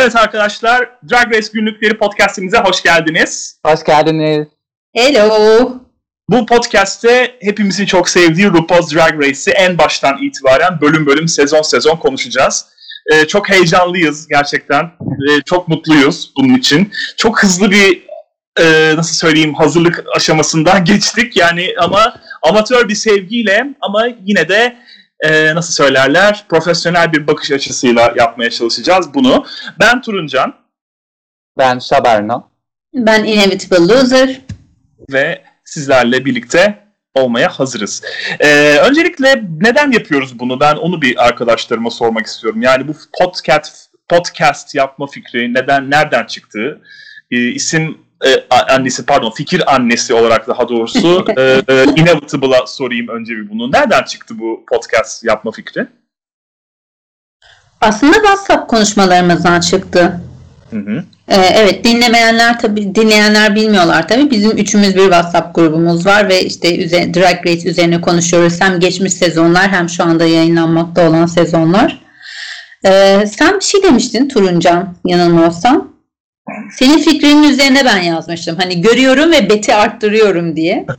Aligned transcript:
Evet 0.00 0.16
arkadaşlar, 0.16 0.90
Drag 1.10 1.34
Race 1.34 1.48
günlükleri 1.52 1.98
podcastimize 1.98 2.58
hoş 2.58 2.82
geldiniz. 2.82 3.60
Hoş 3.66 3.84
geldiniz. 3.84 4.46
Hello. 4.94 5.72
Bu 6.28 6.46
podcast'te 6.46 7.34
hepimizin 7.40 7.86
çok 7.86 8.08
sevdiği 8.08 8.46
RuPaul's 8.46 8.94
Drag 8.94 9.20
Race'i 9.20 9.54
en 9.54 9.78
baştan 9.78 10.22
itibaren 10.22 10.80
bölüm 10.80 11.06
bölüm, 11.06 11.28
sezon 11.28 11.62
sezon 11.62 11.96
konuşacağız. 11.96 12.66
Ee, 13.12 13.26
çok 13.26 13.50
heyecanlıyız 13.50 14.28
gerçekten. 14.28 14.84
Ee, 14.84 15.40
çok 15.46 15.68
mutluyuz 15.68 16.32
bunun 16.36 16.54
için. 16.54 16.92
Çok 17.16 17.42
hızlı 17.42 17.70
bir 17.70 18.02
e, 18.60 18.96
nasıl 18.96 19.14
söyleyeyim 19.14 19.54
hazırlık 19.54 20.04
aşamasından 20.16 20.84
geçtik. 20.84 21.36
Yani 21.36 21.74
ama 21.80 22.20
amatör 22.42 22.88
bir 22.88 22.94
sevgiyle 22.94 23.66
ama 23.80 24.08
yine 24.24 24.48
de 24.48 24.76
e, 25.20 25.54
nasıl 25.54 25.72
söylerler 25.72 26.44
profesyonel 26.48 27.12
bir 27.12 27.26
bakış 27.26 27.50
açısıyla 27.50 28.14
yapmaya 28.16 28.50
çalışacağız 28.50 29.14
bunu. 29.14 29.46
Ben 29.80 30.02
Turuncan. 30.02 30.54
Ben 31.58 31.78
Şaberno. 31.78 32.42
Ben 32.94 33.24
Inevitable 33.24 33.94
Loser. 33.94 34.40
Ve 35.12 35.42
sizlerle 35.64 36.24
birlikte 36.24 36.88
olmaya 37.14 37.48
hazırız. 37.48 38.02
Ee, 38.40 38.78
öncelikle 38.78 39.44
neden 39.60 39.92
yapıyoruz 39.92 40.38
bunu? 40.38 40.60
Ben 40.60 40.74
onu 40.74 41.02
bir 41.02 41.26
arkadaşlarıma 41.26 41.90
sormak 41.90 42.26
istiyorum. 42.26 42.62
Yani 42.62 42.88
bu 42.88 42.92
podcast 43.20 43.88
podcast 44.08 44.74
yapma 44.74 45.06
fikri 45.06 45.54
neden 45.54 45.90
nereden 45.90 46.24
çıktı? 46.24 46.80
Ee, 47.30 47.48
isim 47.48 47.98
e, 48.26 48.46
annesi 48.50 49.06
pardon 49.06 49.30
fikir 49.30 49.74
annesi 49.74 50.14
olarak 50.14 50.48
daha 50.48 50.68
doğrusu 50.68 51.24
e, 51.36 51.42
e, 51.68 51.84
Inevitable'a 51.96 52.66
sorayım 52.66 53.08
önce 53.08 53.36
bir 53.36 53.50
bunu. 53.50 53.72
Nereden 53.72 54.02
çıktı 54.02 54.38
bu 54.38 54.64
podcast 54.70 55.24
yapma 55.24 55.50
fikri? 55.50 55.86
Aslında 57.80 58.14
WhatsApp 58.14 58.70
konuşmalarımızdan 58.70 59.60
çıktı. 59.60 60.20
Hı 60.70 60.76
hı. 60.76 61.04
Ee, 61.28 61.36
evet 61.36 61.84
dinlemeyenler 61.84 62.60
tabi 62.60 62.94
dinleyenler 62.94 63.54
bilmiyorlar 63.54 64.08
tabi 64.08 64.30
bizim 64.30 64.50
üçümüz 64.50 64.96
bir 64.96 65.02
WhatsApp 65.02 65.54
grubumuz 65.54 66.06
var 66.06 66.28
ve 66.28 66.44
işte 66.44 66.84
üzerine, 66.84 67.14
Drag 67.14 67.46
Race 67.46 67.70
üzerine 67.70 68.00
konuşuyoruz 68.00 68.60
hem 68.60 68.80
geçmiş 68.80 69.12
sezonlar 69.12 69.68
hem 69.68 69.88
şu 69.88 70.04
anda 70.04 70.24
yayınlanmakta 70.24 71.08
olan 71.08 71.26
sezonlar. 71.26 72.00
Ee, 72.84 73.24
sen 73.26 73.56
bir 73.56 73.64
şey 73.64 73.82
demiştin 73.82 74.28
Turuncan 74.28 74.94
yanılmıyorsam. 75.04 75.97
Senin 76.72 76.98
fikrinin 76.98 77.42
üzerine 77.42 77.84
ben 77.84 78.02
yazmıştım. 78.02 78.56
Hani 78.56 78.80
görüyorum 78.80 79.32
ve 79.32 79.50
beti 79.50 79.74
arttırıyorum 79.74 80.56
diye. 80.56 80.86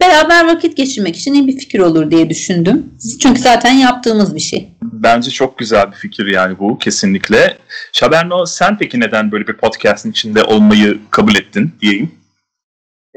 Beraber 0.00 0.46
vakit 0.46 0.76
geçirmek 0.76 1.16
için 1.16 1.34
iyi 1.34 1.46
bir 1.46 1.58
fikir 1.58 1.78
olur 1.78 2.10
diye 2.10 2.30
düşündüm. 2.30 2.94
Çünkü 3.22 3.40
zaten 3.40 3.72
yaptığımız 3.72 4.34
bir 4.34 4.40
şey. 4.40 4.72
Bence 4.82 5.30
çok 5.30 5.58
güzel 5.58 5.92
bir 5.92 5.96
fikir 5.96 6.26
yani 6.26 6.58
bu 6.58 6.78
kesinlikle. 6.78 7.58
Şaberno 7.92 8.46
sen 8.46 8.78
peki 8.78 9.00
neden 9.00 9.32
böyle 9.32 9.46
bir 9.46 9.56
podcast'in 9.56 10.10
içinde 10.10 10.44
olmayı 10.44 10.98
kabul 11.10 11.34
ettin 11.34 11.72
diyeyim? 11.80 12.10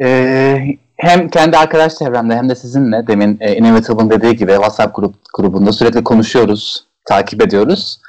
Ee, 0.02 0.58
hem 0.98 1.30
kendi 1.30 1.58
arkadaş 1.58 1.96
çevremde 1.96 2.36
hem 2.36 2.50
de 2.50 2.56
sizinle 2.56 3.08
demin 3.08 3.38
e, 3.42 3.56
Inevitable'ın 3.56 4.10
dediği 4.10 4.36
gibi 4.36 4.52
WhatsApp 4.52 4.96
grup, 4.96 5.16
grubunda 5.34 5.72
sürekli 5.72 6.04
konuşuyoruz, 6.04 6.84
takip 7.06 7.42
ediyoruz. 7.42 8.00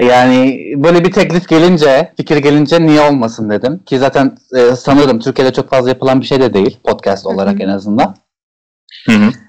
Yani 0.00 0.72
böyle 0.76 1.04
bir 1.04 1.12
teklif 1.12 1.48
gelince, 1.48 2.12
fikir 2.16 2.36
gelince 2.36 2.86
niye 2.86 3.00
olmasın 3.00 3.50
dedim. 3.50 3.78
Ki 3.86 3.98
zaten 3.98 4.38
e, 4.56 4.76
sanırım 4.76 5.20
Türkiye'de 5.20 5.52
çok 5.52 5.70
fazla 5.70 5.88
yapılan 5.88 6.20
bir 6.20 6.26
şey 6.26 6.40
de 6.40 6.54
değil 6.54 6.78
podcast 6.84 7.26
olarak 7.26 7.60
en 7.60 7.68
azından. 7.68 8.16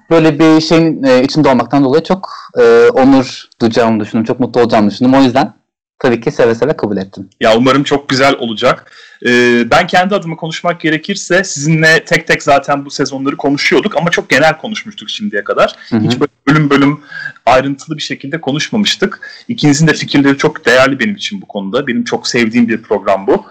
Böyle 0.09 0.39
bir 0.39 0.61
şeyin 0.61 1.03
e, 1.03 1.23
içinde 1.23 1.49
olmaktan 1.49 1.83
dolayı 1.83 2.03
çok 2.03 2.29
e, 2.59 2.89
onur 2.89 3.43
duyacağımı 3.61 3.99
düşündüm. 3.99 4.25
Çok 4.25 4.39
mutlu 4.39 4.61
olacağımı 4.61 4.91
düşündüm. 4.91 5.13
O 5.13 5.21
yüzden 5.21 5.53
tabii 5.99 6.21
ki 6.21 6.31
seve 6.31 6.55
seve 6.55 6.77
kabul 6.77 6.97
ettim. 6.97 7.29
Ya 7.41 7.57
umarım 7.57 7.83
çok 7.83 8.09
güzel 8.09 8.35
olacak. 8.39 8.91
Ee, 9.25 9.71
ben 9.71 9.87
kendi 9.87 10.15
adıma 10.15 10.35
konuşmak 10.35 10.81
gerekirse 10.81 11.43
sizinle 11.43 12.05
tek 12.05 12.27
tek 12.27 12.43
zaten 12.43 12.85
bu 12.85 12.91
sezonları 12.91 13.37
konuşuyorduk 13.37 13.97
ama 13.97 14.09
çok 14.11 14.29
genel 14.29 14.57
konuşmuştuk 14.57 15.09
şimdiye 15.09 15.43
kadar. 15.43 15.75
Hı 15.89 15.95
hı. 15.95 16.01
Hiç 16.01 16.19
böyle 16.19 16.31
bölüm 16.47 16.69
bölüm 16.69 16.99
ayrıntılı 17.47 17.97
bir 17.97 18.01
şekilde 18.01 18.41
konuşmamıştık. 18.41 19.19
İkinizin 19.47 19.87
de 19.87 19.93
fikirleri 19.93 20.37
çok 20.37 20.65
değerli 20.65 20.99
benim 20.99 21.15
için 21.15 21.41
bu 21.41 21.45
konuda. 21.45 21.87
Benim 21.87 22.03
çok 22.03 22.27
sevdiğim 22.27 22.67
bir 22.67 22.81
program 22.81 23.27
bu. 23.27 23.45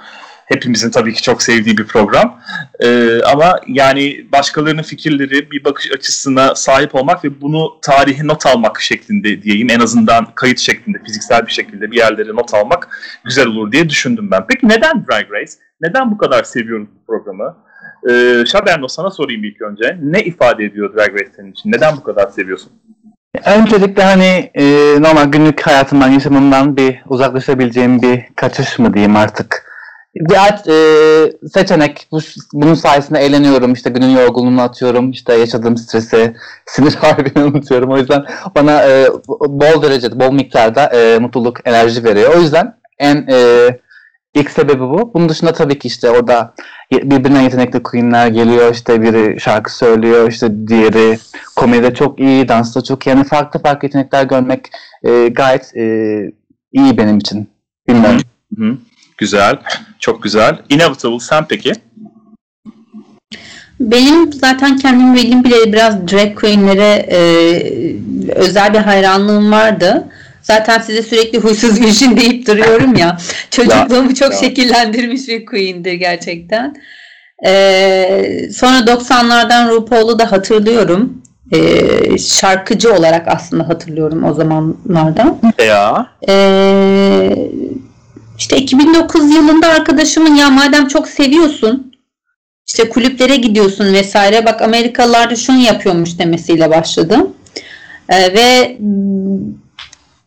Hepimizin 0.46 0.90
tabii 0.90 1.14
ki 1.14 1.22
çok 1.22 1.42
sevdiği 1.42 1.78
bir 1.78 1.86
program. 1.86 2.40
Ee, 2.80 3.20
ama 3.22 3.60
yani 3.68 4.26
başkalarının 4.32 4.82
fikirleri, 4.82 5.50
bir 5.50 5.64
bakış 5.64 5.92
açısına 5.92 6.54
sahip 6.54 6.94
olmak 6.94 7.24
ve 7.24 7.40
bunu 7.40 7.78
tarihe 7.82 8.26
not 8.26 8.46
almak 8.46 8.80
şeklinde 8.80 9.42
diyeyim. 9.42 9.70
En 9.70 9.80
azından 9.80 10.26
kayıt 10.34 10.58
şeklinde, 10.58 10.98
fiziksel 11.06 11.46
bir 11.46 11.52
şekilde 11.52 11.90
bir 11.90 11.96
yerlere 11.96 12.36
not 12.36 12.54
almak 12.54 12.88
güzel 13.24 13.46
olur 13.46 13.72
diye 13.72 13.88
düşündüm 13.88 14.30
ben. 14.30 14.46
Peki 14.48 14.68
neden 14.68 15.06
Drag 15.06 15.32
Race? 15.32 15.52
Neden 15.80 16.10
bu 16.10 16.18
kadar 16.18 16.42
seviyoruz 16.42 16.88
bu 16.94 17.06
programı? 17.06 17.56
Ee, 18.10 18.44
Şaberno 18.46 18.88
sana 18.88 19.10
sorayım 19.10 19.44
ilk 19.44 19.62
önce. 19.62 19.98
Ne 20.02 20.24
ifade 20.24 20.64
ediyor 20.64 20.96
Drag 20.96 21.14
Race 21.14 21.30
senin 21.36 21.52
için? 21.52 21.72
Neden 21.72 21.96
bu 21.96 22.02
kadar 22.02 22.28
seviyorsun? 22.28 22.72
Öncelikle 23.44 24.02
hani 24.02 24.50
e, 24.54 24.64
normal 25.00 25.24
günlük 25.24 25.66
hayatımdan, 25.66 26.08
yaşamımdan 26.08 26.76
bir 26.76 27.02
uzaklaşabileceğim 27.08 28.02
bir 28.02 28.24
kaçış 28.36 28.78
mı 28.78 28.94
diyeyim 28.94 29.16
artık. 29.16 29.66
Bir 30.14 30.36
e, 30.68 31.48
seçenek. 31.48 32.08
Bu, 32.12 32.20
bunun 32.52 32.74
sayesinde 32.74 33.18
eğleniyorum. 33.18 33.72
İşte 33.72 33.90
günün 33.90 34.16
yorgunluğunu 34.16 34.62
atıyorum. 34.62 35.10
İşte 35.10 35.34
yaşadığım 35.34 35.76
stresi, 35.76 36.34
sinir 36.66 36.94
harbini 36.94 37.44
unutuyorum. 37.44 37.90
O 37.90 37.98
yüzden 37.98 38.24
bana 38.54 38.82
e, 38.82 39.08
bol 39.48 39.82
derecede, 39.82 40.20
bol 40.20 40.32
miktarda 40.32 40.86
e, 40.86 41.18
mutluluk, 41.18 41.68
enerji 41.68 42.04
veriyor. 42.04 42.34
O 42.36 42.40
yüzden 42.40 42.74
en 42.98 43.26
e, 43.30 43.68
ilk 44.36 44.50
sebebi 44.50 44.80
bu. 44.80 45.10
Bunun 45.14 45.28
dışında 45.28 45.52
tabii 45.52 45.78
ki 45.78 45.88
işte 45.88 46.10
orada 46.10 46.54
birbirinden 46.92 47.40
yetenekli 47.40 47.82
queenler 47.82 48.28
geliyor. 48.28 48.74
İşte 48.74 49.02
biri 49.02 49.40
şarkı 49.40 49.76
söylüyor. 49.76 50.30
işte 50.30 50.68
diğeri 50.68 51.18
komedide 51.56 51.94
çok 51.94 52.20
iyi, 52.20 52.48
dansta 52.48 52.84
çok 52.84 53.06
iyi. 53.06 53.10
Yani 53.10 53.24
farklı 53.24 53.62
farklı 53.62 53.86
yetenekler 53.86 54.24
görmek 54.24 54.70
e, 55.02 55.28
gayet 55.28 55.76
e, 55.76 55.84
iyi 56.72 56.98
benim 56.98 57.18
için. 57.18 57.48
Bilmiyorum. 57.88 58.20
Hı 58.58 58.64
hı. 58.64 58.76
Güzel, 59.18 59.58
çok 59.98 60.22
güzel. 60.22 60.58
Inevitable 60.68 61.20
sen 61.20 61.44
peki? 61.48 61.72
Benim 63.80 64.32
zaten 64.32 64.76
kendim 64.76 65.14
bildiğim 65.14 65.44
bile 65.44 65.72
biraz 65.72 66.08
drag 66.08 66.40
queenlere 66.40 67.06
e, 67.10 67.18
özel 68.34 68.74
bir 68.74 68.78
hayranlığım 68.78 69.52
vardı. 69.52 70.08
Zaten 70.46 70.78
size 70.80 71.02
sürekli 71.02 71.38
huysuz 71.38 71.80
virjin 71.82 72.16
deyip 72.16 72.46
duruyorum 72.46 72.96
ya. 72.96 73.18
Çocukluğumu 73.50 74.14
çok 74.14 74.32
ya. 74.32 74.38
şekillendirmiş 74.38 75.28
bir 75.28 75.46
queen'dir 75.46 75.92
gerçekten. 75.92 76.76
E, 77.46 78.48
sonra 78.52 78.78
90'lardan 78.78 79.70
RuPaul'u 79.70 80.18
da 80.18 80.32
hatırlıyorum. 80.32 81.22
E, 81.52 82.18
şarkıcı 82.18 82.94
olarak 82.94 83.28
aslında 83.28 83.68
hatırlıyorum 83.68 84.24
o 84.24 84.34
zamanlardan. 84.34 85.38
Ya. 85.66 86.06
Ee, 86.28 87.48
işte 88.38 88.56
2009 88.56 89.34
yılında 89.34 89.66
arkadaşımın 89.68 90.34
ya 90.34 90.50
madem 90.50 90.88
çok 90.88 91.08
seviyorsun 91.08 91.92
işte 92.66 92.88
kulüplere 92.88 93.36
gidiyorsun 93.36 93.92
vesaire 93.92 94.46
bak 94.46 94.62
Amerikalılar 94.62 95.30
da 95.30 95.36
şunu 95.36 95.58
yapıyormuş 95.58 96.18
demesiyle 96.18 96.70
başladım. 96.70 97.34
Ee, 98.08 98.34
ve 98.34 98.76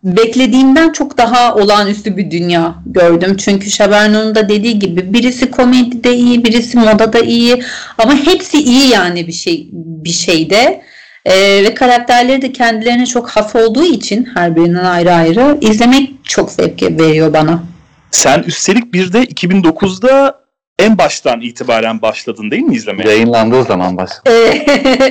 beklediğimden 0.03 0.91
çok 0.91 1.17
daha 1.17 1.55
olağanüstü 1.55 2.17
bir 2.17 2.31
dünya 2.31 2.75
gördüm. 2.85 3.37
Çünkü 3.37 3.71
Şaberno'nun 3.71 4.35
da 4.35 4.49
dediği 4.49 4.79
gibi 4.79 5.13
birisi 5.13 5.51
komedide 5.51 6.15
iyi, 6.15 6.45
birisi 6.45 6.77
modada 6.77 7.19
iyi 7.19 7.63
ama 7.97 8.15
hepsi 8.15 8.57
iyi 8.57 8.89
yani 8.89 9.27
bir 9.27 9.31
şey 9.31 9.69
bir 9.73 10.09
şeyde. 10.09 10.81
Ee, 11.25 11.63
ve 11.63 11.73
karakterleri 11.73 12.41
de 12.41 12.51
kendilerine 12.51 13.05
çok 13.05 13.29
has 13.29 13.55
olduğu 13.55 13.83
için 13.83 14.27
her 14.33 14.55
birinden 14.55 14.83
ayrı 14.85 15.13
ayrı 15.13 15.57
izlemek 15.61 16.09
çok 16.23 16.51
zevk 16.51 16.81
veriyor 16.81 17.33
bana. 17.33 17.63
Sen 18.11 18.43
üstelik 18.47 18.93
bir 18.93 19.13
de 19.13 19.23
2009'da 19.23 20.38
en 20.79 20.97
baştan 20.97 21.41
itibaren 21.41 22.01
başladın 22.01 22.51
değil 22.51 22.63
mi 22.63 22.75
izlemeye? 22.75 23.09
Yayınlandığı 23.09 23.63
zaman 23.63 23.97
baş. 23.97 24.09
Ee, 24.25 24.31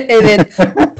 evet. 0.09 0.47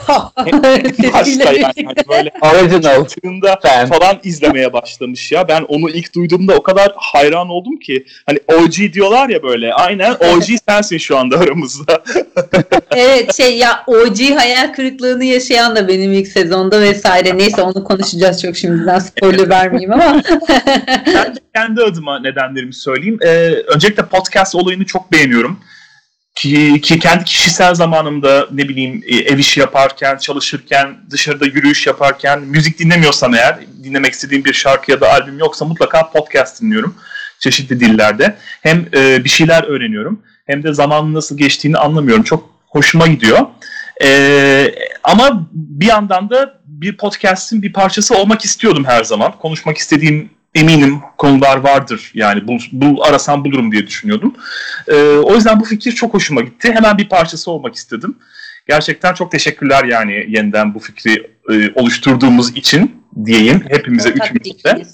Başta 1.13 1.53
yani 1.53 1.73
hani 1.85 1.95
böyle 2.09 2.31
Original. 2.41 3.07
çıktığında 3.07 3.59
Fan. 3.63 3.85
falan 3.87 4.19
izlemeye 4.23 4.73
başlamış 4.73 5.31
ya. 5.31 5.47
Ben 5.47 5.61
onu 5.61 5.89
ilk 5.89 6.15
duyduğumda 6.15 6.55
o 6.55 6.63
kadar 6.63 6.91
hayran 6.95 7.49
oldum 7.49 7.79
ki. 7.79 8.05
Hani 8.25 8.39
OG 8.47 8.93
diyorlar 8.93 9.29
ya 9.29 9.43
böyle. 9.43 9.73
Aynen 9.73 10.11
OG 10.11 10.43
sensin 10.69 10.97
şu 10.97 11.17
anda 11.17 11.37
aramızda. 11.39 12.03
evet 12.95 13.35
şey 13.37 13.57
ya 13.57 13.83
OG 13.87 14.19
hayal 14.37 14.73
kırıklığını 14.73 15.25
yaşayan 15.25 15.75
da 15.75 15.87
benim 15.87 16.13
ilk 16.13 16.27
sezonda 16.27 16.81
vesaire. 16.81 17.37
Neyse 17.37 17.61
onu 17.61 17.83
konuşacağız 17.83 18.41
çok 18.41 18.57
şimdiden 18.57 18.99
spoiler 18.99 19.49
vermeyeyim 19.49 19.93
ama. 19.93 20.21
Ben 21.07 21.35
de 21.35 21.39
kendi 21.55 21.81
adıma 21.81 22.19
nedenlerimi 22.19 22.73
söyleyeyim. 22.73 23.19
Ee, 23.21 23.51
öncelikle 23.67 24.05
podcast 24.05 24.55
olayını 24.59 24.85
çok 24.85 25.11
beğeniyorum. 25.11 25.59
ki, 26.35 26.81
ki 26.81 26.99
kendi 26.99 27.23
kişisel 27.23 27.75
zamanımda 27.75 28.47
ne 28.51 28.69
bileyim 28.69 29.03
e, 29.07 29.15
ev 29.15 29.37
işi 29.37 29.59
yaparken, 29.59 30.17
çalışırken, 30.17 30.97
dışarıda 31.09 31.45
yürüyüş 31.45 31.87
yaparken, 31.87 32.39
müzik 32.39 32.79
dinlemiyorsam 32.79 33.33
eğer, 33.33 33.59
dinlemek 33.83 34.13
istediğim 34.13 34.45
bir 34.45 34.53
şarkı 34.53 34.91
ya 34.91 35.01
da 35.01 35.11
albüm 35.11 35.39
yoksa 35.39 35.65
mutlaka 35.65 36.11
podcast 36.11 36.61
dinliyorum 36.61 36.95
çeşitli 37.39 37.79
dillerde. 37.79 38.35
Hem 38.61 38.85
e, 38.93 39.23
bir 39.23 39.29
şeyler 39.29 39.63
öğreniyorum 39.63 40.21
hem 40.45 40.63
de 40.63 40.73
zamanın 40.73 41.13
nasıl 41.13 41.37
geçtiğini 41.37 41.77
anlamıyorum. 41.77 42.23
Çok 42.23 42.49
hoşuma 42.67 43.07
gidiyor. 43.07 43.39
E, 44.03 44.75
ama 45.03 45.47
bir 45.51 45.85
yandan 45.85 46.29
da 46.29 46.59
bir 46.65 46.97
podcast'in 46.97 47.61
bir 47.61 47.73
parçası 47.73 48.17
olmak 48.17 48.45
istiyordum 48.45 48.85
her 48.85 49.03
zaman. 49.03 49.31
Konuşmak 49.39 49.77
istediğim 49.77 50.29
eminim 50.55 50.99
konular 51.17 51.57
vardır. 51.57 52.11
Yani 52.13 52.47
bul, 52.47 52.59
bul 52.71 53.01
arasam 53.01 53.45
bulurum 53.45 53.71
diye 53.71 53.87
düşünüyordum. 53.87 54.35
E, 54.87 54.95
o 55.03 55.35
yüzden 55.35 55.59
bu 55.59 55.65
fikir 55.65 55.91
çok 55.91 56.13
hoşuma 56.13 56.41
gitti. 56.41 56.71
Hemen 56.73 56.97
bir 56.97 57.09
parçası 57.09 57.51
olmak 57.51 57.75
istedim. 57.75 58.17
Gerçekten 58.67 59.13
çok 59.13 59.31
teşekkürler 59.31 59.83
yani 59.83 60.25
yeniden 60.27 60.73
bu 60.73 60.79
fikri 60.79 61.31
e, 61.51 61.71
oluşturduğumuz 61.75 62.57
için 62.57 63.03
diyeyim 63.25 63.63
hepimize 63.69 64.09
üçümüze. 64.09 64.85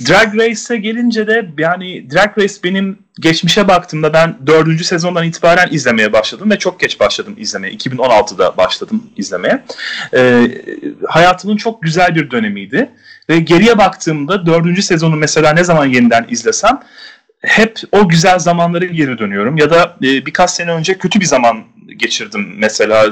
Drag 0.00 0.34
Race'e 0.34 0.76
gelince 0.76 1.26
de 1.26 1.50
yani 1.58 2.10
Drag 2.10 2.38
Race 2.38 2.54
benim 2.64 2.98
geçmişe 3.20 3.68
baktığımda 3.68 4.12
ben 4.12 4.36
dördüncü 4.46 4.84
sezondan 4.84 5.24
itibaren 5.24 5.68
izlemeye 5.70 6.12
başladım 6.12 6.50
ve 6.50 6.58
çok 6.58 6.80
geç 6.80 7.00
başladım 7.00 7.34
izlemeye. 7.38 7.74
2016'da 7.74 8.56
başladım 8.56 9.10
izlemeye. 9.16 9.64
Ee, 10.14 10.46
hayatımın 11.08 11.56
çok 11.56 11.82
güzel 11.82 12.14
bir 12.14 12.30
dönemiydi. 12.30 12.90
Ve 13.28 13.38
geriye 13.38 13.78
baktığımda 13.78 14.46
dördüncü 14.46 14.82
sezonu 14.82 15.16
mesela 15.16 15.52
ne 15.52 15.64
zaman 15.64 15.86
yeniden 15.86 16.26
izlesem 16.28 16.80
hep 17.42 17.78
o 17.92 18.08
güzel 18.08 18.38
zamanlara 18.38 18.84
geri 18.84 19.18
dönüyorum. 19.18 19.56
Ya 19.56 19.70
da 19.70 19.96
e, 20.02 20.26
birkaç 20.26 20.50
sene 20.50 20.70
önce 20.72 20.98
kötü 20.98 21.20
bir 21.20 21.24
zaman 21.24 21.56
geçirdim 21.96 22.54
mesela. 22.58 23.06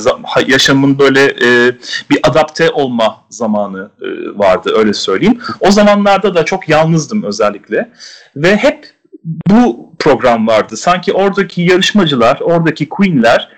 Yaşamın 0.46 0.98
böyle 0.98 1.24
e, 1.24 1.72
bir 2.10 2.18
adapte 2.22 2.70
olma 2.70 3.24
zamanı 3.30 3.90
e, 4.02 4.38
vardı 4.38 4.72
öyle 4.76 4.94
söyleyeyim. 4.94 5.38
O 5.60 5.70
zamanlarda 5.70 6.34
da 6.34 6.44
çok 6.44 6.68
yalnızdım 6.68 7.22
özellikle. 7.22 7.90
Ve 8.36 8.56
hep 8.56 8.86
bu 9.24 9.92
program 9.98 10.46
vardı. 10.46 10.76
Sanki 10.76 11.12
oradaki 11.12 11.62
yarışmacılar, 11.62 12.40
oradaki 12.40 12.88
queenler 12.88 13.48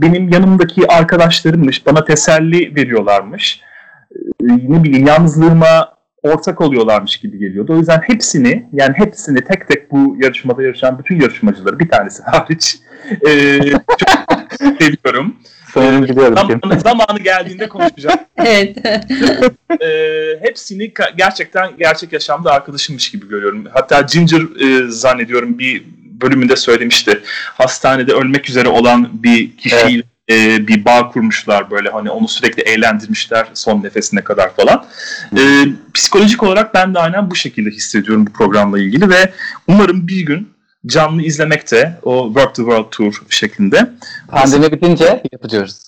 benim 0.00 0.28
yanımdaki 0.28 0.88
arkadaşlarımmış, 0.88 1.86
bana 1.86 2.04
teselli 2.04 2.76
veriyorlarmış. 2.76 3.60
E, 4.40 4.46
ne 4.46 4.84
bileyim 4.84 5.06
yalnızlığıma 5.06 5.99
ortak 6.22 6.60
oluyorlarmış 6.60 7.16
gibi 7.16 7.38
geliyordu. 7.38 7.72
O 7.72 7.76
yüzden 7.76 8.00
hepsini 8.06 8.68
yani 8.72 8.94
hepsini 8.96 9.44
tek 9.44 9.68
tek 9.68 9.90
bu 9.90 10.16
yarışmada 10.22 10.62
yarışan 10.62 10.98
bütün 10.98 11.20
yarışmacıları 11.20 11.78
bir 11.78 11.88
tanesi 11.88 12.22
hariç 12.22 12.76
e, 13.28 13.60
çok 13.70 14.72
seviyorum. 14.78 15.36
Sanırım 15.74 16.04
biliyorum 16.04 16.34
zamanı, 16.34 16.80
zamanı 16.84 17.18
geldiğinde 17.18 17.68
konuşacağım. 17.68 18.20
evet. 18.36 18.76
e, 19.82 19.88
hepsini 20.42 20.92
gerçekten 21.16 21.70
gerçek 21.78 22.12
yaşamda 22.12 22.52
arkadaşımmış 22.52 23.10
gibi 23.10 23.28
görüyorum. 23.28 23.64
Hatta 23.72 24.00
Ginger 24.00 24.40
e, 24.40 24.90
zannediyorum 24.90 25.58
bir 25.58 25.84
bölümünde 26.22 26.56
söylemişti. 26.56 27.20
Hastanede 27.54 28.12
ölmek 28.12 28.50
üzere 28.50 28.68
olan 28.68 29.10
bir 29.12 29.56
kişiyle 29.56 29.94
evet 29.94 30.04
e, 30.30 30.68
bir 30.68 30.84
bağ 30.84 31.10
kurmuşlar 31.10 31.70
böyle 31.70 31.88
hani 31.88 32.10
onu 32.10 32.28
sürekli 32.28 32.62
eğlendirmişler 32.62 33.46
son 33.54 33.82
nefesine 33.82 34.24
kadar 34.24 34.54
falan. 34.54 34.86
E, 35.36 35.42
psikolojik 35.94 36.42
olarak 36.42 36.74
ben 36.74 36.94
de 36.94 36.98
aynen 36.98 37.30
bu 37.30 37.36
şekilde 37.36 37.70
hissediyorum 37.70 38.26
bu 38.26 38.32
programla 38.32 38.78
ilgili 38.78 39.10
ve 39.10 39.32
umarım 39.68 40.08
bir 40.08 40.26
gün 40.26 40.52
canlı 40.86 41.22
izlemekte 41.22 41.98
o 42.02 42.26
Work 42.26 42.54
the 42.54 42.62
World 42.62 42.90
Tour 42.90 43.22
şeklinde. 43.28 43.90
Pandemi 44.28 44.72
bitince 44.72 45.22
yapacağız. 45.32 45.86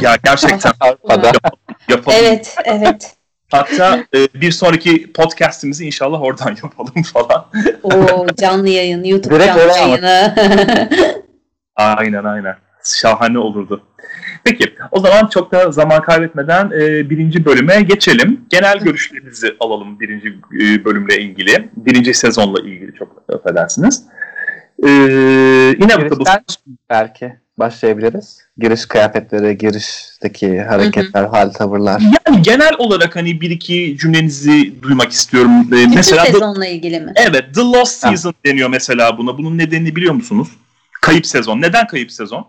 Ya 0.00 0.16
gerçekten 0.24 0.72
yapalım, 1.08 1.32
yapalım. 1.88 2.18
Evet, 2.22 2.56
evet. 2.64 3.12
Hatta 3.50 4.04
e, 4.14 4.40
bir 4.40 4.52
sonraki 4.52 5.12
podcast'imizi 5.12 5.86
inşallah 5.86 6.22
oradan 6.22 6.50
yapalım 6.62 7.02
falan. 7.02 7.46
Oo, 7.82 8.26
canlı 8.40 8.68
yayın, 8.68 9.04
YouTube 9.04 9.34
Direkt 9.34 9.56
canlı 9.56 9.78
yayını. 9.78 10.34
aynen 11.76 12.24
aynen 12.24 12.65
şahane 12.94 13.38
olurdu. 13.38 13.82
Peki 14.44 14.74
o 14.90 15.00
zaman 15.00 15.26
çok 15.26 15.52
da 15.52 15.72
zaman 15.72 16.02
kaybetmeden 16.02 16.70
e, 16.70 17.10
birinci 17.10 17.44
bölüme 17.44 17.82
geçelim. 17.82 18.40
Genel 18.50 18.78
görüşlerinizi 18.78 19.56
alalım 19.60 20.00
birinci 20.00 20.28
e, 20.60 20.84
bölümle 20.84 21.18
ilgili. 21.20 21.68
Birinci 21.76 22.14
sezonla 22.14 22.60
ilgili 22.60 22.94
çok 22.94 23.22
affedersiniz. 23.34 24.02
E, 24.82 24.88
bu 26.10 26.24
belki 26.90 27.32
başlayabiliriz. 27.58 28.38
Giriş 28.58 28.86
kıyafetleri, 28.86 29.58
girişteki 29.58 30.60
hareketler, 30.62 31.22
hı 31.22 31.26
hı. 31.26 31.30
hal, 31.30 31.50
tavırlar. 31.50 32.00
Yani 32.00 32.42
genel 32.42 32.72
olarak 32.78 33.16
hani 33.16 33.40
bir 33.40 33.50
iki 33.50 33.96
cümlenizi 34.00 34.82
duymak 34.82 35.12
istiyorum. 35.12 35.50
Ee, 35.68 35.72
Bütün 35.72 35.94
mesela 35.94 36.24
sezonla 36.24 36.60
the, 36.60 36.70
ilgili 36.70 37.00
mi? 37.00 37.12
Evet, 37.16 37.54
The 37.54 37.60
Lost 37.60 38.00
Season 38.00 38.30
ha. 38.30 38.36
deniyor 38.46 38.68
mesela 38.68 39.18
buna. 39.18 39.38
Bunun 39.38 39.58
nedenini 39.58 39.96
biliyor 39.96 40.14
musunuz? 40.14 40.48
Kayıp 41.02 41.26
sezon. 41.26 41.62
Neden 41.62 41.86
kayıp 41.86 42.12
sezon? 42.12 42.46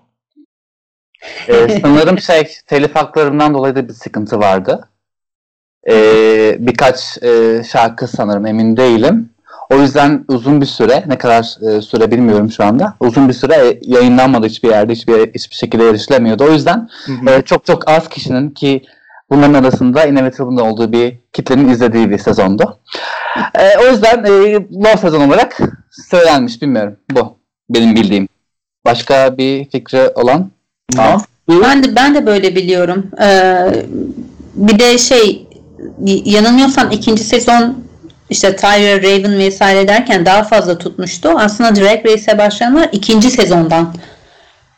Ee, 1.47 1.79
sanırım 1.81 2.19
şey 2.19 2.47
telif 2.67 2.95
haklarından 2.95 3.53
dolayı 3.53 3.75
da 3.75 3.87
bir 3.87 3.93
sıkıntı 3.93 4.39
vardı. 4.39 4.89
Ee, 5.89 6.55
birkaç 6.59 7.23
e, 7.23 7.63
şarkı 7.71 8.07
sanırım 8.07 8.45
emin 8.45 8.77
değilim. 8.77 9.29
O 9.69 9.75
yüzden 9.75 10.25
uzun 10.27 10.61
bir 10.61 10.65
süre 10.65 11.03
ne 11.07 11.17
kadar 11.17 11.57
e, 11.69 11.81
süre 11.81 12.11
bilmiyorum 12.11 12.51
şu 12.51 12.63
anda. 12.63 12.93
Uzun 12.99 13.29
bir 13.29 13.33
süre 13.33 13.79
yayınlanmadı 13.81 14.47
hiçbir 14.47 14.69
yerde 14.69 14.93
hiçbir 14.93 15.33
hiçbir 15.33 15.55
şekilde 15.55 15.89
erişilemiyordu. 15.89 16.43
O 16.43 16.51
yüzden 16.51 16.89
E, 17.29 17.41
çok 17.41 17.65
çok 17.65 17.89
az 17.89 18.09
kişinin 18.09 18.49
ki 18.49 18.81
bunların 19.29 19.53
arasında 19.53 20.05
Inevitable'ın 20.05 20.57
olduğu 20.57 20.91
bir 20.91 21.15
kitlenin 21.33 21.69
izlediği 21.69 22.09
bir 22.09 22.17
sezondu. 22.17 22.79
E, 23.55 23.77
o 23.77 23.91
yüzden 23.91 24.23
e, 24.23 24.53
Love 24.53 24.97
sezon 24.97 25.27
olarak 25.27 25.57
söylenmiş 26.09 26.61
bilmiyorum. 26.61 26.97
Bu 27.11 27.37
benim 27.69 27.95
bildiğim. 27.95 28.27
Başka 28.85 29.37
bir 29.37 29.69
fikri 29.69 30.09
olan? 30.15 30.51
Tamam. 30.95 31.21
Ben 31.49 31.83
de 31.83 31.95
ben 31.95 32.15
de 32.15 32.25
böyle 32.25 32.55
biliyorum. 32.55 33.11
Ee, 33.21 33.85
bir 34.55 34.79
de 34.79 34.97
şey 34.97 35.47
yanılmıyorsam 36.25 36.91
ikinci 36.91 37.23
sezon 37.23 37.77
işte 38.29 38.55
Tyra 38.55 38.97
Raven 38.97 39.39
vesaire 39.39 39.87
derken 39.87 40.25
daha 40.25 40.43
fazla 40.43 40.77
tutmuştu. 40.77 41.29
Aslında 41.29 41.75
Drag 41.75 42.05
Race'e 42.05 42.37
başlayanlar 42.37 42.89
ikinci 42.91 43.31
sezondan 43.31 43.93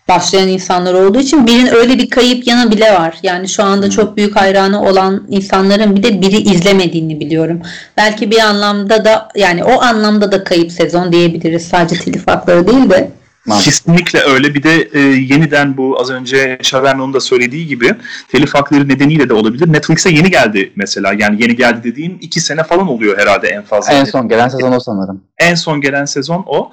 başlayan 0.07 0.47
insanlar 0.47 0.93
olduğu 0.93 1.19
için 1.19 1.47
birinin 1.47 1.75
öyle 1.75 1.97
bir 1.97 2.09
kayıp 2.09 2.47
yanı 2.47 2.71
bile 2.71 2.93
var. 2.93 3.17
Yani 3.23 3.49
şu 3.49 3.63
anda 3.63 3.85
hmm. 3.85 3.91
çok 3.91 4.17
büyük 4.17 4.35
hayranı 4.35 4.83
olan 4.83 5.27
insanların 5.29 5.95
bir 5.95 6.03
de 6.03 6.21
biri 6.21 6.37
izlemediğini 6.37 7.19
biliyorum. 7.19 7.61
Belki 7.97 8.31
bir 8.31 8.39
anlamda 8.39 9.05
da 9.05 9.29
yani 9.35 9.63
o 9.63 9.81
anlamda 9.81 10.31
da 10.31 10.43
kayıp 10.43 10.71
sezon 10.71 11.11
diyebiliriz. 11.11 11.67
Sadece 11.67 12.03
telif 12.03 12.27
hakları 12.27 12.67
değil 12.67 12.89
de. 12.89 13.11
Kesinlikle 13.45 14.19
öyle. 14.19 14.53
Bir 14.53 14.63
de 14.63 14.89
e, 14.93 14.99
yeniden 14.99 15.77
bu 15.77 16.01
az 16.01 16.09
önce 16.09 16.59
Şaverno'nun 16.61 17.13
da 17.13 17.19
söylediği 17.19 17.67
gibi 17.67 17.95
telif 18.27 18.55
hakları 18.55 18.89
nedeniyle 18.89 19.29
de 19.29 19.33
olabilir. 19.33 19.73
Netflix'e 19.73 20.09
yeni 20.09 20.31
geldi 20.31 20.71
mesela. 20.75 21.13
Yani 21.17 21.41
yeni 21.41 21.55
geldi 21.55 21.83
dediğim 21.83 22.17
iki 22.21 22.39
sene 22.39 22.63
falan 22.63 22.87
oluyor 22.87 23.17
herhalde 23.17 23.47
en 23.47 23.61
fazla. 23.61 23.93
En 23.93 24.03
son 24.03 24.29
gelen 24.29 24.47
sezon 24.47 24.71
o 24.71 24.79
sanırım. 24.79 25.23
En 25.37 25.55
son 25.55 25.81
gelen 25.81 26.05
sezon 26.05 26.43
o. 26.47 26.71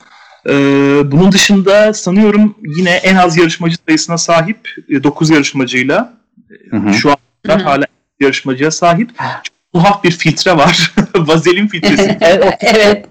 Ee, 0.48 0.52
bunun 1.04 1.32
dışında 1.32 1.94
sanıyorum 1.94 2.54
yine 2.76 2.90
en 2.90 3.16
az 3.16 3.36
yarışmacı 3.36 3.76
sayısına 3.88 4.18
sahip 4.18 4.68
9 5.04 5.30
yarışmacıyla 5.30 6.12
hı 6.70 6.76
hı. 6.76 6.94
şu 6.94 7.10
an 7.48 7.58
hala 7.58 7.84
yarışmacıya 8.20 8.70
sahip 8.70 9.10
tuhaf 9.74 10.04
bir 10.04 10.10
filtre 10.10 10.56
var. 10.56 10.94
Vazelin 11.16 11.66
filtresi. 11.66 12.18
evet. 12.20 12.54
evet. 12.60 13.06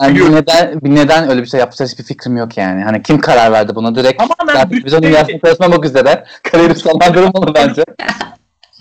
Yani 0.00 0.14
bir 0.14 0.32
neden, 0.32 0.80
bir 0.80 0.94
neden 0.94 1.30
öyle 1.30 1.42
bir 1.42 1.46
şey 1.46 1.60
yapmışlar 1.60 1.88
hiçbir 1.88 2.04
fikrim 2.04 2.36
yok 2.36 2.56
yani. 2.56 2.84
Hani 2.84 3.02
kim 3.02 3.20
karar 3.20 3.52
verdi 3.52 3.74
buna? 3.74 3.94
Direkt 3.94 4.18
Tamamen 4.18 4.70
biz 4.84 4.94
onun 4.94 5.02
dünyasında 5.02 5.38
çalışmamak 5.38 5.84
üzere 5.84 6.24
kariyeri 6.42 6.74
sonlandırılmalı 6.74 7.54
bence. 7.54 7.84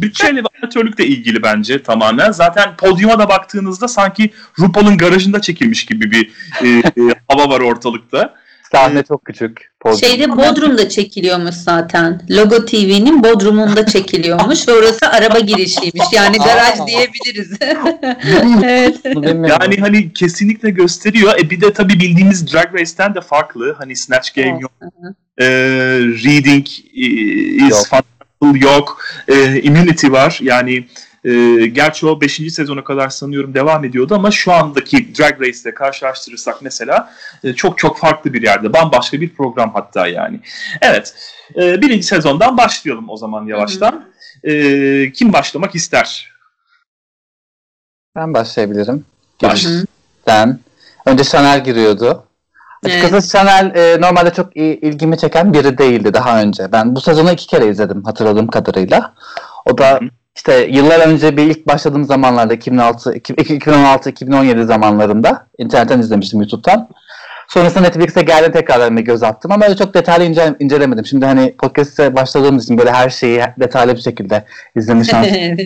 Bütçeyle 0.01 0.43
ve 0.43 0.48
amatörlükle 0.62 1.05
ilgili 1.05 1.43
bence 1.43 1.84
tamamen. 1.84 2.31
Zaten 2.31 2.75
podyuma 2.77 3.19
da 3.19 3.29
baktığınızda 3.29 3.88
sanki 3.88 4.29
RuPaul'un 4.60 4.98
garajında 4.98 5.41
çekilmiş 5.41 5.86
gibi 5.86 6.12
bir 6.12 6.31
e, 6.63 6.67
e, 6.67 7.15
hava 7.27 7.50
var 7.50 7.60
ortalıkta. 7.60 8.34
Sahne 8.72 9.03
çok 9.03 9.25
küçük. 9.25 9.72
Podyum. 9.79 10.00
Şeyde 10.00 10.38
Bodrum'da 10.38 10.89
çekiliyormuş 10.89 11.55
zaten. 11.55 12.22
Logo 12.31 12.65
TV'nin 12.65 13.24
Bodrum'unda 13.24 13.86
çekiliyormuş 13.95 14.67
ve 14.67 14.72
orası 14.72 15.07
araba 15.10 15.39
girişiymiş. 15.39 16.05
Yani 16.12 16.38
garaj 16.38 16.88
diyebiliriz. 16.88 17.57
evet. 18.63 19.00
Yani 19.50 19.77
hani 19.79 20.13
kesinlikle 20.13 20.69
gösteriyor. 20.69 21.39
E 21.39 21.50
bir 21.50 21.62
de 21.62 21.74
tabii 21.74 21.93
bildiğimiz 21.93 22.53
Drag 22.53 22.74
Race'ten 22.74 23.15
de 23.15 23.22
farklı. 23.22 23.75
Hani 23.77 23.95
Snatch 23.95 24.36
Game 24.36 24.60
yok. 24.62 24.72
e, 25.38 25.48
reading 26.24 26.67
is 26.93 27.72
yok. 27.72 27.86
Fundamental 28.41 28.62
yok. 28.62 29.05
E, 29.27 29.62
immunity 29.62 30.12
var. 30.12 30.39
Yani 30.41 30.86
E, 31.25 31.65
gerçi 31.67 32.08
o 32.08 32.22
5. 32.22 32.53
sezona 32.53 32.84
kadar 32.84 33.10
sanıyorum 33.10 33.53
devam 33.53 33.86
ediyordu 33.86 34.15
ama 34.15 34.32
şu 34.32 34.53
andaki 34.53 35.15
Drag 35.15 35.41
Race 35.41 35.60
ile 35.62 35.74
karşılaştırırsak 35.74 36.62
mesela 36.62 37.13
e, 37.44 37.53
çok 37.53 37.77
çok 37.77 38.00
farklı 38.00 38.34
bir 38.34 38.41
yerde. 38.41 38.74
Bambaşka 38.74 39.22
bir 39.22 39.29
program 39.29 39.74
hatta 39.74 40.08
yani. 40.08 40.39
Evet. 40.82 41.13
E, 41.55 41.82
birinci 41.82 42.03
sezondan 42.03 42.58
başlayalım 42.58 43.10
o 43.10 43.17
zaman 43.17 43.46
yavaştan. 43.46 44.05
E, 44.44 45.12
kim 45.12 45.34
başlamak 45.34 45.75
ister? 45.75 46.32
Ben 48.15 48.34
başlayabilirim. 48.34 49.05
Baş. 49.44 49.65
Hı 49.65 49.70
hı. 49.70 49.86
Ben. 50.27 50.60
Önce 51.05 51.24
Chanel 51.24 51.63
giriyordu. 51.63 52.24
Açıkçası 52.84 53.32
Chanel 53.32 53.75
e, 53.75 54.01
normalde 54.01 54.34
çok 54.34 54.58
ilgimi 54.58 55.17
çeken 55.17 55.53
biri 55.53 55.77
değildi 55.77 56.13
daha 56.13 56.41
önce. 56.41 56.72
Ben 56.72 56.96
bu 56.96 57.01
sezonu 57.01 57.32
iki 57.32 57.48
kere 57.48 57.67
izledim 57.67 58.03
hatırladığım 58.03 58.48
kadarıyla. 58.48 59.13
O 59.65 59.77
da 59.77 59.91
Hı 59.91 59.96
hı. 59.96 60.10
İşte 60.36 60.68
yıllar 60.72 61.08
önce 61.08 61.38
bir 61.38 61.44
ilk 61.44 61.68
başladığım 61.68 62.04
zamanlarda 62.04 62.54
2006, 62.54 63.13
2016-2017 63.13 64.63
zamanlarında 64.65 65.48
internetten 65.58 66.00
izlemiştim 66.00 66.42
YouTube'dan. 66.42 66.89
Sonrasında 67.48 67.82
Netflix'e 67.82 68.22
geldi 68.22 68.51
tekrardan 68.51 68.98
bir 68.98 69.01
göz 69.01 69.24
attım 69.24 69.51
ama 69.51 69.65
öyle 69.65 69.75
çok 69.75 69.94
detaylı 69.94 70.24
ince, 70.24 70.56
incelemedim. 70.60 71.06
Şimdi 71.06 71.25
hani 71.25 71.56
podcast'e 71.58 72.15
başladığımız 72.15 72.63
için 72.63 72.77
böyle 72.77 72.92
her 72.92 73.10
şeyi 73.10 73.42
detaylı 73.60 73.96
bir 73.96 74.01
şekilde 74.01 74.46
izleme 74.75 75.04
şansı. 75.04 75.30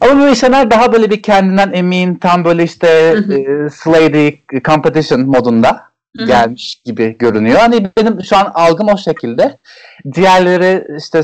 Ama 0.00 0.20
böyle 0.20 0.34
şeyler 0.34 0.70
daha 0.70 0.92
böyle 0.92 1.10
bir 1.10 1.22
kendinden 1.22 1.72
emin, 1.72 2.14
tam 2.14 2.44
böyle 2.44 2.64
işte 2.64 2.88
e, 2.88 3.70
Slady 3.70 4.32
competition 4.64 5.20
modunda 5.20 5.88
gelmiş 6.26 6.82
gibi 6.84 7.18
görünüyor. 7.18 7.58
Hani 7.58 7.90
benim 7.98 8.24
şu 8.24 8.36
an 8.36 8.50
algım 8.54 8.88
o 8.88 8.96
şekilde. 8.96 9.58
Diğerleri 10.14 10.84
işte 10.98 11.22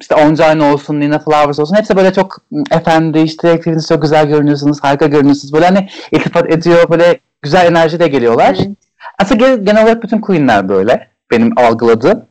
işte 0.00 0.14
Onjane 0.14 0.64
olsun, 0.72 1.00
Nina 1.00 1.18
Flowers 1.18 1.58
olsun 1.58 1.76
hepsi 1.76 1.96
böyle 1.96 2.12
çok 2.12 2.36
"Hmm, 2.48 2.62
efendi 2.70 3.18
işte 3.18 3.52
hepiniz 3.52 3.88
çok 3.88 4.02
güzel 4.02 4.26
görünüyorsunuz, 4.28 4.78
harika 4.82 5.06
görünüyorsunuz. 5.06 5.52
Böyle 5.52 5.66
hani 5.66 5.88
iltifat 6.12 6.52
ediyor, 6.52 6.90
böyle 6.90 7.18
güzel 7.42 7.66
enerji 7.66 8.00
de 8.00 8.08
geliyorlar. 8.08 8.54
Evet. 8.58 8.68
Aslında 9.18 9.46
genel, 9.46 9.64
genel 9.64 9.82
olarak 9.84 10.02
bütün 10.02 10.20
queenler 10.20 10.68
böyle 10.68 11.08
benim 11.30 11.58
algıladığım. 11.58 12.22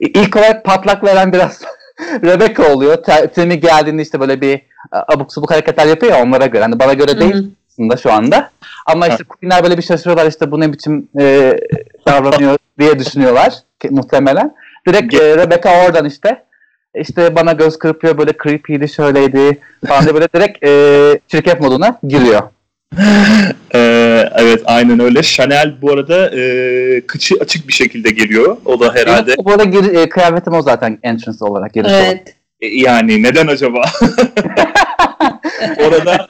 İlk 0.00 0.36
olarak 0.36 0.64
patlak 0.64 1.04
veren 1.04 1.32
biraz 1.32 1.60
Rebecca 2.24 2.74
oluyor. 2.74 2.96
Te- 3.02 3.26
Temi 3.34 3.60
geldiğinde 3.60 4.02
işte 4.02 4.20
böyle 4.20 4.40
bir 4.40 4.62
abuk 4.92 5.32
subuk 5.32 5.50
hareketler 5.50 5.86
yapıyor 5.86 6.12
ya 6.12 6.22
onlara 6.22 6.46
göre. 6.46 6.62
Hani 6.62 6.78
bana 6.78 6.92
göre 6.92 7.20
değil 7.20 7.34
Hı 7.34 7.38
hı. 7.38 7.44
aslında 7.70 7.96
şu 7.96 8.12
anda. 8.12 8.50
Ama 8.86 9.08
işte 9.08 9.24
queenler 9.24 9.62
böyle 9.62 9.76
bir 9.78 9.82
şaşırıyorlar 9.82 10.26
işte 10.26 10.50
bu 10.50 10.60
ne 10.60 10.72
biçim 10.72 11.08
e, 11.20 11.56
davranıyor 12.06 12.56
diye 12.78 12.98
düşünüyorlar 12.98 13.54
ki, 13.80 13.88
muhtemelen. 13.90 14.54
Direkt 14.88 15.14
e, 15.14 15.36
Rebecca 15.36 15.84
oradan 15.86 16.04
işte 16.04 16.44
işte 16.94 17.36
bana 17.36 17.52
göz 17.52 17.78
kırpıyor 17.78 18.18
böyle 18.18 18.32
creepy'di 18.42 18.88
şöyleydi 18.88 19.58
falan 19.86 20.04
diye 20.04 20.14
böyle 20.14 20.28
direkt 20.34 20.64
e, 20.64 21.20
çirkef 21.28 21.60
moduna 21.60 21.98
giriyor. 22.08 22.42
Ee, 23.74 24.28
evet 24.34 24.62
aynen 24.64 25.00
öyle. 25.00 25.22
Chanel 25.22 25.82
bu 25.82 25.92
arada 25.92 26.30
e, 26.30 27.00
kıçı 27.06 27.34
açık 27.40 27.68
bir 27.68 27.72
şekilde 27.72 28.10
geliyor. 28.10 28.56
O 28.64 28.80
da 28.80 28.94
herhalde 28.94 29.30
Evet, 29.30 29.44
bu 29.44 29.50
arada 29.50 29.64
gir, 29.64 29.94
e, 29.94 30.08
kıyafetim 30.08 30.52
o 30.54 30.62
zaten 30.62 30.98
entrance 31.02 31.44
olarak 31.44 31.74
giriş 31.74 31.90
olarak. 31.90 32.06
Evet. 32.06 32.36
E, 32.60 32.66
yani 32.66 33.22
neden 33.22 33.46
acaba? 33.46 33.82
orada 35.78 36.26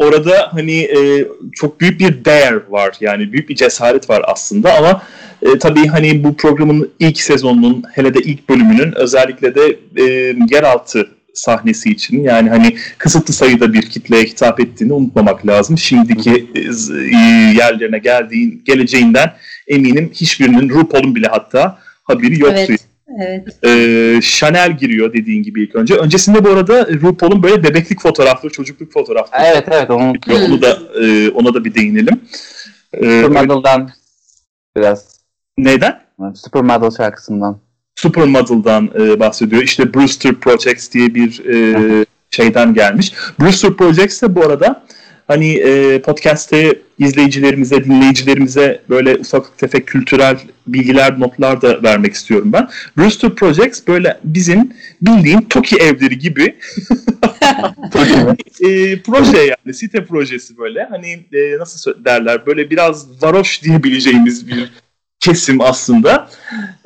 orada 0.00 0.48
hani 0.52 0.80
e, 0.80 1.28
çok 1.52 1.80
büyük 1.80 2.00
bir 2.00 2.24
dare 2.24 2.60
var. 2.68 2.96
Yani 3.00 3.32
büyük 3.32 3.48
bir 3.48 3.54
cesaret 3.54 4.10
var 4.10 4.22
aslında 4.26 4.74
ama 4.74 5.02
e, 5.42 5.58
tabii 5.58 5.86
hani 5.86 6.24
bu 6.24 6.36
programın 6.36 6.90
ilk 6.98 7.20
sezonunun 7.20 7.84
hele 7.92 8.14
de 8.14 8.18
ilk 8.20 8.48
bölümünün 8.48 8.92
özellikle 8.96 9.54
de 9.54 9.78
e, 9.96 10.04
yeraltı 10.50 11.08
sahnesi 11.34 11.90
için 11.90 12.22
yani 12.22 12.50
hani 12.50 12.76
kısıtlı 12.98 13.34
sayıda 13.34 13.72
bir 13.72 13.82
kitleye 13.82 14.24
hitap 14.24 14.60
ettiğini 14.60 14.92
unutmamak 14.92 15.46
lazım. 15.46 15.78
Şimdiki 15.78 16.46
e, 16.54 16.60
e, 16.60 17.18
yerlerine 17.58 17.98
geldiğin 17.98 18.62
geleceğinden 18.64 19.32
eminim 19.66 20.10
hiçbirinin 20.14 20.68
RuPaul'un 20.68 21.14
bile 21.14 21.26
hatta 21.30 21.78
haberi 22.04 22.40
yoktu. 22.40 22.64
Evet. 22.68 22.89
Evet. 23.20 23.64
Ee, 23.64 24.20
Chanel 24.22 24.76
giriyor 24.76 25.12
dediğin 25.12 25.42
gibi 25.42 25.62
ilk 25.62 25.74
önce. 25.74 25.94
Öncesinde 25.94 26.44
bu 26.44 26.48
arada 26.48 26.86
RuPaul'un 26.86 27.42
böyle 27.42 27.62
bebeklik 27.62 28.00
fotoğrafları, 28.00 28.52
çocukluk 28.52 28.92
fotoğrafları. 28.92 29.42
Evet 29.44 29.68
evet 29.70 29.90
onu 29.90 30.12
Ve 30.28 30.34
Onu 30.34 30.62
da 30.62 30.78
e, 31.02 31.30
ona 31.30 31.54
da 31.54 31.64
bir 31.64 31.74
değinelim. 31.74 32.20
Ee, 32.92 33.22
Supermodel'dan 33.22 33.90
biraz 34.76 35.20
neden? 35.58 36.00
Supermodel 36.34 36.90
şarkısından. 36.90 37.60
Supermodel'dan 37.94 38.90
e, 39.00 39.20
bahsediyor. 39.20 39.62
İşte 39.62 39.94
Brewster 39.94 40.34
Projects 40.34 40.90
diye 40.92 41.14
bir 41.14 41.44
e, 41.44 42.04
şeyden 42.30 42.74
gelmiş. 42.74 43.12
Brewster 43.40 43.72
Projects 43.72 44.22
de 44.22 44.34
bu 44.34 44.44
arada 44.44 44.84
hani 45.30 45.52
e, 45.52 46.02
podcast'te 46.02 46.78
izleyicilerimize, 46.98 47.84
dinleyicilerimize 47.84 48.82
böyle 48.88 49.16
ufak 49.16 49.58
tefek 49.58 49.86
kültürel 49.86 50.38
bilgiler, 50.66 51.20
notlar 51.20 51.62
da 51.62 51.82
vermek 51.82 52.14
istiyorum 52.14 52.52
ben. 52.52 52.68
Brewster 52.98 53.30
Projects 53.30 53.80
böyle 53.88 54.18
bizim 54.24 54.72
bildiğin 55.02 55.40
TOKİ 55.40 55.76
evleri 55.76 56.18
gibi. 56.18 56.56
E, 58.60 59.02
proje 59.02 59.38
yani 59.38 59.74
site 59.74 60.04
projesi 60.04 60.58
böyle. 60.58 60.84
Hani 60.90 61.26
e, 61.32 61.58
nasıl 61.58 62.04
derler? 62.04 62.46
Böyle 62.46 62.70
biraz 62.70 63.22
varoş 63.22 63.62
diyebileceğimiz 63.62 64.48
bir 64.48 64.72
kesim 65.20 65.60
aslında. 65.60 66.28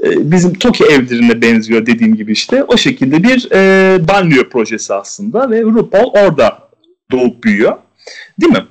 E, 0.05 0.33
bizim 0.33 0.55
TOKİ 0.55 0.85
evlerine 0.85 1.43
benziyor 1.43 1.87
dediğim 1.87 2.17
gibi 2.17 2.33
işte. 2.33 2.65
O 2.65 2.77
şekilde 2.77 3.23
bir 3.23 3.49
e, 3.53 3.99
banliyö 4.09 4.49
projesi 4.49 4.95
aslında 4.95 5.51
ve 5.51 5.63
RuPaul 5.63 6.11
orada 6.11 6.59
doğup 7.11 7.45
büyüyor 7.45 7.77
değil 8.41 8.53
mi? 8.53 8.67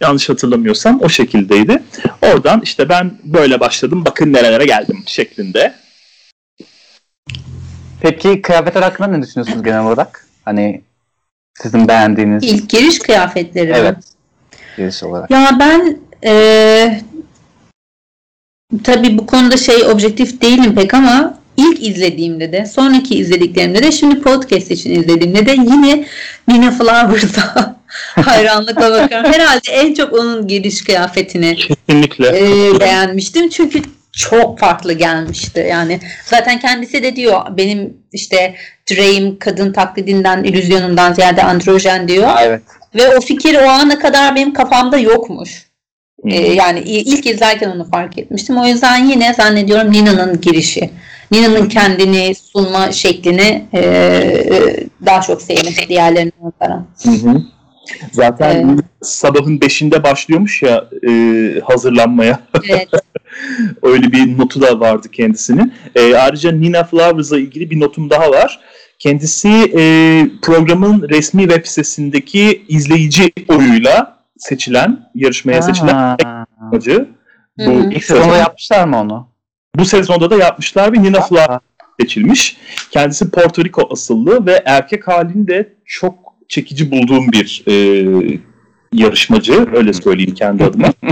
Yanlış 0.00 0.28
hatırlamıyorsam 0.28 1.00
o 1.02 1.08
şekildeydi. 1.08 1.82
Oradan 2.22 2.60
işte 2.60 2.88
ben 2.88 3.18
böyle 3.24 3.60
başladım 3.60 4.04
bakın 4.04 4.32
nerelere 4.32 4.64
geldim 4.64 5.02
şeklinde. 5.06 5.74
Peki 8.00 8.42
kıyafetler 8.42 8.82
hakkında 8.82 9.06
ne 9.08 9.22
düşünüyorsunuz 9.22 9.62
genel 9.62 9.84
olarak? 9.84 10.26
Hani 10.44 10.82
sizin 11.62 11.88
beğendiğiniz 11.88 12.44
İlk 12.44 12.68
giriş 12.70 12.98
kıyafetleri 12.98 13.70
mi? 13.70 13.76
Evet. 13.76 13.96
giriş 14.76 15.02
olarak. 15.02 15.30
Ya 15.30 15.56
ben 15.60 15.98
eee 16.22 17.02
tabii 18.84 19.18
bu 19.18 19.26
konuda 19.26 19.56
şey 19.56 19.86
objektif 19.86 20.42
değilim 20.42 20.74
pek 20.74 20.94
ama 20.94 21.37
ilk 21.58 21.86
izlediğimde 21.86 22.52
de 22.52 22.66
sonraki 22.66 23.14
izlediklerimde 23.14 23.82
de 23.82 23.92
şimdi 23.92 24.20
podcast 24.20 24.70
için 24.70 24.90
izlediğimde 24.90 25.46
de 25.46 25.52
yine 25.52 26.04
Nina 26.48 26.70
Flowers'a 26.70 27.76
hayranlıkla 28.14 28.90
bakıyorum. 28.90 29.32
Herhalde 29.32 29.70
en 29.72 29.94
çok 29.94 30.12
onun 30.12 30.48
giriş 30.48 30.84
kıyafetini 30.84 31.56
Kesinlikle. 31.56 32.28
e, 32.28 32.80
beğenmiştim. 32.80 33.48
Çünkü 33.48 33.82
çok 34.12 34.58
farklı 34.58 34.92
gelmişti. 34.92 35.66
Yani 35.70 36.00
zaten 36.24 36.58
kendisi 36.58 37.02
de 37.02 37.16
diyor 37.16 37.40
benim 37.56 37.96
işte 38.12 38.54
Dream 38.90 39.38
kadın 39.38 39.72
taklidinden, 39.72 40.44
illüzyonumdan 40.44 41.12
ziyade 41.12 41.42
androjen 41.42 42.08
diyor. 42.08 42.30
Evet. 42.40 42.62
Ve 42.94 43.16
o 43.16 43.20
fikir 43.20 43.54
o 43.54 43.68
ana 43.68 43.98
kadar 43.98 44.34
benim 44.34 44.52
kafamda 44.52 44.98
yokmuş. 44.98 45.68
Ee, 46.24 46.52
yani 46.52 46.80
ilk 46.80 47.26
izlerken 47.26 47.70
onu 47.70 47.90
fark 47.90 48.18
etmiştim. 48.18 48.58
O 48.58 48.66
yüzden 48.66 49.04
yine 49.04 49.34
zannediyorum 49.34 49.92
Nina'nın 49.92 50.40
girişi. 50.40 50.90
Nina'nın 51.30 51.68
kendini 51.68 52.34
sunma 52.34 52.92
şeklini 52.92 53.68
e, 53.72 53.78
e, 53.80 54.86
daha 55.06 55.20
çok 55.20 55.42
sevdim 55.42 55.72
diğerlerine 55.88 56.32
nazaran. 56.42 56.86
Hı 57.02 57.10
hı. 57.10 57.42
Zaten 58.12 58.68
Evet. 58.68 58.84
sabahın 59.02 59.60
beşinde 59.60 60.02
başlıyormuş 60.02 60.62
ya 60.62 60.84
e, 61.08 61.12
hazırlanmaya. 61.64 62.40
Evet. 62.68 62.88
Öyle 63.82 64.12
bir 64.12 64.38
notu 64.38 64.60
da 64.60 64.80
vardı 64.80 65.08
kendisinin. 65.12 65.72
E, 65.94 66.14
ayrıca 66.16 66.52
Nina 66.52 66.84
Flowers'la 66.84 67.38
ilgili 67.38 67.70
bir 67.70 67.80
notum 67.80 68.10
daha 68.10 68.30
var. 68.30 68.60
Kendisi 68.98 69.48
e, 69.48 69.82
programın 70.42 71.08
resmi 71.08 71.42
web 71.42 71.66
sitesindeki 71.66 72.64
izleyici 72.68 73.32
oyuyla 73.48 74.18
seçilen, 74.38 75.10
yarışmaya 75.14 75.62
seçilen 75.62 75.94
Aa. 75.94 76.44
Hı 76.72 77.06
Bu 77.58 77.70
hı. 77.70 77.90
İlk 77.90 78.04
sezonda 78.04 78.36
yapmışlar 78.36 78.84
mı 78.84 79.00
onu? 79.00 79.28
Bu 79.76 79.84
sezonda 79.84 80.30
da 80.30 80.36
yapmışlar 80.36 80.92
ve 80.92 81.02
Nina 81.02 81.20
Flowers 81.20 81.60
seçilmiş. 82.00 82.56
Kendisi 82.90 83.30
Porto 83.30 83.64
Rico 83.64 83.88
asıllı 83.92 84.46
ve 84.46 84.62
erkek 84.64 85.08
halini 85.08 85.48
de 85.48 85.68
çok 85.84 86.14
çekici 86.48 86.90
bulduğum 86.90 87.32
bir 87.32 87.64
e, 87.68 87.74
yarışmacı. 88.92 89.66
Öyle 89.74 89.92
söyleyeyim 89.92 90.34
kendi 90.34 90.64
adıma. 90.64 90.92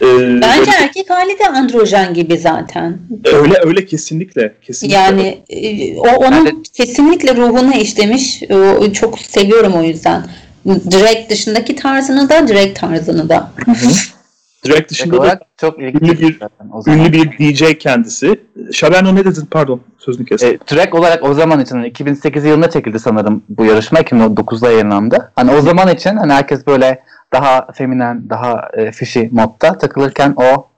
E, 0.00 0.06
Bence 0.40 0.60
böyle- 0.60 0.70
erkek 0.70 1.10
hali 1.10 1.38
de 1.38 1.48
androjen 1.48 2.14
gibi 2.14 2.38
zaten. 2.38 2.98
öyle 3.24 3.54
öyle 3.64 3.86
kesinlikle. 3.86 4.54
kesinlikle. 4.62 4.98
Yani 4.98 5.38
e, 5.48 5.96
o 5.96 6.08
onun 6.08 6.62
kesinlikle 6.76 7.36
ruhuna 7.36 7.74
işlemiş. 7.74 8.42
O, 8.50 8.92
çok 8.92 9.18
seviyorum 9.18 9.72
o 9.72 9.82
yüzden. 9.82 10.26
Direkt 10.66 11.30
dışındaki 11.30 11.76
tarzını 11.76 12.28
da, 12.28 12.48
direkt 12.48 12.80
tarzını 12.80 13.28
da. 13.28 13.52
Hı 13.64 13.72
Direkt 14.64 14.90
dışında 14.90 15.22
da 15.22 15.40
çok 15.56 15.78
ilginç 15.82 16.02
ünlü 16.02 16.18
bir- 16.20 16.38
zaten 16.40 16.70
o 16.72 16.82
zaman. 16.82 16.98
ünlü 16.98 17.12
bir 17.12 17.38
DJ 17.38 17.78
kendisi. 17.78 18.40
Şaberno 18.72 19.14
ne 19.14 19.24
dedin? 19.24 19.48
Pardon 19.50 19.80
sözünü 19.98 20.26
kestim. 20.26 20.48
E, 20.50 20.58
track 20.58 20.94
olarak 20.94 21.24
o 21.24 21.34
zaman 21.34 21.60
için 21.60 21.76
hani 21.76 21.88
2008 21.88 22.44
yılında 22.44 22.70
çekildi 22.70 22.98
sanırım 22.98 23.42
bu 23.48 23.64
yarışma 23.64 24.00
2009'da 24.00 24.70
yayınlandı. 24.70 25.32
Hani 25.36 25.50
o 25.50 25.60
zaman 25.60 25.88
için 25.88 26.16
hani 26.16 26.32
herkes 26.32 26.66
böyle 26.66 27.02
daha 27.32 27.66
feminen, 27.74 28.30
daha 28.30 28.68
e, 28.76 28.92
fishy 28.92 29.28
modda 29.32 29.78
takılırken 29.78 30.34
o 30.36 30.68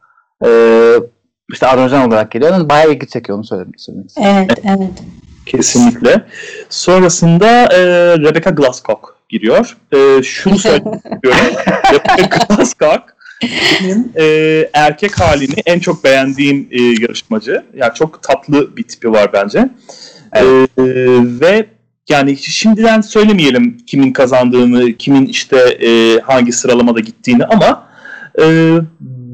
e, 0.46 0.48
işte 1.52 1.66
aranjan 1.66 2.08
olarak 2.08 2.30
geliyor. 2.30 2.52
Yani 2.52 2.68
bayağı 2.68 2.92
ilgi 2.92 3.08
çekiyor 3.08 3.38
onu 3.38 3.44
söylemek. 3.44 3.74
Evet, 4.16 4.60
evet. 4.64 5.02
Kesinlikle. 5.46 6.24
Sonrasında 6.68 7.46
e, 7.62 7.78
Rebecca 8.18 8.50
Glasscock 8.50 9.00
giriyor. 9.28 9.76
E, 9.92 10.22
şunu 10.22 10.58
söylemek 10.58 10.94
istiyorum. 10.94 11.40
Rebecca 11.92 12.26
Glasscock 12.48 13.02
benim 13.82 14.12
e, 14.18 14.24
erkek 14.72 15.20
halini 15.20 15.54
en 15.66 15.78
çok 15.78 16.04
beğendiğim 16.04 16.68
e, 16.70 16.82
yarışmacı. 16.82 17.64
Yani 17.74 17.94
çok 17.94 18.22
tatlı 18.22 18.76
bir 18.76 18.82
tipi 18.82 19.12
var 19.12 19.32
bence. 19.32 19.68
E, 20.36 20.42
ve 21.40 21.66
yani 22.08 22.36
şimdiden 22.36 23.00
söylemeyelim 23.00 23.76
kimin 23.86 24.12
kazandığını, 24.12 24.96
kimin 24.96 25.26
işte 25.26 25.56
e, 25.58 26.20
hangi 26.20 26.52
sıralamada 26.52 27.00
gittiğini 27.00 27.44
ama 27.44 27.88
e, 28.40 28.76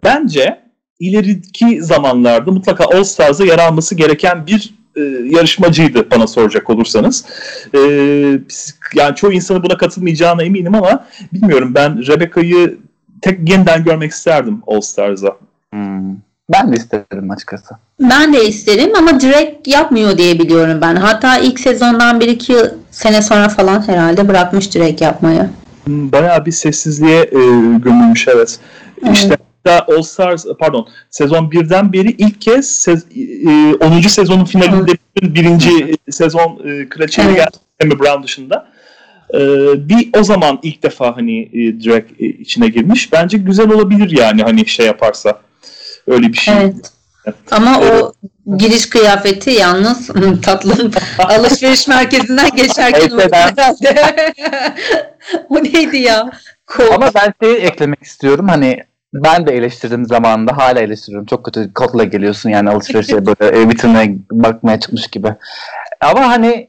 bence 0.05 0.61
ileriki 1.01 1.83
zamanlarda 1.83 2.51
mutlaka 2.51 2.85
All 2.85 3.05
Stars'a 3.05 3.45
yer 3.45 3.59
alması 3.59 3.95
gereken 3.95 4.47
bir 4.47 4.75
e, 4.97 5.01
yarışmacıydı 5.37 6.11
bana 6.11 6.27
soracak 6.27 6.71
olursanız. 6.71 7.25
E, 7.75 7.79
yani 8.95 9.17
çoğu 9.17 9.33
insanın 9.33 9.63
buna 9.63 9.77
katılmayacağına 9.77 10.43
eminim 10.43 10.75
ama 10.75 11.07
bilmiyorum 11.33 11.73
ben 11.75 12.07
Rebecca'yı 12.07 12.79
tek 13.23 13.49
yeniden 13.51 13.85
görmek 13.85 14.13
isterdim 14.13 14.63
All 14.67 14.81
Stars'a. 14.81 15.37
Hmm. 15.73 16.17
Ben 16.53 16.73
de 16.73 16.77
isterim 16.77 17.31
açıkçası. 17.31 17.75
Ben 18.01 18.33
de 18.33 18.45
isterim 18.49 18.93
ama 18.99 19.21
direkt 19.21 19.69
yapmıyor 19.69 20.19
diye 20.19 20.39
biliyorum 20.39 20.79
ben. 20.83 20.97
Hatta 20.97 21.39
ilk 21.39 21.61
sezondan 21.61 22.21
bir 22.21 22.29
iki 22.29 22.53
yıl- 22.53 22.71
sene 22.91 23.23
sonra 23.23 23.49
falan 23.49 23.89
herhalde 23.89 24.29
bırakmış 24.29 24.75
direkt 24.75 25.01
yapmayı. 25.01 25.49
Hmm, 25.85 26.13
Bayağı 26.13 26.47
bir 26.47 26.53
sessizliğe 26.53 27.21
e, 27.23 27.39
gömülmüş 27.79 28.29
evet. 28.29 28.59
İşte 29.13 29.37
hatta 29.65 29.93
All 29.95 30.03
Stars 30.03 30.45
pardon 30.61 30.89
sezon 31.11 31.51
birden 31.51 31.93
beri 31.93 32.11
ilk 32.11 32.41
kez 32.41 32.67
sez- 32.67 33.07
e, 33.81 33.85
10. 33.85 34.09
sezonun 34.09 34.45
finalinde 34.45 34.93
birinci 35.23 35.71
e, 36.09 36.13
sezon 36.13 36.61
e, 36.65 36.89
kraliçeye 36.89 37.29
Evet. 37.29 37.49
geldi 37.81 37.99
Brown 38.01 38.23
dışında. 38.23 38.69
E, 39.35 39.39
bir 39.89 40.09
o 40.19 40.23
zaman 40.25 40.59
ilk 40.63 40.83
defa 40.83 41.17
hani 41.17 41.41
e, 41.43 41.81
direkt 41.81 42.21
e, 42.21 42.27
içine 42.27 42.69
girmiş. 42.69 43.13
Bence 43.13 43.39
güzel 43.39 43.71
olabilir 43.71 44.11
yani 44.19 44.43
hani 44.43 44.67
şey 44.67 44.87
yaparsa. 44.87 45.41
Öyle 46.07 46.29
bir 46.29 46.39
şey. 46.39 46.55
Evet. 46.55 46.93
Ama 47.51 47.81
o 47.81 48.13
giriş 48.57 48.89
kıyafeti 48.89 49.51
yalnız 49.51 50.11
tatlım 50.43 50.91
alışveriş 51.19 51.89
merkezinden 51.89 52.51
geçerken 52.57 53.11
Evet, 53.13 53.35
herhalde. 53.35 54.05
o 55.49 55.65
neydi 55.65 55.97
ya? 55.97 56.31
Ko- 56.67 56.95
Ama 56.95 57.11
ben 57.15 57.35
şeyi 57.43 57.57
eklemek 57.57 58.03
istiyorum. 58.03 58.49
Hani 58.49 58.83
ben 59.15 59.47
de 59.47 59.53
eleştirdim 59.53 60.07
zamanında. 60.07 60.57
Hala 60.57 60.81
eleştiriyorum. 60.81 61.27
Çok 61.27 61.45
kötü 61.45 61.75
kotla 61.75 62.05
geliyorsun 62.05 62.51
yani 62.51 62.71
alışverişe 62.71 63.27
böyle 63.27 63.59
e, 63.59 63.69
vitrine 63.69 64.17
bakmaya 64.31 64.81
çıkmış 64.81 65.07
gibi. 65.07 65.35
Ama 66.01 66.29
hani 66.29 66.68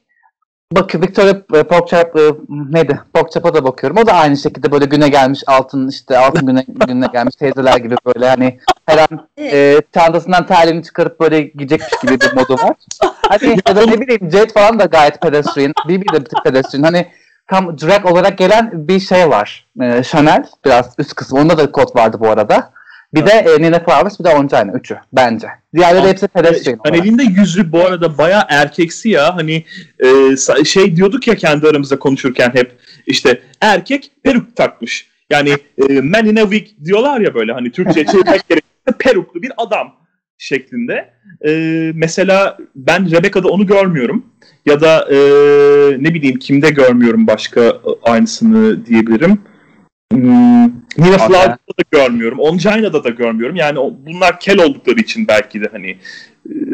bak 0.71 0.95
Victoria 0.95 1.41
e, 1.53 1.63
Porkchop 1.63 2.15
e, 2.15 2.21
neydi? 2.49 2.99
Porkchop'a 3.13 3.53
da 3.53 3.63
bakıyorum. 3.63 3.97
O 3.97 4.07
da 4.07 4.13
aynı 4.13 4.37
şekilde 4.37 4.71
böyle 4.71 4.85
güne 4.85 5.09
gelmiş 5.09 5.43
altın 5.47 5.87
işte 5.87 6.17
altın 6.17 6.47
güne, 6.47 6.65
gününe 6.87 7.07
gelmiş 7.13 7.35
teyzeler 7.35 7.77
gibi 7.77 7.95
böyle 8.05 8.29
hani 8.29 8.59
her 8.85 8.97
an 8.97 9.27
e, 9.37 9.81
çantasından 9.93 10.47
terliğini 10.47 10.83
çıkarıp 10.83 11.19
böyle 11.19 11.41
gidecekmiş 11.41 12.01
gibi 12.01 12.21
bir 12.21 12.33
modu 12.33 12.53
var. 12.53 12.75
Hani 13.29 13.57
ya 13.67 13.75
da 13.75 13.85
ne 13.85 14.01
bileyim 14.01 14.31
Jade 14.31 14.53
falan 14.53 14.79
da 14.79 14.85
gayet 14.85 15.21
pedestrian. 15.21 15.73
Bibi 15.87 16.05
de 16.13 16.19
bir 16.19 16.25
tık 16.25 16.43
pedestrian. 16.43 16.83
Hani 16.83 17.07
tam 17.47 17.77
drag 17.77 18.05
olarak 18.05 18.37
gelen 18.37 18.87
bir 18.87 18.99
şey 18.99 19.29
var. 19.29 19.67
Ee, 19.81 20.03
Chanel 20.03 20.45
biraz 20.65 20.93
üst 20.97 21.15
kısmı. 21.15 21.39
Onda 21.39 21.57
da 21.57 21.71
kod 21.71 21.95
vardı 21.95 22.17
bu 22.19 22.29
arada. 22.29 22.71
Bir 23.13 23.25
de 23.25 23.31
e, 23.31 23.61
Nina 23.61 23.79
Flowers 23.79 24.19
bir 24.19 24.25
de 24.25 24.29
Oncayna. 24.29 24.71
Üçü 24.71 24.97
bence. 25.13 25.47
Diğerleri 25.75 26.07
hepsi 26.07 26.27
pedestrian 26.27 26.79
olarak. 26.79 26.95
Chanel'in 26.95 27.19
de 27.19 27.23
yüzü 27.23 27.71
bu 27.71 27.85
arada 27.85 28.17
bayağı 28.17 28.43
erkeksi 28.49 29.09
ya. 29.09 29.35
Hani 29.35 29.63
e, 29.99 30.65
şey 30.65 30.95
diyorduk 30.95 31.27
ya 31.27 31.35
kendi 31.35 31.67
aramızda 31.67 31.99
konuşurken 31.99 32.51
hep 32.53 32.77
işte 33.07 33.41
erkek 33.61 34.11
peruk 34.23 34.55
takmış. 34.55 35.09
Yani 35.29 35.55
e, 35.89 36.01
man 36.01 36.25
in 36.25 36.35
a 36.35 36.49
wig 36.49 36.67
diyorlar 36.85 37.21
ya 37.21 37.33
böyle 37.33 37.53
hani 37.53 37.71
Türkçe 37.71 38.05
çevirmek 38.11 38.49
gerekirse 38.49 38.97
peruklu 38.99 39.41
bir 39.41 39.51
adam 39.57 39.95
şeklinde. 40.37 41.13
E, 41.45 41.51
mesela 41.95 42.57
ben 42.75 43.11
Rebecca'da 43.11 43.47
onu 43.47 43.67
görmüyorum. 43.67 44.25
Ya 44.65 44.81
da 44.81 45.07
e, 45.11 45.17
ne 45.99 46.13
bileyim 46.13 46.39
kimde 46.39 46.69
görmüyorum 46.69 47.27
başka 47.27 47.61
e, 47.61 47.79
aynısını 48.03 48.85
diyebilirim. 48.85 49.41
Hmm, 50.13 50.63
Nina. 50.97 51.17
Flowers'da 51.17 51.73
da 51.79 51.83
görmüyorum. 51.91 52.39
Onjaina'da 52.39 53.03
da 53.03 53.09
görmüyorum. 53.09 53.55
Yani 53.55 53.79
o- 53.79 53.93
bunlar 54.05 54.39
kel 54.39 54.59
oldukları 54.59 54.99
için 54.99 55.27
belki 55.27 55.61
de 55.61 55.67
hani 55.71 55.89
e, 55.89 55.97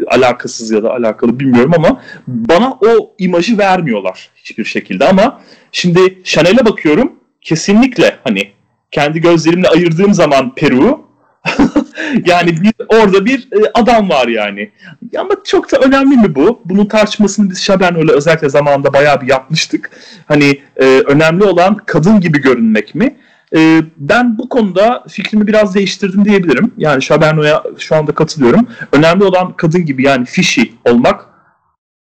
alakasız 0.06 0.70
ya 0.70 0.82
da 0.82 0.90
alakalı 0.92 1.40
bilmiyorum 1.40 1.72
ama 1.76 2.02
bana 2.26 2.70
o 2.72 3.14
imajı 3.18 3.58
vermiyorlar 3.58 4.30
hiçbir 4.36 4.64
şekilde 4.64 5.08
ama 5.08 5.40
şimdi 5.72 6.22
Chanel'e 6.24 6.64
bakıyorum 6.64 7.12
kesinlikle 7.40 8.16
hani 8.24 8.50
kendi 8.90 9.20
gözlerimle 9.20 9.68
ayırdığım 9.68 10.14
zaman 10.14 10.54
Peru 10.54 11.06
yani 12.26 12.62
bir, 12.62 12.72
orada 12.88 13.24
bir 13.24 13.48
e, 13.52 13.70
adam 13.74 14.08
var 14.08 14.28
yani. 14.28 14.70
Ama 15.18 15.30
çok 15.44 15.72
da 15.72 15.78
önemli 15.78 16.16
mi 16.16 16.34
bu? 16.34 16.60
Bunun 16.64 16.86
tartışmasını 16.86 17.50
biz 17.50 17.64
Şabenöyle 17.64 18.12
özellikle 18.12 18.48
zamanında 18.48 18.92
bayağı 18.92 19.20
bir 19.20 19.28
yapmıştık. 19.28 19.90
Hani 20.26 20.60
e, 20.76 20.84
önemli 20.84 21.44
olan 21.44 21.76
kadın 21.76 22.20
gibi 22.20 22.40
görünmek 22.40 22.94
mi? 22.94 23.16
E, 23.54 23.82
ben 23.96 24.38
bu 24.38 24.48
konuda 24.48 25.04
fikrimi 25.08 25.46
biraz 25.46 25.74
değiştirdim 25.74 26.24
diyebilirim. 26.24 26.72
Yani 26.78 27.02
Şaberno'ya 27.02 27.62
şu 27.78 27.96
anda 27.96 28.14
katılıyorum. 28.14 28.68
Önemli 28.92 29.24
olan 29.24 29.52
kadın 29.52 29.84
gibi 29.84 30.02
yani 30.02 30.24
fishy 30.24 30.72
olmak 30.84 31.26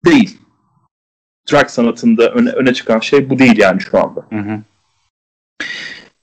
değil. 0.04 0.38
Drag 1.52 1.68
sanatında 1.68 2.30
öne, 2.30 2.50
öne 2.50 2.74
çıkan 2.74 3.00
şey 3.00 3.30
bu 3.30 3.38
değil 3.38 3.58
yani 3.58 3.80
şu 3.80 3.98
anda. 3.98 4.26
Hı 4.30 4.38
hı. 4.38 4.60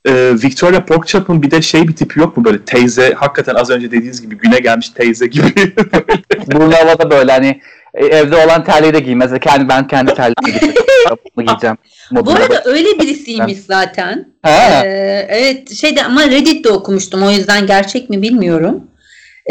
Ee, 0.05 0.33
Victoria 0.43 0.85
Porkchop'un 0.85 1.41
bir 1.41 1.51
de 1.51 1.61
şey 1.61 1.87
bir 1.87 1.95
tipi 1.95 2.19
yok 2.19 2.37
mu 2.37 2.45
böyle 2.45 2.65
teyze 2.65 3.13
hakikaten 3.13 3.55
az 3.55 3.69
önce 3.69 3.91
dediğiniz 3.91 4.21
gibi 4.21 4.37
güne 4.37 4.59
gelmiş 4.59 4.89
teyze 4.89 5.27
gibi 5.27 5.53
Burnu 6.51 6.73
havada 6.73 7.11
böyle 7.11 7.31
hani 7.31 7.61
e, 7.93 8.05
evde 8.05 8.45
olan 8.45 8.63
terliği 8.63 8.93
de 8.93 8.99
giymez. 8.99 9.31
Kendi, 9.41 9.69
ben 9.69 9.87
kendi 9.87 10.13
terliğimi 10.13 10.45
giyeceğim. 10.45 10.75
Bunu 11.35 11.45
giyeceğim. 11.45 11.77
Bu 12.11 12.15
moduna 12.15 12.35
arada 12.35 12.61
öyle 12.65 12.99
birisiymiş 12.99 13.57
zaten. 13.67 14.33
Ha. 14.43 14.85
Ee, 14.85 15.27
evet 15.29 15.73
şeyde 15.73 16.03
ama 16.03 16.25
Reddit'te 16.25 16.69
okumuştum 16.69 17.23
o 17.23 17.31
yüzden 17.31 17.67
gerçek 17.67 18.09
mi 18.09 18.21
bilmiyorum. 18.21 18.83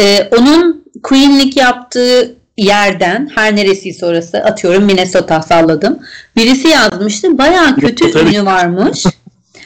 Ee, 0.00 0.29
onun 0.38 0.85
Queen'lik 1.03 1.57
yaptığı 1.57 2.37
yerden 2.57 3.31
her 3.35 3.57
neresiyse 3.57 4.07
orası 4.07 4.38
atıyorum 4.38 4.85
Minnesota 4.85 5.42
salladım. 5.42 5.98
Birisi 6.37 6.68
yazmıştı 6.68 7.38
bayağı 7.38 7.76
kötü 7.76 8.05
Minnesota- 8.05 8.31
ünü 8.31 8.46
varmış. 8.46 9.05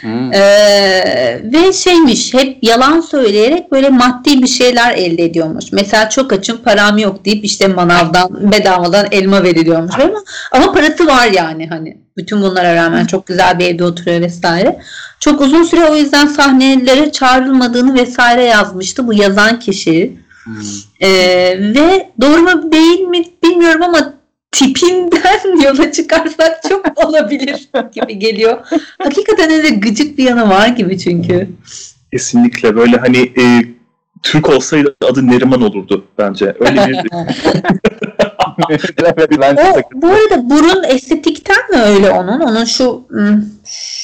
Hmm. 0.04 0.32
Ee, 0.32 1.40
ve 1.44 1.72
şeymiş 1.72 2.34
hep 2.34 2.58
yalan 2.62 3.00
söyleyerek 3.00 3.72
böyle 3.72 3.88
maddi 3.88 4.42
bir 4.42 4.46
şeyler 4.46 4.94
elde 4.94 5.24
ediyormuş. 5.24 5.72
Mesela 5.72 6.10
çok 6.10 6.32
açım 6.32 6.56
param 6.56 6.98
yok 6.98 7.24
deyip 7.24 7.44
işte 7.44 7.68
manavdan 7.68 8.52
bedavadan 8.52 9.06
elma 9.10 9.42
veriliyormuş 9.42 9.94
ama, 9.98 10.18
ama 10.52 10.72
parası 10.72 11.06
var 11.06 11.26
yani 11.26 11.66
hani 11.66 11.98
bütün 12.16 12.42
bunlara 12.42 12.74
rağmen 12.74 13.06
çok 13.06 13.26
güzel 13.26 13.58
bir 13.58 13.66
evde 13.66 13.84
oturuyor 13.84 14.20
vesaire. 14.20 14.80
Çok 15.20 15.40
uzun 15.40 15.62
süre 15.62 15.84
o 15.84 15.96
yüzden 15.96 16.26
sahnelere 16.26 17.12
çağrılmadığını 17.12 17.94
vesaire 17.94 18.44
yazmıştı 18.44 19.06
bu 19.06 19.14
yazan 19.14 19.58
kişi. 19.58 20.16
Hmm. 20.44 20.54
Ee, 21.00 21.08
ve 21.58 22.10
doğru 22.20 22.42
mu 22.42 22.72
değil 22.72 23.00
mi 23.00 23.24
bilmiyorum 23.44 23.82
ama 23.82 24.14
tipinden 24.54 25.62
yola 25.64 25.92
çıkarsak 25.92 26.60
çok 26.68 27.06
olabilir 27.06 27.68
gibi 27.92 28.18
geliyor. 28.18 28.58
Hakikaten 29.02 29.50
öyle 29.50 29.68
gıcık 29.68 30.18
bir 30.18 30.24
yanı 30.24 30.48
var 30.48 30.68
gibi 30.68 30.98
çünkü. 30.98 31.48
kesinlikle 32.12 32.76
böyle 32.76 32.96
hani 32.96 33.18
e, 33.18 33.74
Türk 34.22 34.48
olsaydı 34.48 34.96
adı 35.04 35.26
Neriman 35.26 35.62
olurdu 35.62 36.04
bence 36.18 36.56
öyle 36.60 36.86
bir 36.88 37.10
O, 39.52 39.76
de 39.78 39.82
bu 39.94 40.06
arada 40.06 40.50
burun 40.50 40.84
estetikten 40.84 41.70
mi 41.70 41.76
öyle 41.76 42.10
onun? 42.10 42.40
Onun 42.40 42.64
şu 42.64 43.04
hmm, 43.08 43.42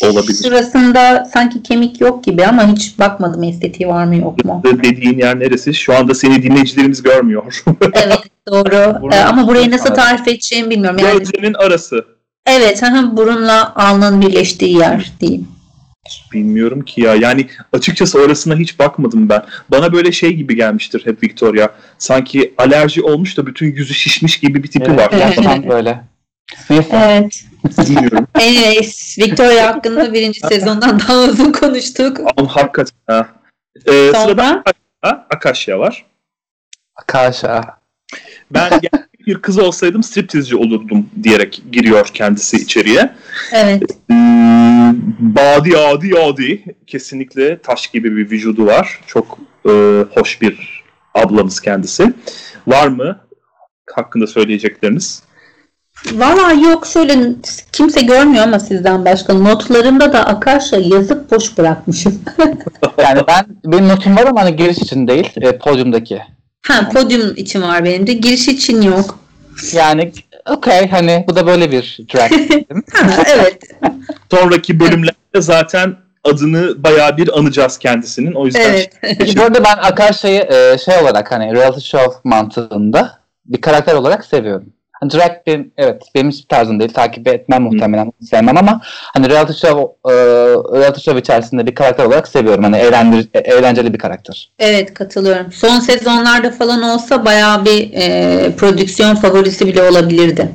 Olabilir. 0.03 0.43
şurasında 0.43 1.29
sanki 1.35 1.63
kemik 1.63 2.01
yok 2.01 2.25
gibi 2.25 2.47
ama 2.47 2.73
hiç 2.73 2.99
bakmadım 2.99 3.43
estetiği 3.43 3.89
var 3.89 4.05
mı 4.05 4.17
yok 4.17 4.45
mu? 4.45 4.63
dediğin 4.65 5.19
yer 5.19 5.41
neresi 5.41 5.75
şu 5.75 5.97
anda 5.97 6.15
seni 6.15 6.43
dinleyicilerimiz 6.43 7.03
görmüyor 7.03 7.63
Evet 7.93 8.19
doğru. 8.49 8.99
Burun- 9.03 9.15
Ee, 9.15 9.21
ama 9.25 9.49
burayı 9.49 9.71
nasıl 9.71 9.87
Evet. 9.87 9.97
tarif 9.97 10.29
edeceğimi 10.29 10.71
bilmiyorum. 10.71 10.99
Yani 10.99 11.19
gözlerinin 11.19 11.55
arası 11.55 12.05
evet 12.47 12.83
aha, 12.83 13.17
burunla 13.17 13.75
alnın 13.75 14.21
birleştiği 14.21 14.77
yer 14.79 15.13
diyeyim. 15.21 15.49
Bilmiyorum 16.33 16.83
ki 16.85 17.01
ya. 17.01 17.15
Yani 17.15 17.47
açıkçası 17.73 18.19
orasına 18.23 18.57
hiç 18.57 18.79
bakmadım 18.79 19.29
ben. 19.29 19.43
Bana 19.71 19.93
böyle 19.93 20.13
şey 20.13 20.33
gibi 20.33 20.57
gelmiştir 20.57 21.03
hep 21.07 21.23
Victoria. 21.23 21.69
Sanki 21.99 22.55
alerji 22.59 23.03
olmuş 23.03 23.37
da 23.37 23.47
bütün 23.47 23.67
yüzü 23.75 23.95
şişmiş 23.95 24.41
gibi 24.41 24.63
bir 24.63 24.69
tipi 24.69 24.87
Evet, 24.91 24.99
var. 24.99 25.11
gerçekten 25.19 25.69
böyle. 25.69 26.01
Evet. 26.71 27.45
Bilmiyorum. 27.79 28.27
Anyways, 28.35 29.19
Victoria 29.19 29.67
hakkında 29.67 30.13
birinci 30.13 30.41
sezondan 30.41 31.01
daha 31.01 31.19
uzun 31.23 31.53
konuştuk. 31.53 32.21
Ama 32.37 32.57
hakikaten. 32.57 32.97
Ha. 33.07 33.29
Ee, 33.87 33.91
Sonra? 33.93 34.23
sırada 34.23 34.63
Akasya, 35.03 35.27
Akasya 35.31 35.79
var. 35.79 36.05
Karşı. 37.07 37.47
Ben 38.51 38.71
gerçek 38.71 39.27
bir 39.27 39.35
kız 39.43 39.59
olsaydım 39.59 40.03
striptizci 40.03 40.57
olurdum 40.57 41.07
diyerek 41.23 41.63
giriyor 41.73 42.07
kendisi 42.15 42.57
içeriye. 42.57 43.15
Evet. 43.53 43.83
Hmm, 44.07 44.93
Badi 45.19 45.79
adi 45.79 46.19
adi. 46.19 46.65
Kesinlikle 46.87 47.59
taş 47.59 47.87
gibi 47.87 48.17
bir 48.17 48.31
vücudu 48.31 48.67
var. 48.67 49.01
Çok 49.07 49.39
e, 49.69 50.05
hoş 50.15 50.41
bir 50.43 50.85
ablamız 51.15 51.61
kendisi. 51.61 52.13
Var 52.67 52.89
mı 52.89 53.21
hakkında 53.95 54.27
söyleyecekleriniz? 54.27 55.23
Valla 56.13 56.53
yok 56.53 56.87
şöyle 56.87 57.15
kimse 57.73 58.01
görmüyor 58.01 58.45
ama 58.45 58.59
sizden 58.59 59.05
başka 59.05 59.35
notlarımda 59.35 60.13
da 60.13 60.27
Akasha 60.27 60.77
yazıp 60.77 61.31
boş 61.31 61.59
bırakmışım. 61.59 62.23
Yani 62.99 63.21
ben 63.29 63.47
benim 63.65 63.89
notum 63.89 64.17
var 64.17 64.27
ama 64.27 64.41
hani 64.43 64.57
giriş 64.57 64.79
için 64.79 65.09
değil, 65.09 65.31
e, 65.37 65.59
podyumdaki. 65.59 66.23
ha 66.67 66.89
podyum 66.95 67.35
için 67.37 67.63
var 67.63 67.85
benim 67.85 68.07
de 68.07 68.13
giriş 68.13 68.49
için 68.49 68.83
yok. 68.83 69.19
Yani 69.73 70.13
okey 70.51 70.89
hani 70.89 71.25
bu 71.29 71.37
da 71.37 71.47
böyle 71.47 71.71
bir 71.73 71.99
drag. 72.15 72.31
Ha, 72.93 73.23
evet. 73.27 73.63
Sonraki 74.31 74.81
bölümlerde 74.81 75.15
zaten 75.41 75.97
adını 76.25 76.85
bayağı 76.85 77.17
bir 77.17 77.39
anacağız 77.39 77.79
kendisinin. 77.79 78.33
O 78.33 78.47
yüzden 78.47 78.61
Evet. 78.61 78.93
Bu 79.37 79.43
arada 79.43 79.65
ben 79.65 79.77
Akarsa'yı 79.77 80.41
e, 80.41 80.79
şey 80.79 80.99
olarak 81.03 81.33
hani 81.33 81.55
reality 81.55 81.81
show 81.81 82.15
mantığında 82.25 83.19
bir 83.47 83.61
karakter 83.61 83.95
olarak 83.95 84.25
seviyorum. 84.25 84.73
Hani 85.01 85.11
drag 85.13 85.31
benim, 85.47 85.73
evet 85.77 86.03
benim 86.15 86.31
hiçbir 86.31 86.49
tarzım 86.49 86.81
değil. 86.81 86.93
Takip 86.93 87.29
etmem 87.29 87.63
muhtemelen 87.63 88.13
sevmem 88.31 88.57
ama 88.57 88.81
hani 88.85 89.29
reality 89.31 89.53
show 89.67 89.83
e, 90.13 90.15
reality 90.81 91.01
show 91.01 91.21
içerisinde 91.21 91.67
bir 91.67 91.75
karakter 91.75 92.05
olarak 92.05 92.29
seviyorum. 92.29 92.65
Hani 92.65 92.77
eğlendir, 92.77 93.29
e- 93.35 93.39
eğlenceli 93.39 93.93
bir 93.95 93.99
karakter. 93.99 94.51
Evet 94.59 94.95
katılıyorum. 94.95 95.53
Son 95.53 95.81
sezonlarda 95.81 96.51
falan 96.51 96.83
olsa 96.83 97.25
bayağı 97.25 97.65
bir 97.65 97.91
e, 97.95 98.53
prodüksiyon 98.57 99.15
favorisi 99.15 99.67
bile 99.67 99.83
olabilirdi. 99.83 100.49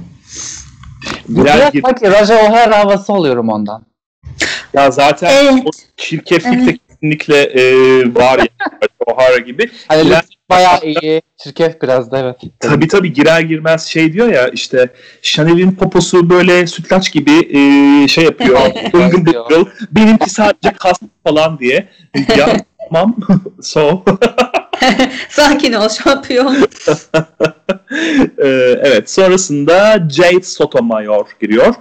Biraz 1.29 1.57
biraz 1.57 1.71
gir- 1.71 1.81
sanki 1.81 2.11
Raja 2.11 2.35
O'Hara 2.35 2.79
havası 2.79 3.13
oluyorum 3.13 3.49
ondan. 3.49 3.83
ya 4.73 4.91
zaten 4.91 5.31
Evet. 5.33 5.63
o 5.65 5.69
çirkeflik 5.97 6.53
de 6.59 6.63
Evet. 6.69 6.79
Kesinlikle 7.09 7.41
e, 7.43 8.15
var 8.15 8.39
ya. 8.39 8.47
O'Hara 9.05 9.37
gibi. 9.37 9.71
Hani 9.87 10.09
lip 10.09 10.25
bayağı 10.49 10.79
iyi. 10.83 11.21
Çirkef 11.43 11.81
biraz 11.81 12.11
da 12.11 12.19
evet. 12.19 12.35
Tabii 12.59 12.87
tabii 12.87 13.13
girer 13.13 13.41
girmez 13.41 13.85
şey 13.85 14.13
diyor 14.13 14.27
ya 14.27 14.47
işte 14.47 14.89
Chanel'in 15.21 15.71
poposu 15.71 16.29
böyle 16.29 16.67
sütlaç 16.67 17.11
gibi 17.11 17.31
e, 17.31 18.07
şey 18.07 18.23
yapıyor. 18.23 18.59
Bıngıl 18.93 19.25
bıngıl. 19.25 19.65
Benimki 19.91 20.29
sadece 20.29 20.71
kas 20.79 20.99
falan 21.23 21.59
diye. 21.59 21.87
Ya 22.37 22.57
tamam. 22.89 23.15
so. 23.61 24.03
Sakin 25.29 25.73
ol 25.73 25.89
şampiyon. 25.89 26.57
Ee, 28.43 28.47
evet 28.83 29.09
sonrasında 29.09 30.07
Jade 30.09 30.43
Sotomayor 30.43 31.25
giriyor. 31.41 31.75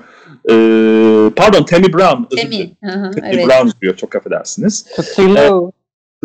Ee, 0.51 1.31
pardon 1.37 1.63
Tammy 1.65 1.93
Brown. 1.93 2.23
özür. 2.31 2.69
Aha, 2.89 3.11
Tammy 3.11 3.29
evet. 3.33 3.47
Brown 3.47 3.69
giriyor 3.81 3.97
çok 3.97 4.17
affedersiniz. 4.17 4.85
Tutsilu. 4.97 5.73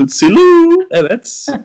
Tsilu. 0.07 0.87
Evet. 0.91 1.45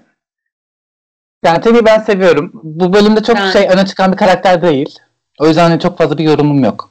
Yani 1.44 1.60
tabii 1.60 1.84
ben 1.84 2.00
seviyorum. 2.00 2.50
Bu 2.62 2.92
bölümde 2.92 3.22
çok 3.22 3.36
Yani. 3.36 3.52
şey 3.52 3.68
öne 3.70 3.86
çıkan 3.86 4.12
bir 4.12 4.16
karakter 4.16 4.62
değil. 4.62 4.98
O 5.40 5.46
yüzden 5.46 5.70
hani 5.70 5.80
çok 5.80 5.98
fazla 5.98 6.18
bir 6.18 6.24
yorumum 6.24 6.64
yok. 6.64 6.90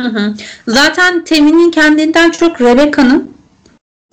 Hı 0.00 0.06
hı. 0.06 0.34
Zaten 0.66 1.24
Temin'in 1.24 1.70
kendinden 1.70 2.30
çok 2.30 2.60
Rebecca'nın 2.60 3.34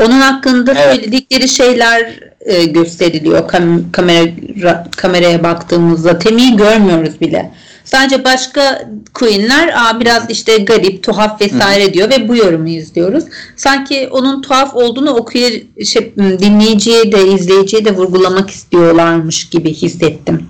onun 0.03 0.21
hakkında 0.21 0.73
Evet. 0.77 0.95
söyledikleri 0.95 1.47
şeyler 1.49 2.19
e, 2.39 2.65
gösteriliyor 2.65 3.49
kam- 3.49 3.91
kamera 3.91 4.87
kameraya 4.97 5.43
baktığımızda. 5.43 6.19
Temi'yi 6.19 6.57
görmüyoruz 6.57 7.21
bile. 7.21 7.51
Sadece 7.83 8.23
başka 8.23 8.89
queenler 9.13 9.67
Aa, 9.67 9.99
biraz 9.99 10.29
işte 10.29 10.57
garip, 10.57 11.03
tuhaf 11.03 11.41
vesaire 11.41 11.93
diyor 11.93 12.09
ve 12.09 12.27
bu 12.27 12.35
yorumu 12.35 12.69
izliyoruz. 12.69 13.23
Sanki 13.55 14.07
onun 14.11 14.41
tuhaf 14.41 14.75
olduğunu 14.75 15.11
okuya, 15.11 15.49
şey, 15.85 16.13
dinleyiciye 16.17 17.11
de 17.11 17.27
izleyiciye 17.27 17.85
de 17.85 17.95
vurgulamak 17.95 18.49
istiyorlarmış 18.49 19.49
gibi 19.49 19.73
hissettim. 19.73 20.45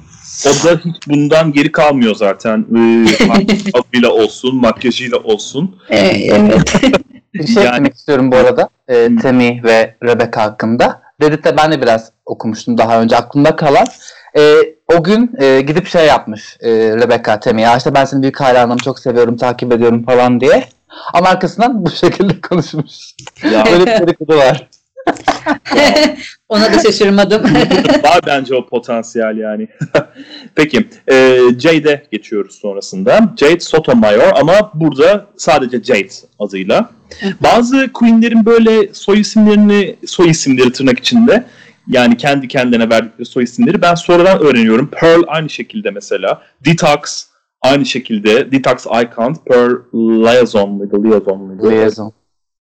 O 0.45 0.49
da 0.67 0.81
hiç 0.86 1.07
bundan 1.07 1.53
geri 1.53 1.71
kalmıyor 1.71 2.15
zaten. 2.15 2.65
Ee, 2.77 3.05
adıyla 3.73 4.10
olsun, 4.10 4.55
makyajıyla 4.55 5.17
olsun. 5.17 5.75
Ee, 5.89 5.97
evet. 6.07 6.73
Bir 7.39 7.47
şey 7.47 7.63
Yani- 7.63 7.67
eklemek 7.73 7.93
istiyorum 7.95 8.32
bu 8.32 8.36
arada. 8.36 8.69
E. 8.88 9.10
Temi 9.21 9.63
ve 9.63 9.95
Rebecca 10.04 10.41
hakkında. 10.41 11.02
Reddit'te 11.21 11.58
ben 11.58 11.71
de 11.71 11.82
biraz 11.82 12.12
okumuştum 12.26 12.78
daha 12.78 13.02
önce 13.02 13.17
aklımda 13.17 13.56
kalan. 13.56 13.86
E, 14.38 14.54
o 14.97 15.04
gün 15.04 15.32
e, 15.41 15.62
gidip 15.62 15.88
şey 15.88 16.06
yapmış 16.06 16.58
e, 16.62 16.69
Rebecca 16.71 17.39
Temi. 17.39 17.62
Ya 17.62 17.78
işte 17.78 17.93
ben 17.93 18.06
senin 18.06 18.21
büyük 18.21 18.41
hayranım, 18.41 18.78
çok 18.78 19.00
seviyorum, 19.00 19.38
takip 19.38 19.73
ediyorum 19.73 20.06
falan 20.06 20.39
diye. 20.39 20.63
Ama 21.13 21.30
arkasından 21.30 21.86
bu 21.86 21.89
şekilde 21.89 22.41
konuşmuş. 22.41 23.13
Ya 23.52 23.65
Böyle 23.71 23.86
bir 23.86 24.08
dedikodu 24.08 24.38
var. 24.38 24.69
Ona 26.49 26.73
da 26.73 26.79
şaşırmadım. 26.79 27.43
var 28.03 28.19
bence 28.27 28.55
o 28.55 28.65
potansiyel 28.65 29.38
yani. 29.38 29.67
Peki. 30.55 30.88
E, 31.12 31.39
Jade'e 31.60 32.03
geçiyoruz 32.12 32.55
sonrasında. 32.55 33.33
Jade 33.39 33.60
Sotomayor 33.60 34.31
ama 34.36 34.71
burada 34.73 35.25
sadece 35.38 35.83
Jade 35.83 36.10
adıyla. 36.39 36.89
Bazı 37.43 37.93
queenlerin 37.93 38.45
böyle 38.45 38.93
soy 38.93 39.19
isimlerini, 39.19 39.95
soy 40.05 40.29
isimleri 40.29 40.71
tırnak 40.71 40.99
içinde 40.99 41.45
yani 41.88 42.17
kendi 42.17 42.47
kendine 42.47 42.89
verdikleri 42.89 43.25
soy 43.25 43.43
isimleri 43.43 43.81
ben 43.81 43.95
sonradan 43.95 44.39
öğreniyorum. 44.39 44.88
Pearl 44.88 45.23
aynı 45.27 45.49
şekilde 45.49 45.91
mesela. 45.91 46.41
Detox 46.65 47.27
aynı 47.62 47.86
şekilde. 47.86 48.51
Detox 48.51 48.86
Icon. 48.86 49.36
Pearl 49.45 49.73
Liaison 49.93 50.69
muydu? 50.69 51.03
Liaison 51.03 51.41
muydu? 51.41 51.71
Liaison. 51.71 52.13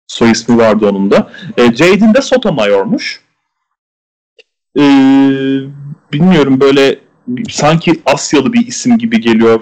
Soy 0.08 0.32
ismi 0.32 0.58
vardı 0.58 0.90
onun 0.90 1.12
da. 1.12 1.32
E, 1.58 1.64
Jade'in 1.64 2.14
de 2.14 2.22
Sotomayor'muş. 2.22 3.27
E, 4.78 4.84
bilmiyorum 6.14 6.60
böyle 6.60 7.00
sanki 7.50 8.02
Asyalı 8.06 8.54
bir 8.54 8.68
isim 8.68 8.98
gibi 8.98 9.22
geliyor 9.22 9.62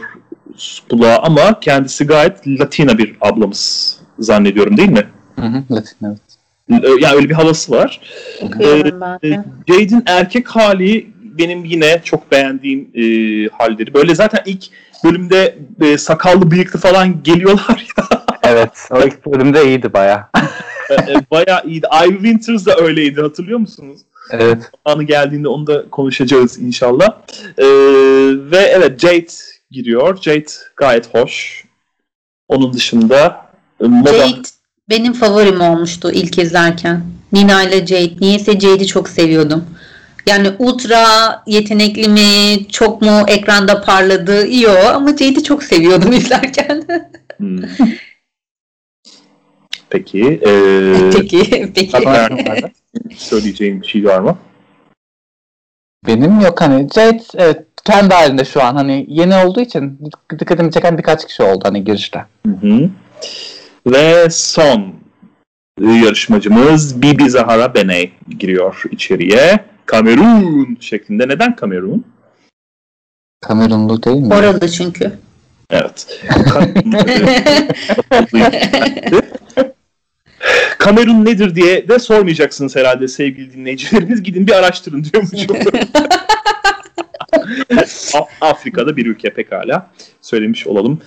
kulağa 0.90 1.20
ama 1.24 1.60
kendisi 1.60 2.06
gayet 2.08 2.48
Latina 2.48 2.98
bir 2.98 3.16
ablamız 3.22 3.96
zannediyorum 4.20 4.78
değil 4.78 4.90
mi? 4.90 5.08
Hı 5.40 5.46
hı, 5.46 5.64
Latin 5.72 5.98
evet. 6.08 6.20
E, 6.84 6.90
Yani 7.02 7.16
öyle 7.16 7.30
bir 7.30 7.34
havası 7.34 7.72
var. 7.72 8.02
Ben 8.60 9.22
de. 9.22 9.44
Jade'in 9.68 10.04
erkek 10.06 10.48
hali 10.48 11.08
benim 11.24 11.66
yine 11.66 12.02
çok 12.04 12.32
beğendiğim 12.32 12.90
e, 12.96 13.04
halleri. 13.58 13.94
Böyle 13.94 14.16
zaten 14.16 14.40
ilk 14.46 14.64
bölümde 15.04 15.58
e, 15.82 15.98
sakallı 15.98 16.52
bıyıklı 16.52 16.80
falan 16.80 17.24
geliyorlar 17.24 17.86
ya. 17.98 18.06
Evet. 18.48 18.70
O 18.92 19.00
ilk 19.02 19.26
bölümde 19.26 19.66
iyiydi 19.66 19.94
baya. 19.94 20.30
e, 20.90 20.94
e, 20.94 21.16
bayağı 21.32 21.62
iyiydi. 21.66 21.88
Ivy 22.06 22.14
Winters 22.14 22.66
da 22.66 22.76
öyleydi 22.78 23.22
hatırlıyor 23.22 23.60
musunuz? 23.60 24.02
Evet. 24.32 24.72
Anı 24.86 25.04
geldiğinde 25.04 25.48
onu 25.48 25.68
da 25.68 25.90
konuşacağız 25.90 26.60
inşallah. 26.60 27.08
E, 27.58 27.66
ve 28.52 28.58
evet 28.58 29.00
Jade 29.00 29.28
giriyor. 29.72 30.22
Jade 30.22 30.46
gayet 30.76 31.14
hoş. 31.14 31.66
Onun 32.48 32.74
dışında 32.74 33.46
e, 33.84 33.88
moda 33.88 34.14
Jade 34.14 34.42
benim 34.90 35.14
favorim 35.14 35.62
olmuştu 35.62 36.12
ilk 36.12 36.38
izlerken. 36.38 37.06
Nina 37.34 37.64
ile 37.64 37.88
Jade. 37.88 38.16
Niyeyse 38.22 38.60
Jade'i 38.60 38.88
çok 38.88 39.10
seviyordum. 39.10 39.66
Yani 40.28 40.50
ultra 40.60 41.04
yetenekli 41.48 42.10
mi, 42.10 42.68
çok 42.72 43.02
mu 43.02 43.24
ekranda 43.28 43.82
parladı, 43.82 44.48
iyi 44.48 44.68
o 44.68 44.86
ama 44.88 45.10
Jade'i 45.10 45.44
çok 45.44 45.64
seviyordum 45.64 46.14
izlerken. 46.14 46.84
Hmm. 47.38 47.62
Peki. 49.90 50.42
E, 50.48 50.52
peki, 51.14 51.72
peki. 51.76 51.98
Söyleyeceğim 53.16 53.82
bir 53.82 53.88
şey 53.88 54.06
var 54.06 54.20
mı? 54.20 54.38
Benim 56.08 56.40
yok 56.40 56.62
hani 56.62 56.88
Jade 56.96 57.24
evet 57.36 57.68
kendi 57.84 58.14
halinde 58.14 58.46
şu 58.46 58.64
an 58.64 58.76
hani 58.76 59.06
yeni 59.10 59.36
olduğu 59.36 59.62
için 59.62 60.00
dikkatimi 60.40 60.72
çeken 60.72 60.98
birkaç 60.98 61.28
kişi 61.28 61.44
oldu 61.44 61.62
hani 61.64 61.84
girişte. 61.84 62.26
Hı 62.46 62.52
hı. 62.52 62.90
Ve 63.88 64.30
son 64.30 64.94
yarışmacımız 65.80 67.02
Bibi 67.02 67.30
Zahara 67.30 67.76
Beney 67.76 68.12
giriyor 68.40 68.84
içeriye. 68.92 69.66
Kamerun 69.86 70.78
şeklinde. 70.80 71.28
Neden 71.28 71.56
Kamerun? 71.56 72.06
Kamerunlu 73.42 74.04
değil 74.04 74.22
mi? 74.22 74.34
Orada 74.34 74.68
çünkü. 74.68 75.20
Evet. 75.70 76.24
Kamerun 80.78 81.26
nedir 81.26 81.56
diye 81.56 81.88
de 81.88 82.00
sormayacaksınız 82.00 82.76
herhalde 82.76 83.08
sevgili 83.08 83.54
dinleyicilerimiz. 83.54 84.24
Gidin 84.24 84.48
bir 84.48 84.52
araştırın 84.52 85.04
diyormuşum. 85.04 85.58
Afrika'da 88.42 88.98
bir 88.98 89.06
ülke 89.06 89.34
pekala. 89.34 89.92
Söylemiş 90.22 90.68
olalım. 90.68 91.02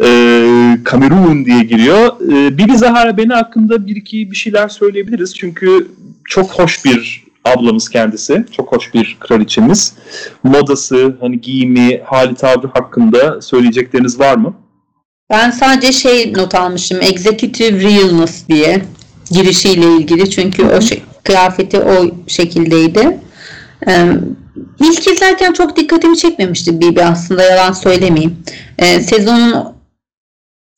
Ee, 0.00 0.78
Kamerun 0.84 1.44
diye 1.44 1.62
giriyor. 1.62 2.12
Ee, 2.32 2.58
Bibi 2.58 2.78
Zahara 2.78 3.16
beni 3.16 3.32
hakkında 3.32 3.86
bir 3.86 3.96
iki 3.96 4.30
bir 4.30 4.36
şeyler 4.36 4.68
söyleyebiliriz. 4.68 5.36
Çünkü 5.36 5.88
çok 6.24 6.50
hoş 6.50 6.84
bir 6.84 7.24
ablamız 7.44 7.88
kendisi. 7.88 8.44
Çok 8.52 8.72
hoş 8.72 8.94
bir 8.94 9.16
kraliçemiz. 9.20 9.94
Modası, 10.42 11.16
hani 11.20 11.40
giyimi, 11.40 12.00
hali 12.04 12.34
tavrı 12.34 12.66
hakkında 12.66 13.40
söyleyecekleriniz 13.40 14.20
var 14.20 14.36
mı? 14.36 14.54
Ben 15.30 15.50
sadece 15.50 15.92
şey 15.92 16.32
not 16.32 16.54
almışım. 16.54 16.98
Executive 17.02 17.82
Realness 17.82 18.48
diye 18.48 18.82
girişiyle 19.30 19.86
ilgili. 19.96 20.30
Çünkü 20.30 20.64
o 20.64 20.80
şey, 20.80 21.02
kıyafeti 21.24 21.80
o 21.80 22.06
şekildeydi. 22.26 23.18
Ee, 23.88 24.06
ilk 24.80 25.06
izlerken 25.06 25.52
çok 25.52 25.76
dikkatimi 25.76 26.16
çekmemişti 26.18 26.80
Bibi 26.80 27.04
aslında 27.04 27.42
yalan 27.42 27.72
söylemeyeyim. 27.72 28.36
Ee, 28.78 29.00
sezonun 29.00 29.74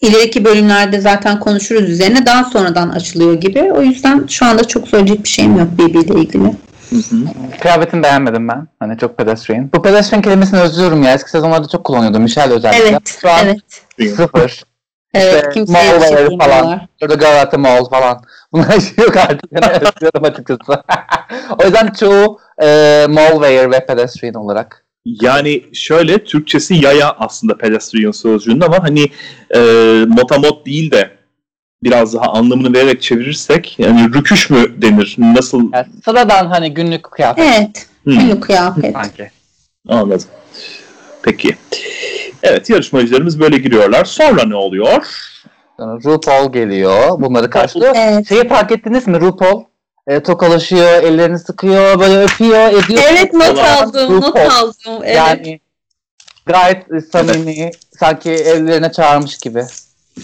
ileriki 0.00 0.44
bölümlerde 0.44 1.00
zaten 1.00 1.40
konuşuruz 1.40 1.90
üzerine 1.90 2.26
daha 2.26 2.44
sonradan 2.44 2.88
açılıyor 2.88 3.34
gibi. 3.34 3.62
O 3.62 3.82
yüzden 3.82 4.26
şu 4.28 4.46
anda 4.46 4.64
çok 4.64 4.88
söyleyecek 4.88 5.24
bir 5.24 5.28
şeyim 5.28 5.58
yok 5.58 5.68
Bibi 5.78 5.98
ile 5.98 6.20
ilgili. 6.20 6.52
Hı 6.92 7.16
hı. 7.16 7.16
Kıyafetini 7.60 8.02
beğenmedim 8.02 8.48
ben. 8.48 8.68
Hani 8.78 8.98
çok 8.98 9.18
pedestrian. 9.18 9.70
Bu 9.74 9.82
pedestrian 9.82 10.22
kelimesini 10.22 10.60
özlüyorum 10.60 11.02
ya. 11.02 11.14
Eski 11.14 11.30
sezonlarda 11.30 11.68
çok 11.68 11.84
kullanıyordum. 11.84 12.22
Michelle 12.22 12.54
özellikle. 12.54 12.88
Evet, 12.88 13.18
Şu 13.20 13.30
an 13.30 13.46
evet. 13.46 14.16
sıfır. 14.16 14.62
Evet, 15.14 15.34
İşte 15.34 15.50
kimseye 15.50 16.00
bir 16.00 16.16
şey 16.16 16.38
falan. 16.38 16.80
Şurada 17.00 17.14
Galata 17.14 17.58
Mall 17.58 17.84
falan. 17.84 18.22
Bunlar 18.52 18.70
hiç 18.70 18.98
yok 18.98 19.16
artık. 19.16 19.52
Yani 19.52 19.66
özlüyorum 19.66 20.24
açıkçası. 20.24 20.82
o 21.58 21.64
yüzden 21.64 21.88
çoğu 21.88 22.38
e, 22.62 23.06
mall 23.08 23.32
wear 23.32 23.72
ve 23.72 23.86
pedestrian 23.86 24.34
olarak. 24.34 24.84
Yani 25.04 25.62
şöyle 25.74 26.24
Türkçesi 26.24 26.74
yaya 26.74 27.10
aslında 27.10 27.58
pedestrian 27.58 28.10
sözcüğünün 28.10 28.60
ama 28.60 28.82
hani 28.82 29.04
e, 29.54 29.60
motamot 30.08 30.66
değil 30.66 30.90
de 30.90 31.10
biraz 31.84 32.14
daha 32.14 32.24
anlamını 32.32 32.74
vererek 32.74 33.02
çevirirsek 33.02 33.78
yani 33.78 34.14
rüküş 34.14 34.50
mü 34.50 34.82
denir? 34.82 35.14
Nasıl? 35.18 35.72
Yani 35.72 35.86
sıradan 36.04 36.46
hani 36.46 36.74
günlük 36.74 37.02
kıyafet 37.10 37.44
Evet, 37.44 37.86
Hmm, 38.04 38.18
günlük 38.18 38.42
kıyafet. 38.42 38.92
sanki. 38.92 39.30
anladım. 39.88 40.26
Peki. 41.22 41.56
Evet 42.42 42.70
yarışmacılarımız 42.70 43.40
böyle 43.40 43.58
giriyorlar. 43.58 44.04
Sonra 44.04 44.44
ne 44.44 44.54
oluyor? 44.54 45.06
Sonra 45.76 45.98
RuPaul 46.04 46.52
geliyor. 46.52 47.20
Bunları 47.22 47.50
karşılıyor. 47.50 47.94
Evet. 47.98 48.28
Şeyi 48.28 48.48
fark 48.48 48.72
ettiniz 48.72 49.06
mi? 49.06 49.20
RuPaul 49.20 49.62
e, 50.06 50.20
tokalaşıyor, 50.22 51.02
ellerini 51.02 51.38
sıkıyor, 51.38 52.00
böyle 52.00 52.18
öpüyor, 52.22 52.68
ediyor. 52.68 53.02
Evet 53.10 53.34
not 53.34 53.58
aldım, 53.58 54.16
not 54.16 54.24
RuPaul. 54.28 54.50
aldım. 54.50 55.02
Evet. 55.04 55.16
Yani 55.16 55.60
gayet 56.46 56.86
samimi, 57.12 57.70
sanki 58.00 58.30
evlerine 58.30 58.92
çağırmış 58.92 59.38
gibi. 59.38 59.64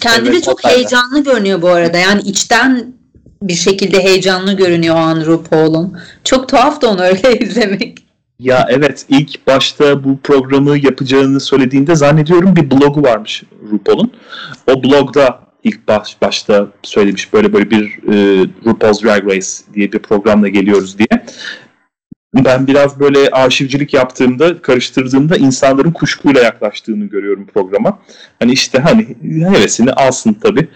Kendini 0.01 0.33
Evet, 0.33 0.43
çok 0.43 0.59
o 0.59 0.63
da. 0.63 0.71
heyecanlı 0.71 1.23
görünüyor 1.23 1.61
bu 1.61 1.67
arada. 1.69 1.97
Yani 1.97 2.21
içten 2.21 2.93
bir 3.41 3.53
şekilde 3.53 4.03
heyecanlı 4.03 4.53
görünüyor 4.53 4.95
o 4.95 4.99
an 4.99 5.25
RuPaul'un. 5.25 5.97
Çok 6.23 6.49
tuhaf 6.49 6.81
da 6.81 6.89
onu 6.89 7.01
öyle 7.01 7.39
izlemek. 7.39 7.97
Ya 8.39 8.67
evet 8.69 9.05
ilk 9.09 9.47
başta 9.47 10.03
bu 10.03 10.19
programı 10.23 10.77
yapacağını 10.77 11.39
söylediğinde 11.39 11.95
zannediyorum 11.95 12.55
bir 12.55 12.71
blogu 12.71 13.03
varmış 13.03 13.43
RuPaul'un. 13.71 14.11
O 14.67 14.83
blogda 14.83 15.39
ilk 15.63 15.87
baş, 15.87 16.21
başta 16.21 16.67
söylemiş 16.83 17.33
böyle 17.33 17.53
böyle 17.53 17.69
bir 17.69 17.85
e, 18.13 18.45
RuPaul's 18.65 19.03
Drag 19.03 19.25
Race 19.25 19.47
diye 19.73 19.91
bir 19.91 19.99
programla 19.99 20.47
geliyoruz 20.47 20.97
diye. 20.99 21.25
Ben 22.35 22.67
biraz 22.67 22.99
böyle 22.99 23.29
arşivcilik 23.29 23.93
yaptığımda, 23.93 24.61
karıştırdığımda 24.61 25.37
insanların 25.37 25.91
kuşkuyla 25.91 26.41
yaklaştığını 26.41 27.05
görüyorum 27.05 27.47
programa. 27.53 27.99
Hani 28.39 28.51
işte 28.51 28.79
hani 28.79 29.15
hevesini 29.23 29.93
alsın 29.93 30.33
tabii. 30.33 30.67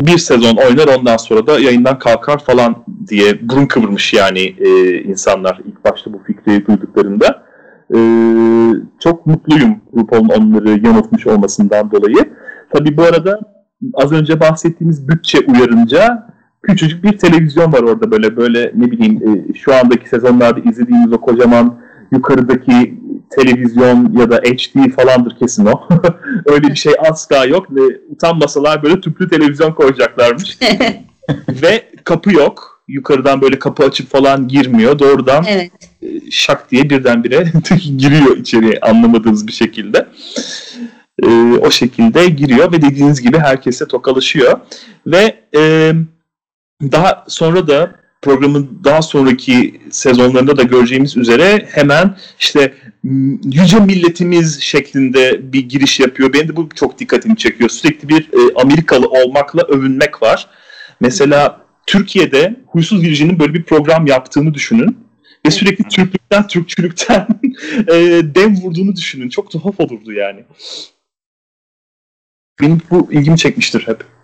Bir 0.00 0.18
sezon 0.18 0.56
oynar 0.56 0.86
ondan 0.98 1.16
sonra 1.16 1.46
da 1.46 1.60
yayından 1.60 1.98
kalkar 1.98 2.38
falan 2.38 2.84
diye 3.08 3.48
burun 3.48 3.66
kıvırmış 3.66 4.12
yani 4.12 4.54
e, 4.58 5.00
insanlar 5.02 5.60
ilk 5.64 5.84
başta 5.84 6.12
bu 6.12 6.22
fikri 6.26 6.66
duyduklarında. 6.66 7.42
E, 7.94 7.98
çok 9.00 9.26
mutluyum 9.26 9.80
RuPaul'un 9.96 10.28
onları 10.28 10.68
yanıltmış 10.68 11.26
olmasından 11.26 11.90
dolayı. 11.90 12.32
Tabii 12.72 12.96
bu 12.96 13.02
arada 13.02 13.40
az 13.94 14.12
önce 14.12 14.40
bahsettiğimiz 14.40 15.08
bütçe 15.08 15.38
uyarınca 15.38 16.28
küçücük 16.68 17.04
bir 17.04 17.18
televizyon 17.18 17.72
var 17.72 17.82
orada 17.82 18.10
böyle 18.10 18.36
böyle 18.36 18.72
ne 18.74 18.90
bileyim 18.90 19.22
e, 19.28 19.54
şu 19.54 19.74
andaki 19.74 20.08
sezonlarda 20.08 20.60
izlediğimiz 20.70 21.12
o 21.12 21.20
kocaman 21.20 21.78
yukarıdaki 22.12 22.94
televizyon 23.30 24.12
ya 24.18 24.30
da 24.30 24.36
HD 24.36 24.90
falandır 24.90 25.36
kesin 25.38 25.66
o. 25.66 25.88
Öyle 26.46 26.68
bir 26.68 26.76
şey 26.76 26.92
asla 27.10 27.44
yok 27.44 27.66
ve 27.74 27.80
utanmasalar 28.10 28.82
böyle 28.82 29.00
tüplü 29.00 29.28
televizyon 29.28 29.72
koyacaklarmış. 29.72 30.58
ve 31.48 31.84
kapı 32.04 32.32
yok. 32.32 32.82
Yukarıdan 32.88 33.40
böyle 33.40 33.58
kapı 33.58 33.84
açıp 33.84 34.10
falan 34.10 34.48
girmiyor. 34.48 34.98
Doğrudan 34.98 35.44
evet. 35.48 35.72
e, 36.02 36.30
şak 36.30 36.70
diye 36.70 36.90
birdenbire 36.90 37.44
giriyor 37.96 38.36
içeriye 38.36 38.80
anlamadığınız 38.82 39.46
bir 39.46 39.52
şekilde. 39.52 40.06
E, 41.22 41.28
o 41.60 41.70
şekilde 41.70 42.26
giriyor 42.26 42.72
ve 42.72 42.82
dediğiniz 42.82 43.22
gibi 43.22 43.38
herkese 43.38 43.86
tokalaşıyor. 43.86 44.60
Ve 45.06 45.34
e, 45.56 45.92
daha 46.82 47.24
sonra 47.28 47.66
da 47.66 47.94
programın 48.22 48.80
daha 48.84 49.02
sonraki 49.02 49.80
sezonlarında 49.90 50.56
da 50.56 50.62
göreceğimiz 50.62 51.16
üzere 51.16 51.68
hemen 51.70 52.16
işte 52.38 52.74
m, 53.02 53.38
yüce 53.44 53.80
milletimiz 53.80 54.60
şeklinde 54.60 55.52
bir 55.52 55.68
giriş 55.68 56.00
yapıyor. 56.00 56.32
Benim 56.32 56.48
de 56.48 56.56
bu 56.56 56.68
çok 56.74 56.98
dikkatimi 56.98 57.36
çekiyor. 57.36 57.70
Sürekli 57.70 58.08
bir 58.08 58.22
e, 58.22 58.54
Amerikalı 58.54 59.08
olmakla 59.08 59.62
övünmek 59.62 60.22
var. 60.22 60.48
Mesela 61.00 61.60
Türkiye'de 61.86 62.56
Huysuz 62.66 63.02
Virgin'in 63.02 63.38
böyle 63.38 63.54
bir 63.54 63.62
program 63.62 64.06
yaptığını 64.06 64.54
düşünün. 64.54 65.08
Ve 65.46 65.50
sürekli 65.50 65.84
Türklükten, 65.84 66.46
Türkçülükten 66.46 67.26
e, 67.88 67.94
dem 68.34 68.56
vurduğunu 68.56 68.96
düşünün. 68.96 69.28
Çok 69.28 69.50
tuhaf 69.50 69.80
olurdu 69.80 70.12
yani. 70.12 70.44
Benim 72.60 72.80
bu 72.90 73.12
ilgimi 73.12 73.38
çekmiştir 73.38 73.86
hep. 73.86 74.17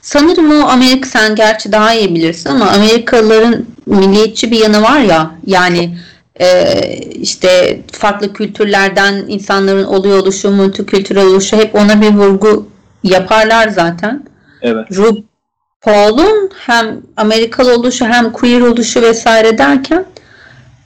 Sanırım 0.00 0.62
o 0.62 0.66
Amerika 0.68 1.08
sen 1.08 1.34
gerçi 1.34 1.72
daha 1.72 1.94
iyi 1.94 2.14
bilirsin 2.14 2.50
ama 2.50 2.66
Amerikalıların 2.70 3.66
milliyetçi 3.86 4.50
bir 4.50 4.58
yanı 4.58 4.82
var 4.82 5.00
ya 5.00 5.30
yani 5.46 5.98
e, 6.40 6.72
işte 6.98 7.80
farklı 7.92 8.32
kültürlerden 8.32 9.24
insanların 9.28 9.84
oluyor 9.84 10.18
oluşu, 10.18 10.50
multikültürel 10.50 11.26
oluşu 11.26 11.56
hep 11.56 11.74
ona 11.74 12.00
bir 12.00 12.10
vurgu 12.14 12.68
yaparlar 13.04 13.68
zaten. 13.68 14.22
Evet. 14.62 14.86
RuPaul'un 14.96 16.50
hem 16.66 17.00
Amerikalı 17.16 17.74
oluşu 17.74 18.04
hem 18.04 18.32
queer 18.32 18.60
oluşu 18.60 19.02
vesaire 19.02 19.58
derken 19.58 20.04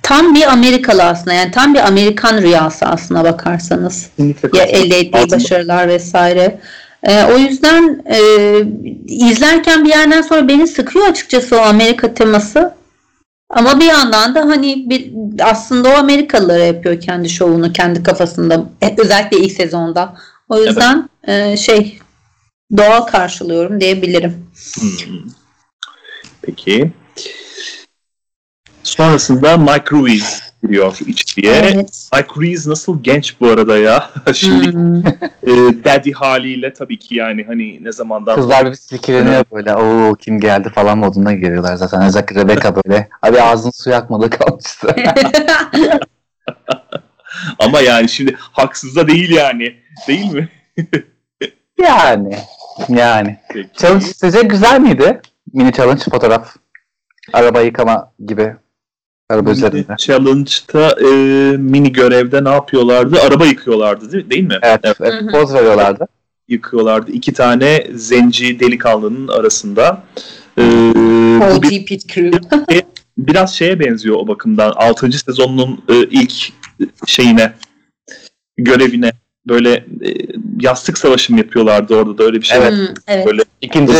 tam 0.03 0.35
bir 0.35 0.53
Amerikalı 0.53 1.03
aslında 1.03 1.33
yani 1.33 1.51
tam 1.51 1.75
bir 1.75 1.87
Amerikan 1.89 2.43
rüyası 2.43 2.87
aslına 2.87 3.25
bakarsanız 3.25 4.07
Kesinlikle 4.17 4.59
ya 4.59 4.65
elde 4.65 4.99
ettiği 4.99 5.19
Altında- 5.19 5.37
başarılar 5.37 5.89
vesaire. 5.89 6.59
Ee, 7.03 7.25
o 7.25 7.39
yüzden 7.39 8.03
e, 8.07 8.19
izlerken 9.07 9.85
bir 9.85 9.89
yerden 9.89 10.23
sonra 10.23 10.49
beni 10.49 10.67
sıkıyor 10.67 11.07
açıkçası 11.07 11.57
o 11.57 11.61
Amerika 11.61 12.15
teması. 12.15 12.75
Ama 13.51 13.81
bir 13.81 13.85
yandan 13.85 14.35
da 14.35 14.41
hani 14.41 14.91
bir, 14.91 15.13
aslında 15.41 15.89
o 15.89 15.93
Amerikalılara 15.93 16.65
yapıyor 16.65 17.01
kendi 17.01 17.29
şovunu 17.29 17.73
kendi 17.73 18.03
kafasında 18.03 18.65
E, 18.83 18.95
özellikle 18.99 19.39
ilk 19.39 19.53
sezonda. 19.53 20.17
O 20.49 20.59
yüzden 20.65 21.09
e, 21.25 21.57
şey 21.57 21.99
doğal 22.77 23.01
karşılıyorum 23.01 23.81
diyebilirim. 23.81 24.47
Hmm. 24.81 25.31
Peki. 26.43 26.93
Sonrasında 28.83 29.57
Mike 29.57 29.91
Ruiz 29.91 30.52
giriyor 30.63 30.99
içeriye. 31.07 31.53
Evet. 31.55 32.09
Mike 32.15 32.29
Ruiz 32.37 32.67
nasıl 32.67 33.03
genç 33.03 33.41
bu 33.41 33.49
arada 33.49 33.79
ya. 33.79 34.11
Şimdi 34.35 34.73
Hmm. 34.73 35.07
e, 35.43 35.51
daddy 35.85 36.13
haliyle 36.13 36.73
tabii 36.73 36.99
ki 36.99 37.15
yani 37.15 37.45
hani 37.45 37.85
ne 37.85 37.93
zamandan 37.93 38.35
Kızlar 38.35 38.71
bir 38.71 38.75
silkeleniyor 38.75 39.45
böyle. 39.53 39.75
Oo 39.75 40.15
kim 40.15 40.41
geldi 40.41 40.71
falan 40.75 40.99
moduna 40.99 41.33
giriyorlar 41.33 41.77
zaten. 41.77 42.03
Özellikle 42.03 42.41
Rebecca 42.41 42.75
böyle. 42.77 43.09
Abi 43.23 43.41
ağzını 43.41 43.73
su 43.73 43.91
yakmadı 43.91 44.31
kalmıştı. 44.31 44.97
ama 47.59 47.81
yani 47.81 48.09
şimdi 48.09 48.37
haksız 48.39 48.97
da 48.97 49.09
değil 49.09 49.31
yani. 49.31 49.75
Değil 50.09 50.33
mi? 50.33 50.49
yani. 51.83 52.37
Yani. 52.89 53.39
Peki. 53.49 53.71
Challenge 53.77 54.05
sizce 54.05 54.43
güzel 54.43 54.81
miydi? 54.81 55.21
Mini 55.53 55.73
challenge 55.73 56.03
fotoğraf. 56.11 56.57
Araba 57.33 57.61
yıkama 57.61 58.13
gibi. 58.27 58.57
Araba 59.33 59.51
üzerinde. 59.51 59.95
Challenge'da 59.99 60.97
e, 61.01 61.07
mini 61.57 61.93
görevde 61.93 62.45
ne 62.45 62.49
yapıyorlardı? 62.49 63.21
Araba 63.21 63.47
yıkıyorlardı 63.47 64.13
değil, 64.13 64.31
değil 64.31 64.45
mi? 64.45 64.59
Evet, 64.63 64.81
Evet. 64.85 64.97
evet, 65.01 65.23
poz 65.33 65.55
veriyorlardı. 65.55 66.07
yıkıyorlardı. 66.49 67.13
İki 67.13 67.33
tane 67.33 67.87
zenci 67.95 68.61
delikanlının 68.61 69.29
arasında. 69.29 70.03
Ee, 70.59 70.63
bu 71.57 71.63
bir- 71.63 71.85
Pit 71.87 72.09
Crew. 72.09 72.39
biraz 73.19 73.55
şeye 73.55 73.81
benziyor 73.81 74.17
o 74.17 74.29
bakımdan. 74.29 74.73
6. 74.77 75.13
sezonun 75.13 75.85
e, 75.89 75.95
ilk 76.05 76.33
şeyine 77.07 77.53
görevine 78.57 79.13
böyle 79.49 79.73
e, 79.75 80.09
yastık 80.61 80.99
savaşı 80.99 81.33
mı 81.33 81.39
yapıyorlardı 81.39 81.95
orada 81.97 82.19
da 82.19 82.25
öyle 82.25 82.37
bir 82.41 82.47
şey. 82.47 82.59
Evet. 82.59 82.75
Evet. 83.09 83.27
Böyle 83.27 83.43
İkinci 83.61 83.93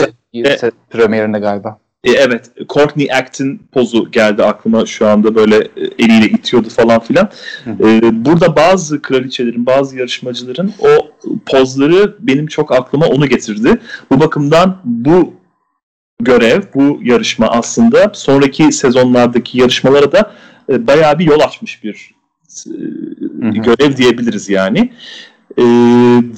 premierinde 0.91 1.39
galiba. 1.39 1.79
E, 2.05 2.11
evet, 2.11 2.51
Courtney 2.69 3.13
Act'in 3.13 3.63
pozu 3.73 4.11
geldi 4.11 4.45
aklıma 4.45 4.87
şu 4.87 5.07
anda 5.07 5.35
böyle 5.35 5.57
e, 5.57 6.05
eliyle 6.05 6.27
itiyordu 6.27 6.69
falan 6.69 7.01
filan. 7.01 7.31
E, 7.67 8.25
burada 8.25 8.57
bazı 8.57 9.03
kraliçelerin, 9.03 9.67
bazı 9.67 9.99
yarışmacıların 9.99 10.73
o 10.81 11.11
pozları 11.47 12.17
benim 12.21 12.47
çok 12.47 12.73
aklıma 12.73 13.07
onu 13.07 13.27
getirdi. 13.27 13.81
Bu 14.11 14.21
bakımdan 14.21 14.81
bu 14.85 15.35
görev, 16.21 16.63
bu 16.75 17.01
yarışma 17.03 17.47
aslında 17.47 18.11
sonraki 18.15 18.73
sezonlardaki 18.73 19.59
yarışmalara 19.59 20.13
da 20.13 20.33
e, 20.69 20.87
bayağı 20.87 21.19
bir 21.19 21.25
yol 21.27 21.41
açmış 21.41 21.85
bir 21.85 22.15
e, 23.43 23.49
görev 23.59 23.97
diyebiliriz 23.97 24.49
yani. 24.49 24.93
Ee, 25.59 25.63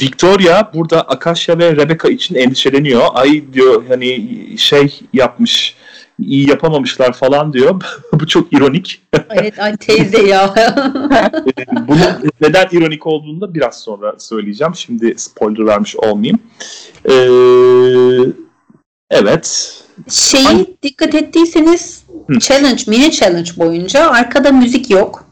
Victoria 0.01 0.71
burada 0.75 1.01
Akasha 1.03 1.59
ve 1.59 1.77
Rebecca 1.77 2.09
için 2.09 2.35
endişeleniyor. 2.35 3.03
Ay 3.15 3.43
diyor 3.53 3.85
hani 3.89 4.39
şey 4.59 5.01
yapmış 5.13 5.77
iyi 6.19 6.51
yapamamışlar 6.51 7.13
falan 7.13 7.53
diyor. 7.53 7.83
Bu 8.13 8.27
çok 8.27 8.53
ironik. 8.53 9.03
evet 9.31 9.59
ay 9.59 9.77
teyze 9.77 10.23
ya. 10.23 10.55
Ee, 11.59 11.89
Bunun 11.89 12.31
neden 12.41 12.69
ironik 12.73 13.07
olduğunu 13.07 13.41
da 13.41 13.55
biraz 13.55 13.81
sonra 13.81 14.15
söyleyeceğim. 14.19 14.75
Şimdi 14.75 15.15
spoiler 15.17 15.67
vermiş 15.67 15.97
olmayayım. 15.97 16.39
Ee, 17.09 17.15
evet. 19.11 19.75
Şeyi 20.11 20.77
dikkat 20.83 21.15
ettiyseniz 21.15 22.05
Hı. 22.31 22.39
challenge, 22.39 22.83
mini 22.87 23.13
challenge 23.13 23.51
boyunca 23.57 24.11
arkada 24.11 24.53
müzik 24.53 24.91
yok. 24.91 25.25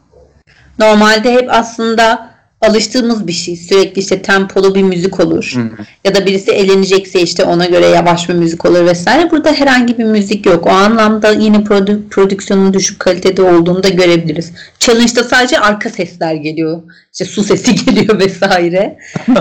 Normalde 0.79 1.33
hep 1.33 1.49
aslında 1.53 2.32
alıştığımız 2.63 3.27
bir 3.27 3.31
şey. 3.33 3.55
Sürekli 3.55 3.99
işte 3.99 4.21
tempolu 4.21 4.75
bir 4.75 4.83
müzik 4.83 5.19
olur. 5.19 5.51
Hı. 5.55 5.69
Ya 6.03 6.15
da 6.15 6.25
birisi 6.25 6.51
eğlenecekse 6.51 7.21
işte 7.21 7.43
ona 7.43 7.65
göre 7.65 7.85
yavaş 7.85 8.29
bir 8.29 8.33
müzik 8.33 8.65
olur 8.65 8.85
vesaire. 8.85 9.31
Burada 9.31 9.51
herhangi 9.53 9.97
bir 9.97 10.03
müzik 10.03 10.45
yok. 10.45 10.67
O 10.67 10.69
anlamda 10.69 11.31
yine 11.31 11.57
prodü- 11.57 12.09
prodüksiyonun 12.09 12.73
düşük 12.73 12.99
kalitede 12.99 13.41
olduğunu 13.41 13.83
da 13.83 13.89
görebiliriz. 13.89 14.51
Challenge'da 14.79 15.23
sadece 15.23 15.59
arka 15.59 15.89
sesler 15.89 16.33
geliyor. 16.35 16.83
İşte 17.13 17.25
su 17.25 17.43
sesi 17.43 17.75
geliyor 17.85 18.19
vesaire. 18.19 18.99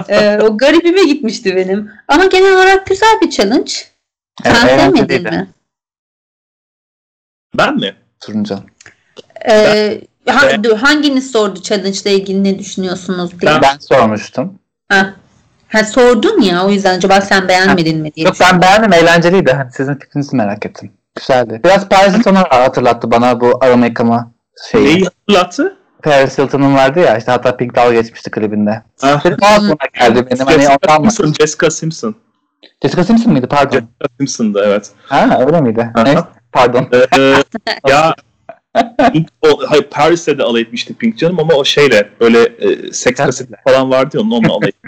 Ee, 0.09 0.39
o 0.43 0.57
garibime 0.59 1.03
gitmişti 1.05 1.57
benim. 1.57 1.91
Ama 2.09 2.25
genel 2.25 2.55
olarak 2.55 2.87
güzel 2.87 3.19
bir 3.23 3.31
challenge. 3.31 3.73
Evet, 4.45 4.57
Sen 4.57 4.79
sevmedin 4.79 5.23
mi? 5.23 5.49
Ben 7.59 7.77
mi? 7.77 7.95
Turuncan. 8.21 8.65
Ee, 9.49 10.01
ha- 10.31 10.65
dur, 10.65 10.77
hanginiz 10.77 11.31
sordu 11.33 11.63
challenge 11.63 11.99
ile 12.05 12.13
ilgili 12.15 12.45
ne 12.45 12.59
düşünüyorsunuz 12.59 13.41
diye. 13.41 13.53
Ben- 13.63 13.79
sormuştum. 13.79 14.59
Ha. 14.89 15.15
Ha, 15.69 15.85
sordun 15.85 16.41
ya 16.41 16.67
o 16.67 16.71
yüzden 16.71 16.97
acaba 16.99 17.21
sen 17.21 17.49
beğenmedin 17.49 17.99
mi 17.99 18.13
diye 18.15 18.27
Yok 18.27 18.37
ben 18.41 18.63
beğendim 18.63 18.93
eğlenceliydi. 18.93 19.53
Hani 19.53 19.73
sizin 19.73 19.95
fikrinizi 19.95 20.37
merak 20.37 20.67
ettim. 20.67 20.93
Güzeldi. 21.17 21.61
Biraz 21.65 21.89
Paris 21.89 22.15
Hilton'u 22.15 22.39
hatırlattı 22.39 23.11
bana 23.11 23.41
bu 23.41 23.59
arama 23.61 23.87
yıkama 23.87 24.31
şeyi. 24.71 24.85
Neyi 24.87 25.05
hatırlattı? 25.05 25.77
Paris 26.03 26.39
Hilton'un 26.39 26.75
vardı 26.75 27.01
ya 27.01 27.17
işte 27.19 27.31
hatta 27.33 27.57
Pink 27.57 27.77
dalga 27.77 27.93
geçmişti 27.93 28.31
klibinde. 28.31 28.83
Ah, 29.03 29.25
Benim 29.25 29.37
o 29.43 29.47
aklıma 29.47 29.77
geldi 30.01 30.27
benim 30.31 30.47
hani 30.47 30.55
Jessica 30.57 30.77
ondan 30.83 31.03
mı? 31.05 31.11
Simpson. 31.13 31.35
Jessica 31.47 31.71
Simpson. 31.71 32.15
Jessica 32.83 33.05
Simpson 33.05 33.33
mıydı 33.33 33.49
pardon? 33.49 33.77
Jessica 33.79 34.09
Simpson'da 34.19 34.65
evet. 34.65 34.91
Ha 35.07 35.39
öyle 35.47 35.61
miydi? 35.61 35.91
Aha. 35.95 36.05
Neyse 36.05 36.21
pardon. 36.53 36.89
Ee, 37.19 37.35
ya 37.89 38.15
o, 39.43 39.61
hayır 39.69 39.83
Paris'te 39.91 40.39
de 40.39 40.43
alay 40.43 40.63
etmişti 40.63 40.95
Pink 40.95 41.19
canım 41.19 41.41
ama 41.41 41.55
o 41.55 41.65
şeyle 41.65 42.09
böyle 42.21 42.39
e, 42.43 42.93
seks 42.93 43.21
kaseti 43.21 43.53
falan 43.65 43.91
vardı 43.91 44.17
ya 44.17 44.23
onun 44.23 44.31
onunla 44.31 44.53
alay 44.53 44.73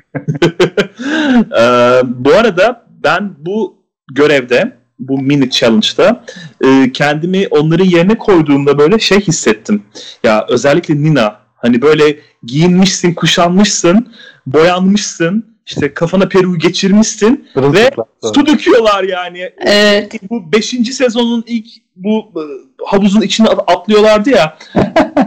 Ee, 1.58 2.00
bu 2.04 2.34
arada 2.34 2.86
ben 3.04 3.34
bu 3.38 3.76
görevde 4.14 4.76
bu 4.98 5.18
mini 5.18 5.50
challenge'da 5.50 6.24
e, 6.64 6.92
kendimi 6.92 7.48
onların 7.50 7.84
yerine 7.84 8.18
koyduğumda 8.18 8.78
böyle 8.78 8.98
şey 8.98 9.20
hissettim. 9.20 9.82
Ya 10.24 10.46
özellikle 10.48 10.94
Nina 11.02 11.36
hani 11.56 11.82
böyle 11.82 12.18
giyinmişsin, 12.42 13.14
kuşanmışsın, 13.14 14.12
boyanmışsın, 14.46 15.54
işte 15.66 15.94
kafana 15.94 16.28
peruğu 16.28 16.58
geçirmişsin 16.58 17.48
Kırılsıklar. 17.54 18.06
su 18.34 18.46
döküyorlar 18.46 19.04
yani 19.04 19.50
Evet. 19.58 20.12
bu 20.30 20.52
5. 20.52 20.66
sezonun 20.92 21.44
ilk 21.46 21.66
bu 21.96 22.32
e, 22.36 22.42
havuzun 22.86 23.20
içine 23.20 23.48
at- 23.48 23.70
atlıyorlardı 23.70 24.30
ya. 24.30 24.58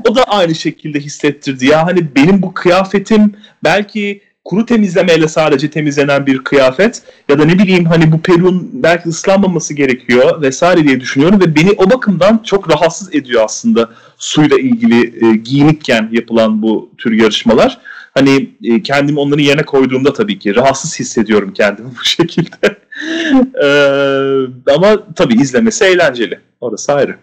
o 0.09 0.15
da 0.15 0.23
aynı 0.23 0.55
şekilde 0.55 0.99
hissettirdi. 0.99 1.65
Ya 1.65 1.85
hani 1.85 2.15
benim 2.15 2.41
bu 2.41 2.53
kıyafetim 2.53 3.35
belki 3.63 4.21
kuru 4.47 4.65
temizlemeyle 4.65 5.27
sadece 5.27 5.69
temizlenen 5.69 6.25
bir 6.25 6.43
kıyafet 6.43 7.01
ya 7.29 7.39
da 7.39 7.45
ne 7.45 7.59
bileyim 7.59 7.85
hani 7.85 8.11
bu 8.11 8.21
peruğun 8.21 8.69
belki 8.73 9.09
ıslanmaması 9.09 9.73
gerekiyor 9.73 10.41
vesaire 10.41 10.83
diye 10.83 10.99
düşünüyorum 10.99 11.41
ve 11.41 11.55
beni 11.55 11.71
o 11.71 11.89
bakımdan 11.89 12.37
çok 12.43 12.69
rahatsız 12.69 13.15
ediyor 13.15 13.43
aslında 13.45 13.89
suyla 14.17 14.59
ilgili 14.59 15.25
e, 15.25 15.35
giyinikken 15.35 16.09
yapılan 16.11 16.61
bu 16.61 16.89
tür 16.97 17.11
yarışmalar. 17.11 17.77
Hani 18.13 18.49
e, 18.63 18.83
kendimi 18.83 19.19
onların 19.19 19.43
yerine 19.43 19.63
koyduğumda 19.63 20.13
tabii 20.13 20.39
ki 20.39 20.55
rahatsız 20.55 20.99
hissediyorum 20.99 21.53
kendimi 21.53 21.89
bu 21.99 22.05
şekilde. 22.05 22.76
Ee, 23.63 24.73
ama 24.75 24.97
tabii 25.15 25.33
izlemesi 25.41 25.85
eğlenceli. 25.85 26.39
Orası 26.61 26.93
ayrı. 26.93 27.15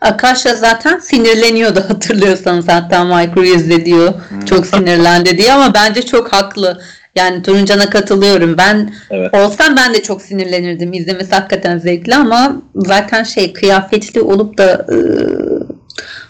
Akasha 0.00 0.54
zaten 0.54 0.98
sinirleniyordu 0.98 1.80
hatırlıyorsanız 1.88 2.68
hatta 2.68 3.04
Mike 3.04 3.54
izle 3.54 3.84
diyor. 3.84 4.14
Çok 4.46 4.66
sinirlendi 4.66 5.38
diye 5.38 5.52
ama 5.52 5.74
bence 5.74 6.02
çok 6.02 6.32
haklı. 6.32 6.80
Yani 7.14 7.42
Turuncan'a 7.42 7.90
katılıyorum. 7.90 8.58
Ben 8.58 8.94
Evet. 9.10 9.34
olsam 9.34 9.76
ben 9.76 9.94
de 9.94 10.02
çok 10.02 10.22
sinirlenirdim. 10.22 10.92
İzlemesi 10.92 11.34
hakikaten 11.34 11.78
zevkli 11.78 12.14
ama 12.14 12.62
zaten 12.74 13.22
şey 13.22 13.52
kıyafetli 13.52 14.20
olup 14.20 14.58
da 14.58 14.86
e, 14.92 14.96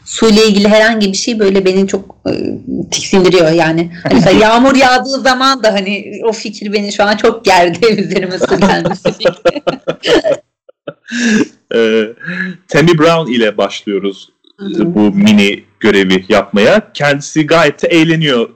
suyla 0.09 0.42
ilgili 0.44 0.68
herhangi 0.68 1.12
bir 1.12 1.16
şey 1.16 1.38
böyle 1.38 1.64
beni 1.64 1.88
çok 1.88 2.16
e, 2.29 2.33
tiksindiriyor 2.90 3.51
yani. 3.51 3.92
Mesela 4.12 4.40
yağmur 4.47 4.77
yağdığı 4.77 5.21
zaman 5.21 5.62
da 5.62 5.73
hani 5.73 6.21
o 6.25 6.33
fikir 6.33 6.73
beni 6.73 6.92
şu 6.92 7.05
an 7.05 7.16
çok 7.16 7.44
gerdi 7.44 7.87
üzerime 7.99 8.38
su 8.38 8.61
gelmesi. 8.61 9.12
Ee, 11.75 12.05
Tammy 12.68 12.99
Brown 12.99 13.33
ile 13.33 13.57
başlıyoruz 13.57 14.29
Hı 14.59 14.64
hı. 14.66 14.94
bu 14.94 15.01
mini 15.01 15.64
görevi 15.81 16.25
yapmaya. 16.29 16.92
Kendisi 16.94 17.47
gayet 17.47 17.83
de 17.83 17.87
eğleniyor 17.88 18.51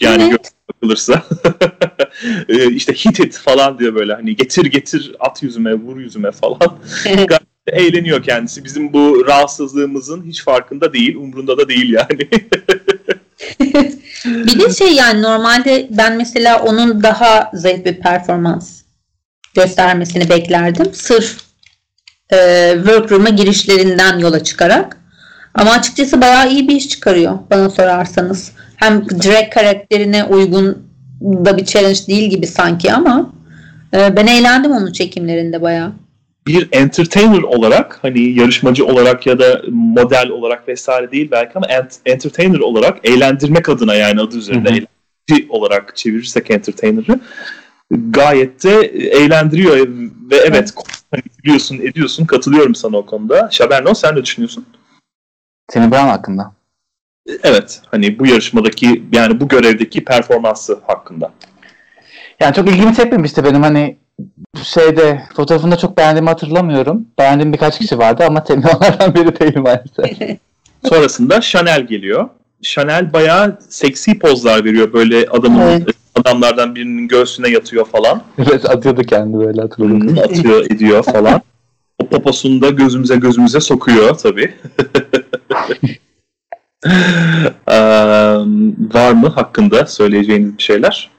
yani 0.00 0.28
Evet. 0.30 0.50
bakılırsa. 0.68 1.22
ee, 2.48 2.70
işte 2.70 2.92
hit 2.92 3.20
it 3.20 3.38
falan 3.38 3.78
diyor 3.78 3.94
böyle 3.94 4.14
hani 4.14 4.36
getir 4.36 4.66
getir 4.66 5.16
at 5.20 5.42
yüzüme 5.42 5.74
vur 5.74 6.00
yüzüme 6.00 6.30
falan. 6.30 6.78
Eğleniyor 7.72 8.22
kendisi. 8.22 8.64
Bizim 8.64 8.92
bu 8.92 9.24
rahatsızlığımızın 9.26 10.24
hiç 10.26 10.44
farkında 10.44 10.92
değil. 10.92 11.16
Umrunda 11.16 11.58
da 11.58 11.68
değil 11.68 11.92
yani. 11.92 12.28
Bir 14.24 14.60
de 14.60 14.74
şey 14.74 14.94
yani 14.94 15.22
normalde 15.22 15.88
ben 15.90 16.16
mesela 16.16 16.62
onun 16.62 17.02
daha 17.02 17.50
zayıf 17.54 17.84
bir 17.84 18.00
performans 18.00 18.82
göstermesini 19.54 20.28
beklerdim. 20.28 20.94
Sırf 20.94 21.36
e, 22.32 22.72
workroom'a 22.76 23.28
girişlerinden 23.28 24.18
yola 24.18 24.44
çıkarak. 24.44 24.96
Ama 25.54 25.70
açıkçası 25.70 26.20
bayağı 26.20 26.50
iyi 26.50 26.68
bir 26.68 26.76
iş 26.76 26.88
çıkarıyor 26.88 27.38
bana 27.50 27.70
sorarsanız. 27.70 28.52
Hem 28.76 29.08
drag 29.08 29.52
karakterine 29.52 30.24
uygun 30.24 30.88
da 31.20 31.56
bir 31.56 31.64
challenge 31.64 32.06
değil 32.08 32.30
gibi 32.30 32.46
sanki 32.46 32.92
ama 32.92 33.32
e, 33.94 34.16
ben 34.16 34.26
eğlendim 34.26 34.72
onun 34.72 34.92
çekimlerinde 34.92 35.62
bayağı. 35.62 35.92
Bir 36.46 36.68
entertainer 36.72 37.42
olarak 37.42 37.98
hani 38.02 38.20
yarışmacı 38.20 38.86
olarak 38.86 39.26
ya 39.26 39.38
da 39.38 39.62
model 39.70 40.28
olarak 40.28 40.68
vesaire 40.68 41.12
değil 41.12 41.28
belki 41.30 41.52
ama 41.54 41.66
ent- 41.66 41.98
entertainer 42.06 42.58
olarak 42.58 42.98
eğlendirmek 43.04 43.68
adına 43.68 43.94
yani 43.94 44.20
adı 44.20 44.36
üzerinde 44.36 44.68
eğlence 44.68 45.46
olarak 45.48 45.96
çevirirsek 45.96 46.50
entertainer'ı 46.50 47.20
gayet 47.90 48.64
de 48.64 48.80
eğlendiriyor 48.90 49.76
ve 50.30 50.36
evet 50.36 50.74
hani 51.10 51.22
biliyorsun 51.42 51.78
ediyorsun 51.78 52.24
katılıyorum 52.24 52.74
sana 52.74 52.96
o 52.96 53.06
konuda. 53.06 53.48
Şaberno 53.50 53.94
sen 53.94 54.16
ne 54.16 54.24
düşünüyorsun? 54.24 54.66
Tammy 55.68 55.90
Brown 55.90 56.08
hakkında. 56.08 56.52
Evet 57.42 57.82
hani 57.90 58.18
bu 58.18 58.26
yarışmadaki 58.26 59.02
yani 59.12 59.40
bu 59.40 59.48
görevdeki 59.48 60.04
performansı 60.04 60.80
hakkında. 60.86 61.32
Yani 62.40 62.54
çok 62.54 62.68
ilgimi 62.68 62.94
çekmemişti 62.94 63.44
benim 63.44 63.62
hani 63.62 63.96
şeyde 64.62 65.22
fotoğrafında 65.36 65.76
çok 65.76 65.96
beğendiğimi 65.98 66.28
hatırlamıyorum. 66.28 67.06
Beğendiğim 67.18 67.52
birkaç 67.52 67.78
kişi 67.78 67.98
vardı 67.98 68.24
ama 68.26 68.44
Tammy 68.44 68.64
onlardan 68.76 69.14
biri 69.14 69.40
değil 69.40 69.56
maalesef. 69.56 70.38
Sonrasında 70.88 71.40
Chanel 71.40 71.86
geliyor. 71.86 72.28
Chanel 72.62 73.12
bayağı 73.12 73.58
seksi 73.68 74.18
pozlar 74.18 74.64
veriyor 74.64 74.92
böyle 74.92 75.26
adamın 75.30 75.60
Evet. 75.60 75.88
adamlardan 76.14 76.74
birinin 76.74 77.08
göğsüne 77.08 77.48
yatıyor 77.48 77.84
falan. 77.86 78.22
Evet 78.38 78.70
atıyordu 78.70 79.02
kendi 79.02 79.38
böyle 79.38 79.60
hatırladım. 79.60 80.18
Atıyor 80.18 80.64
ediyor 80.70 81.02
falan. 81.02 81.42
O 81.98 82.06
poposunu 82.06 82.60
da 82.62 82.70
gözümüze 82.70 83.16
gözümüze 83.16 83.60
sokuyor 83.60 84.14
tabii. 84.18 84.54
Eee, 87.68 88.38
var 88.94 89.12
mı 89.12 89.28
hakkında 89.28 89.86
söyleyeceğiniz 89.86 90.58
bir 90.58 90.62
şeyler? 90.62 91.10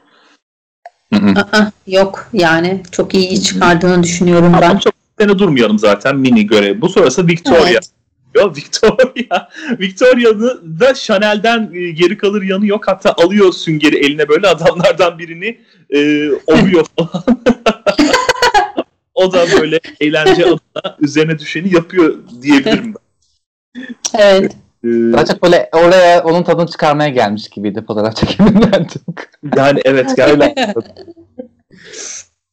Aa, 1.16 1.72
yok 1.88 2.30
yani 2.34 2.84
çok 2.92 3.14
iyi 3.14 3.42
çıkardığını 3.42 4.04
düşünüyorum 4.04 4.54
ben. 4.62 4.70
Ama 4.70 4.80
çok 4.80 4.94
sene 5.20 5.40
durmayalım 5.40 5.80
zaten 5.80 6.18
mini 6.18 6.48
görev. 6.48 6.82
Bu 6.82 6.90
sonrası 6.90 7.28
Victoria. 7.28 7.70
Evet. 7.70 7.90
Yo, 8.36 8.54
Victoria. 8.56 9.50
Victoria'nın 9.80 10.80
da 10.80 10.94
Chanel'den 10.94 11.72
e, 11.74 11.92
geri 11.92 12.18
kalır 12.18 12.42
yanı 12.42 12.66
yok. 12.66 12.88
Hatta 12.88 13.14
alıyor 13.14 13.54
süngeri 13.54 13.96
eline 13.98 14.30
böyle 14.30 14.48
adamlardan 14.48 15.20
birini 15.20 15.60
e, 15.90 16.30
ovuyor 16.32 16.86
falan. 16.98 17.24
o 19.14 19.34
da 19.34 19.46
böyle 19.60 19.80
eğlence 20.00 20.46
adına 20.46 20.98
üzerine 21.00 21.40
düşeni 21.40 21.74
yapıyor 21.74 22.16
diyebilirim 22.42 22.94
ben. 22.94 23.04
Evet. 24.18 24.56
E, 24.84 24.88
Daha 24.88 25.26
çok 25.26 25.44
böyle 25.44 25.70
oraya 25.72 26.24
onun 26.24 26.44
tadını 26.44 26.68
çıkarmaya 26.68 27.10
gelmiş 27.10 27.50
gibiydi 27.50 27.84
fotoğraf 27.88 28.16
çekiminden 28.16 28.88
çok. 28.94 29.16
yani 29.58 29.82
evet 29.86 30.18
gerçekten. 30.18 30.74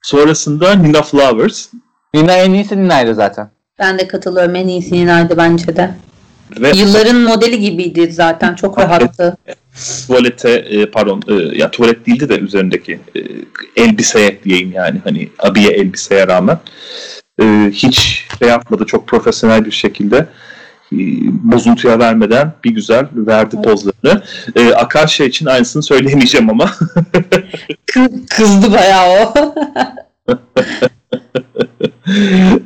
Sonrasında 0.03 0.74
Nina 0.74 1.03
Flowers 1.03 1.68
Nina 2.14 2.37
en 2.37 2.53
iyisi 2.53 2.83
Nina'ydı 2.83 3.14
zaten. 3.14 3.51
Ben 3.78 3.99
de 3.99 4.09
katılıyorum. 4.09 4.57
En 4.57 4.68
iyisi 4.68 4.95
Nina'ydı 4.95 5.37
bence 5.37 5.76
de. 5.76 5.91
ve 6.61 6.70
Yılların 6.70 7.16
modeli 7.16 7.61
gibiydi 7.61 8.12
zaten. 8.12 8.55
Çok 8.55 8.78
rahattı. 8.78 9.37
tuvalete 10.07 10.51
e, 10.51 10.87
pardon 10.87 11.22
e, 11.28 11.33
ya 11.59 11.70
tuvalet 11.70 12.07
değildi 12.07 12.28
de 12.28 12.39
üzerindeki 12.39 13.01
e, 13.16 13.20
elbiseye 13.83 14.43
diyeyim 14.45 14.72
yani 14.72 15.01
hani 15.05 15.28
abiye 15.39 15.70
elbiseye 15.70 16.26
rağmen 16.26 16.59
e, 17.43 17.70
hiç 17.72 18.26
şey 18.39 18.49
yapmadı 18.49 18.85
çok 18.87 19.09
profesyonel 19.09 19.64
bir 19.64 19.70
şekilde 19.70 20.26
bozuntuya 21.43 21.99
vermeden 21.99 22.53
bir 22.64 22.70
güzel 22.70 23.07
verdi 23.12 23.57
pozlarını. 23.62 24.22
E, 24.57 24.72
Akasha 24.74 25.24
için 25.24 25.47
aynısını 25.47 25.82
söyleyemeyeceğim 25.82 26.51
ama 26.51 26.64
Kı- 27.86 28.26
kızdı 28.26 28.72
bayağı 28.72 29.11
o. 29.11 29.34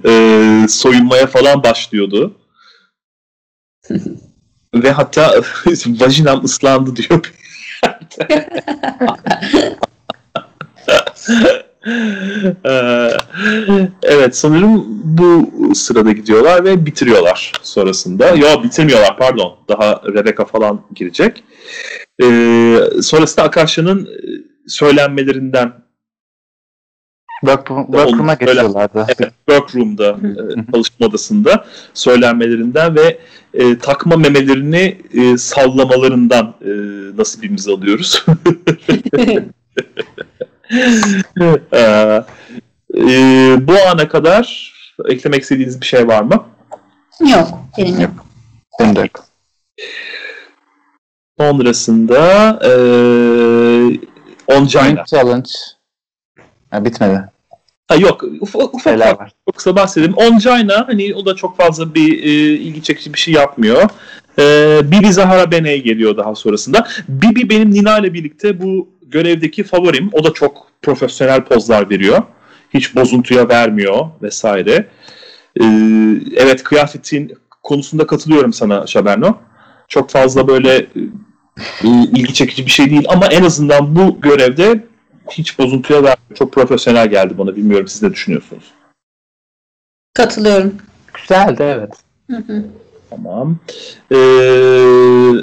e, 0.08 0.68
soyunmaya 0.68 1.26
falan 1.26 1.62
başlıyordu. 1.62 2.34
Ve 4.74 4.90
hatta 4.90 5.34
vajinam 5.86 6.44
ıslandı 6.44 6.96
diyor. 6.96 7.32
Ee, 11.86 13.08
evet 14.02 14.36
sanırım 14.36 14.84
bu 15.04 15.50
sırada 15.74 16.12
gidiyorlar 16.12 16.64
ve 16.64 16.86
bitiriyorlar 16.86 17.52
sonrasında. 17.62 18.28
Yo 18.28 18.62
bitirmiyorlar 18.62 19.18
pardon. 19.18 19.56
Daha 19.68 20.02
Rebecca 20.06 20.44
falan 20.44 20.80
girecek. 20.94 21.44
Ee, 22.22 22.80
sonrasında 23.02 23.44
Akasha'nın 23.44 24.04
e, 24.06 24.08
söylenmelerinden 24.68 25.84
Work, 27.40 27.66
workroom'a 27.66 28.34
geçiyorlardı. 28.34 29.06
Evet, 29.08 29.32
workroom'da, 29.48 30.08
e, 30.08 30.72
çalışma 30.72 31.06
odasında 31.06 31.64
söylenmelerinden 31.94 32.96
ve 32.96 33.18
e, 33.54 33.78
takma 33.78 34.16
memelerini 34.16 34.98
e, 35.14 35.36
sallamalarından 35.36 36.54
e, 36.60 36.70
nasibimizi 37.18 37.70
alıyoruz. 37.70 38.24
e, 41.72 41.80
e, 42.98 43.56
bu 43.60 43.74
ana 43.90 44.08
kadar 44.08 44.74
eklemek 45.08 45.42
istediğiniz 45.42 45.80
bir 45.80 45.86
şey 45.86 46.08
var 46.08 46.22
mı? 46.22 46.46
yok. 47.20 47.48
Benim 47.78 48.00
yok. 48.00 48.26
Benim 48.80 48.96
de 48.96 49.00
yok. 49.00 49.24
Sonrasında 51.40 52.48
e, 52.64 52.70
Ongina. 54.46 54.82
Point 54.82 55.06
Challenge. 55.06 55.50
Ha, 56.70 56.84
bitmedi. 56.84 57.24
Ha, 57.88 57.94
yok 57.94 58.24
ufak, 58.40 58.74
ufak, 58.74 59.00
var? 59.00 59.32
Çok 59.46 59.56
kısa 59.56 59.76
bahsedeyim. 59.76 60.14
Ongina 60.14 60.88
hani 60.88 61.14
o 61.14 61.26
da 61.26 61.36
çok 61.36 61.56
fazla 61.56 61.94
bir 61.94 62.22
e, 62.22 62.28
ilgi 62.52 62.82
çekici 62.82 63.14
bir 63.14 63.18
şey 63.18 63.34
yapmıyor. 63.34 63.90
E, 64.38 64.80
Bibi 64.90 65.12
Zahara 65.12 65.50
Bene'ye 65.50 65.78
geliyor 65.78 66.16
daha 66.16 66.34
sonrasında. 66.34 66.88
Bibi 67.08 67.50
benim 67.50 67.70
Nina 67.70 67.98
ile 67.98 68.14
birlikte 68.14 68.60
bu 68.60 68.88
görevdeki 69.06 69.64
favorim. 69.64 70.10
O 70.12 70.24
da 70.24 70.32
çok 70.32 70.66
profesyonel 70.82 71.44
pozlar 71.44 71.90
veriyor. 71.90 72.22
Hiç 72.74 72.96
bozuntuya 72.96 73.48
vermiyor 73.48 74.06
vesaire. 74.22 74.88
E, 75.60 75.64
evet 76.36 76.62
kıyafetin 76.62 77.32
konusunda 77.62 78.06
katılıyorum 78.06 78.52
sana 78.52 78.86
Şaberno. 78.86 79.36
Çok 79.88 80.10
fazla 80.10 80.48
böyle 80.48 80.76
e, 80.76 81.88
ilgi 82.12 82.34
çekici 82.34 82.66
bir 82.66 82.70
şey 82.70 82.90
değil 82.90 83.06
ama 83.08 83.26
en 83.26 83.44
azından 83.44 83.96
bu 83.96 84.20
görevde 84.20 84.84
hiç 85.30 85.58
bozuntuya 85.58 85.98
vermiyor. 85.98 86.34
Çok 86.34 86.52
profesyonel 86.52 87.08
geldi 87.08 87.38
bana. 87.38 87.56
Bilmiyorum 87.56 87.88
siz 87.88 88.02
ne 88.02 88.12
düşünüyorsunuz? 88.12 88.64
Katılıyorum. 90.14 90.74
Güzeldi 91.14 91.62
evet. 91.62 91.90
Hı 92.30 92.36
hı. 92.36 92.64
Tamam. 93.10 93.58
Ee, 94.12 94.16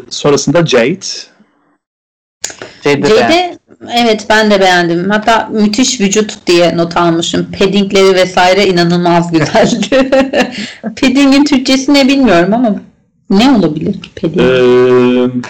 sonrasında 0.10 0.66
Jade. 0.66 1.31
Şeyde 2.84 3.04
de 3.04 3.08
Jade 3.10 3.58
evet 3.96 4.26
ben 4.30 4.52
de 4.52 4.60
beğendim. 4.60 5.10
Hatta 5.10 5.50
müthiş 5.52 6.02
vücut 6.02 6.48
diye 6.48 6.78
not 6.78 6.98
almışım. 6.98 7.48
Paddingleri 7.60 8.16
vesaire 8.16 8.68
inanılmaz 8.68 9.32
güzeldi. 9.32 10.10
Padding'in 10.82 11.46
Türkçesi 11.46 11.94
ne 11.94 12.08
bilmiyorum 12.08 12.54
ama 12.54 12.76
ne 13.30 13.52
olabilir 13.52 13.96
Ee, 13.96 14.22
padding? 14.22 15.46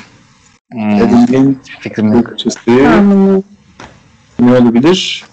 Hmm, 0.72 1.00
Padding'in 1.00 1.60
fikrim 1.80 2.14
yok. 2.14 2.26
Türkçesi 2.28 2.60
ne 4.40 4.52
olabilir? 4.52 5.24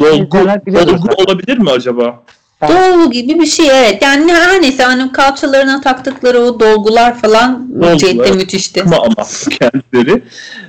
Dolgu, 0.00 0.38
biliyordur 0.66 0.92
dolgu 0.92 1.22
olabilir 1.26 1.58
mi 1.58 1.70
acaba? 1.70 2.22
Dolgu 2.62 3.10
gibi 3.10 3.40
bir 3.40 3.46
şey 3.46 3.66
evet. 3.70 4.02
Yani 4.02 4.32
her 4.32 4.62
neyse 4.62 4.82
hani 4.82 5.12
kalçalarına 5.12 5.80
taktıkları 5.80 6.40
o 6.40 6.60
dolgular 6.60 7.18
falan. 7.18 7.68
Jade'de 7.98 8.30
müthişti. 8.30 8.82
Ama 8.82 8.96
ama 8.96 9.26
kendileri. 9.50 10.22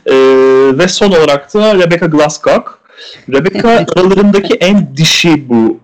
Ee, 0.05 0.77
ve 0.77 0.87
son 0.87 1.11
olarak 1.11 1.53
da 1.53 1.75
Rebecca 1.75 2.07
Glasscock. 2.07 2.79
Rebecca 3.29 3.69
aralarındaki 3.69 4.53
en 4.53 4.97
dişi 4.97 5.49
bu 5.49 5.79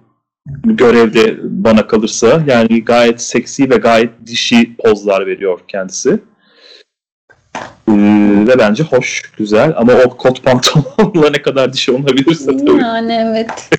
görevde 0.63 1.35
bana 1.43 1.87
kalırsa. 1.87 2.43
Yani 2.47 2.85
gayet 2.85 3.21
seksi 3.21 3.69
ve 3.69 3.75
gayet 3.75 4.09
dişi 4.25 4.75
pozlar 4.75 5.27
veriyor 5.27 5.59
kendisi. 5.67 6.19
Ee, 7.87 7.93
ve 8.47 8.59
bence 8.59 8.83
hoş, 8.83 9.21
güzel 9.37 9.73
ama 9.77 9.93
o 9.93 10.17
kot 10.17 10.43
pantolonla 10.43 11.29
ne 11.29 11.41
kadar 11.41 11.73
dişi 11.73 11.91
olabilirse 11.91 12.57
tabii. 12.57 12.81
Yani 12.81 13.13
evet. 13.13 13.69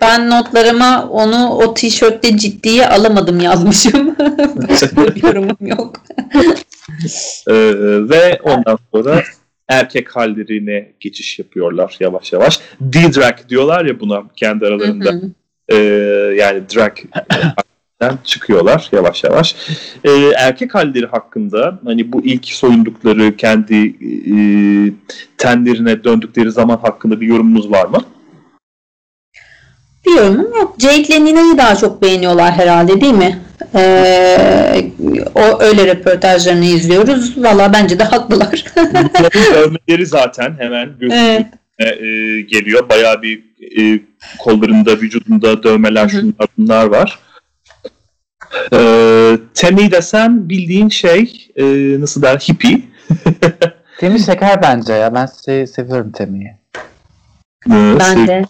Ben 0.00 0.30
notlarıma 0.30 1.08
onu 1.10 1.48
o 1.48 1.74
tişörtte 1.74 2.36
ciddiye 2.36 2.88
alamadım 2.88 3.40
yazmışım. 3.40 4.16
Başka 4.68 5.14
bir 5.14 5.22
yorumum 5.22 5.56
yok. 5.60 5.96
Ee, 7.48 7.54
ve 8.08 8.40
ondan 8.42 8.78
sonra 8.94 9.22
erkek 9.68 10.16
hallerine 10.16 10.92
geçiş 11.00 11.38
yapıyorlar 11.38 11.96
yavaş 12.00 12.32
yavaş. 12.32 12.60
D-drag 12.80 13.48
diyorlar 13.48 13.84
ya 13.84 14.00
buna 14.00 14.22
kendi 14.36 14.66
aralarında. 14.66 15.10
Hı 15.10 15.16
hı. 15.16 15.30
Ee, 15.68 15.76
yani 16.38 16.62
drag 16.74 16.92
çıkıyorlar 18.24 18.88
yavaş 18.92 19.24
yavaş. 19.24 19.56
Ee, 20.04 20.10
erkek 20.36 20.74
halleri 20.74 21.06
hakkında 21.06 21.78
hani 21.84 22.12
bu 22.12 22.24
ilk 22.24 22.46
soyundukları 22.46 23.36
kendi 23.36 23.86
e, 24.30 24.36
tenlerine 25.38 26.04
döndükleri 26.04 26.52
zaman 26.52 26.76
hakkında 26.76 27.20
bir 27.20 27.26
yorumunuz 27.26 27.70
var 27.70 27.86
mı? 27.86 27.98
Bir 30.06 30.16
yorumum 30.16 30.54
yok. 30.54 30.76
Jade 30.78 31.02
ile 31.02 31.24
Nina'yı 31.24 31.58
daha 31.58 31.76
çok 31.76 32.02
beğeniyorlar 32.02 32.52
herhalde 32.52 33.00
değil 33.00 33.14
mi? 33.14 33.40
Ee, 33.74 34.90
o 35.34 35.62
öyle 35.62 35.86
röportajlarını 35.86 36.64
izliyoruz. 36.64 37.44
Valla 37.44 37.72
bence 37.72 37.98
de 37.98 38.04
haklılar. 38.04 38.64
Dövmeleri 39.54 40.06
zaten 40.06 40.54
hemen 40.58 40.90
evet. 41.00 41.46
e, 41.78 42.40
geliyor. 42.40 42.88
Bayağı 42.88 43.22
bir 43.22 43.42
e, 43.78 44.00
kollarında, 44.38 44.92
vücudunda 44.92 45.62
dövmeler, 45.62 46.08
şunlar 46.08 46.48
bunlar 46.58 46.86
var. 46.86 47.18
Ee, 48.72 49.38
Temi 49.54 49.90
desen 49.90 50.48
bildiğin 50.48 50.88
şey 50.88 51.48
e, 51.56 51.64
nasıl 52.00 52.22
der 52.22 52.38
hippie. 52.38 52.80
Temi 53.98 54.20
şeker 54.20 54.62
bence 54.62 54.92
ya. 54.92 55.14
Ben 55.14 55.24
se- 55.24 55.66
seviyorum 55.66 56.12
Temi'yi. 56.12 56.56
Ee, 57.70 57.94
Ben 57.98 58.26
de. 58.26 58.44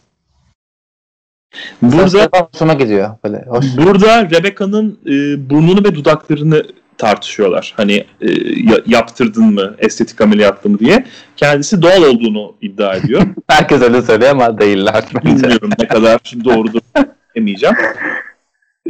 Burada 1.82 2.28
hoşuma 2.53 2.74
gidiyor. 2.74 3.11
Böyle 3.24 3.44
hoş. 3.48 3.66
Burada 3.76 4.30
Rebecca'nın 4.30 4.98
e, 5.07 5.11
burnunu 5.50 5.84
ve 5.84 5.94
dudaklarını 5.94 6.62
tartışıyorlar. 6.98 7.74
Hani 7.76 7.92
e, 8.20 8.28
yaptırdın 8.86 9.55
mı, 9.55 9.74
estetik 9.78 10.20
ameliyatlı 10.20 10.70
mı 10.70 10.78
diye. 10.78 11.05
Kendisi 11.36 11.82
doğal 11.82 12.03
olduğunu 12.03 12.55
iddia 12.61 12.94
ediyor. 12.96 13.22
Herkes 13.48 13.82
öyle 13.82 14.03
söylüyor 14.03 14.30
ama 14.30 14.59
değiller. 14.59 15.05
Bilmiyorum 15.24 15.70
ne 15.78 15.88
kadar 15.88 16.20
doğrudur 16.44 16.80
demeyeceğim. 17.36 17.76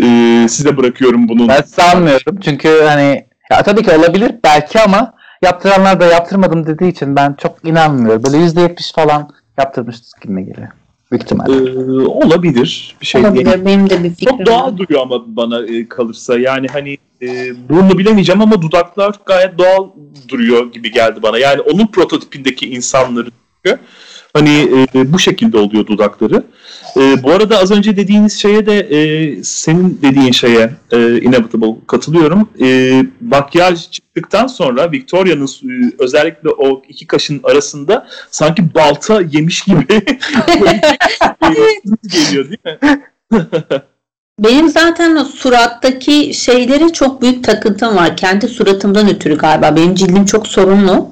E, 0.01 0.47
size 0.49 0.77
bırakıyorum 0.77 1.29
bunu. 1.29 1.49
Ben 1.49 1.63
sanmıyorum 1.63 2.41
çünkü 2.45 2.69
hani 2.89 3.27
ya 3.51 3.63
tabii 3.63 3.83
ki 3.83 3.91
olabilir 3.91 4.35
belki 4.45 4.81
ama 4.81 5.15
yaptıranlar 5.43 6.01
da 6.01 6.07
yaptırmadım 6.07 6.67
dediği 6.67 6.91
için 6.91 7.17
ben 7.17 7.35
çok 7.43 7.65
inanmıyorum. 7.65 8.23
Böyle 8.25 8.37
%70 8.37 8.95
falan 8.95 9.29
yaptırmıştık 9.59 10.23
gibi 10.23 10.45
geliyor. 10.47 10.69
Büyük 11.11 11.23
ihtimalle. 11.23 11.53
Ee, 11.53 12.07
olabilir. 12.07 12.97
Bir 13.01 13.07
şey 13.07 13.21
Olabilir. 13.21 13.45
değil. 13.47 13.65
Benim 13.67 13.91
de 13.91 14.05
bir 14.05 14.11
fikrim 14.11 14.37
Çok 14.39 14.47
doğal 14.47 14.67
var. 14.67 14.77
duruyor 14.79 15.01
ama 15.03 15.37
bana 15.37 15.67
e, 15.67 15.89
kalırsa. 15.89 16.39
Yani 16.39 16.67
hani 16.69 16.99
e, 17.23 17.29
burnu 17.69 17.99
bilemeyeceğim 17.99 18.41
ama 18.43 18.63
dudaklar 18.63 19.15
gayet 19.27 19.59
doğal 19.59 19.89
duruyor 20.29 20.73
gibi 20.73 20.93
geldi 20.93 21.23
bana. 21.23 21.39
Yani 21.39 21.61
onun 21.61 21.87
prototipindeki 21.87 22.71
insanların 22.71 23.33
hani 24.35 24.87
e, 24.95 25.13
bu 25.13 25.19
şekilde 25.19 25.59
oluyor 25.59 25.87
dudakları. 25.87 26.45
E, 26.97 27.23
bu 27.23 27.31
arada 27.31 27.59
az 27.59 27.71
önce 27.71 27.97
dediğiniz 27.97 28.41
şeye 28.41 28.67
de 28.67 28.79
e, 28.79 29.45
senin 29.45 29.99
dediğin 30.03 30.33
şeye 30.33 30.71
e, 30.93 31.21
Inevitable 31.21 31.77
katılıyorum. 31.87 32.49
E, 32.61 33.03
makyaj 33.21 33.91
çıktıktan 33.91 34.47
sonra 34.47 34.93
Victoria'nın 34.93 35.47
e, 35.47 35.93
özellikle 35.99 36.49
o 36.49 36.83
iki 36.89 37.07
kaşın 37.07 37.41
arasında 37.45 38.09
sanki 38.31 38.75
balta 38.75 39.21
yemiş 39.21 39.63
gibi 39.63 39.87
geliyor 42.09 42.49
değil 42.49 42.59
mi? 42.65 42.79
Benim 44.39 44.69
zaten 44.69 45.17
surattaki 45.23 46.35
şeylere 46.35 46.89
çok 46.89 47.23
büyük 47.23 47.45
takıntım 47.45 47.97
var. 47.97 48.17
Kendi 48.17 48.49
suratımdan 48.49 49.09
ötürü 49.09 49.39
galiba. 49.39 49.77
Benim 49.77 49.95
cildim 49.95 50.25
çok 50.25 50.47
sorunlu. 50.47 51.12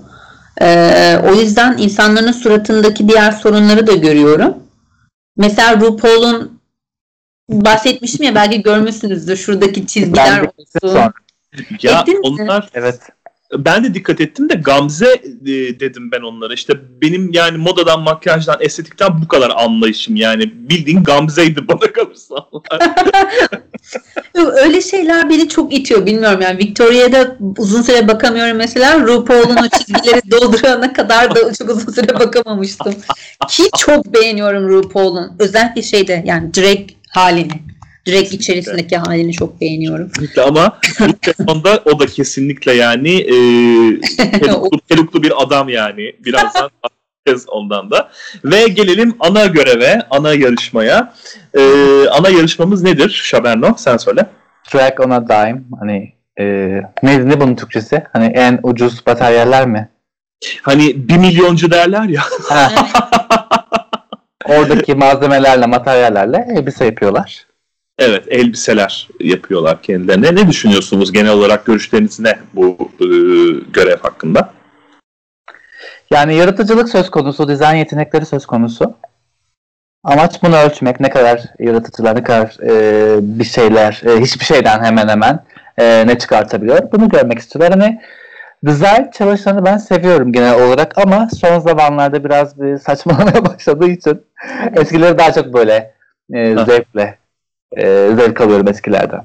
Ee, 0.60 1.18
o 1.24 1.34
yüzden 1.34 1.78
insanların 1.78 2.32
suratındaki 2.32 3.08
diğer 3.08 3.32
sorunları 3.32 3.86
da 3.86 3.92
görüyorum. 3.92 4.54
Mesela 5.36 5.80
RuPaul'un 5.80 6.60
bahsetmiştim 7.48 8.26
ya 8.26 8.34
belki 8.34 8.62
görmüşsünüzdür 8.62 9.36
şuradaki 9.36 9.86
çizgiler 9.86 10.42
Ben 10.42 10.44
de 10.44 10.50
olsun. 10.82 11.12
Ya 11.82 12.00
Ettiniz 12.00 12.20
mi? 12.20 12.42
onlar 12.42 12.68
Evet. 12.74 13.00
Ben 13.58 13.84
de 13.84 13.94
dikkat 13.94 14.20
ettim 14.20 14.48
de 14.48 14.54
Gamze 14.54 15.22
e, 15.46 15.80
dedim 15.80 16.12
ben 16.12 16.20
onlara. 16.20 16.54
İşte 16.54 16.74
benim 17.02 17.32
yani 17.32 17.58
modadan, 17.58 18.00
makyajdan, 18.00 18.56
estetikten 18.60 19.22
bu 19.22 19.28
kadar 19.28 19.50
anlayışım 19.56 20.16
yani. 20.16 20.52
Bildiğin 20.54 21.02
Gamze'ydi 21.02 21.68
bana 21.68 21.92
kalırsa. 21.92 22.34
Öyle 24.62 24.80
şeyler 24.80 25.30
beni 25.30 25.48
çok 25.48 25.74
itiyor 25.74 26.06
bilmiyorum 26.06 26.40
yani 26.40 26.58
Victoria'da 26.58 27.36
uzun 27.58 27.82
süre 27.82 28.08
bakamıyorum 28.08 28.56
mesela 28.56 29.00
RuPaul'un 29.00 29.56
o 29.56 29.68
çizgileri 29.78 30.20
doldurana 30.30 30.92
kadar 30.92 31.34
da 31.34 31.52
çok 31.54 31.70
uzun 31.70 31.92
süre 31.92 32.18
bakamamıştım. 32.18 32.94
Ki 33.48 33.62
çok 33.78 34.14
beğeniyorum 34.14 34.68
RuPaul'un 34.68 35.32
özellikle 35.38 35.82
şeyde 35.82 36.22
yani 36.26 36.54
drag 36.54 36.88
halini. 37.08 37.70
Drag 38.08 38.32
içerisindeki 38.32 38.96
halini 38.96 39.32
çok 39.32 39.60
beğeniyorum. 39.60 40.08
Kesinlikle 40.08 40.42
ama 40.42 40.78
bu 41.00 41.32
sezonda 41.32 41.82
o 41.84 41.98
da 41.98 42.06
kesinlikle 42.06 42.72
yani 42.72 43.16
e, 43.20 43.34
peluklu, 44.40 44.78
peluklu 44.88 45.22
bir 45.22 45.42
adam 45.42 45.68
yani. 45.68 46.12
Birazdan 46.24 46.70
bahsedeceğiz 46.82 47.48
ondan 47.48 47.90
da. 47.90 48.10
Ve 48.44 48.68
gelelim 48.68 49.16
ana 49.20 49.46
göreve, 49.46 50.02
ana 50.10 50.34
yarışmaya. 50.34 51.14
E, 51.54 51.62
ana 52.08 52.28
yarışmamız 52.28 52.82
nedir 52.82 53.20
Şaberno? 53.24 53.74
Sen 53.78 53.96
söyle. 53.96 54.26
Track 54.64 55.00
on 55.00 55.10
a 55.10 55.28
dime. 55.28 55.62
Hani 55.80 56.12
e, 56.40 56.44
neydi 57.02 57.28
ne 57.28 57.40
bunun 57.40 57.56
Türkçesi? 57.56 58.02
Hani 58.12 58.26
en 58.26 58.60
ucuz 58.62 59.06
bataryalar 59.06 59.66
mı? 59.66 59.88
Hani 60.62 61.08
bir 61.08 61.16
milyoncu 61.16 61.70
derler 61.70 62.04
ya. 62.08 62.22
Oradaki 64.44 64.94
malzemelerle, 64.94 65.66
materyallerle 65.66 66.46
elbise 66.56 66.84
yapıyorlar. 66.84 67.49
Evet, 68.00 68.24
elbiseler 68.28 69.08
yapıyorlar 69.20 69.82
kendilerine. 69.82 70.34
Ne 70.34 70.48
düşünüyorsunuz 70.48 71.12
genel 71.12 71.32
olarak 71.32 71.66
görüşleriniz 71.66 72.20
ne 72.20 72.38
bu 72.54 72.76
e, 73.00 73.06
görev 73.72 73.96
hakkında? 74.02 74.52
Yani 76.10 76.34
yaratıcılık 76.34 76.88
söz 76.88 77.10
konusu, 77.10 77.48
dizayn 77.48 77.76
yetenekleri 77.76 78.26
söz 78.26 78.46
konusu. 78.46 78.94
Amaç 80.04 80.42
bunu 80.42 80.56
ölçmek. 80.56 81.00
Ne 81.00 81.10
kadar 81.10 81.42
yaratıcılar, 81.58 82.16
ne 82.16 82.22
kadar 82.22 82.56
e, 82.62 83.16
bir 83.38 83.44
şeyler, 83.44 84.02
e, 84.06 84.20
hiçbir 84.20 84.44
şeyden 84.44 84.84
hemen 84.84 85.08
hemen 85.08 85.44
e, 85.78 86.06
ne 86.06 86.18
çıkartabiliyor. 86.18 86.92
Bunu 86.92 87.08
görmek 87.08 87.38
istiyorlar. 87.38 87.80
Hani 87.80 88.00
dizayn 88.66 89.10
çalışanı 89.10 89.64
ben 89.64 89.76
seviyorum 89.76 90.32
genel 90.32 90.62
olarak 90.62 90.98
ama 90.98 91.28
son 91.40 91.58
zamanlarda 91.58 92.24
biraz 92.24 92.60
bir 92.60 92.78
saçmalamaya 92.78 93.44
başladığı 93.54 93.88
için 93.88 94.22
eskileri 94.76 95.18
daha 95.18 95.32
çok 95.32 95.54
böyle 95.54 95.94
e, 96.32 96.56
zevkle 96.66 97.19
e, 97.76 98.10
zevk 98.16 98.40
alıyorum 98.40 98.68
eskilerden. 98.68 99.20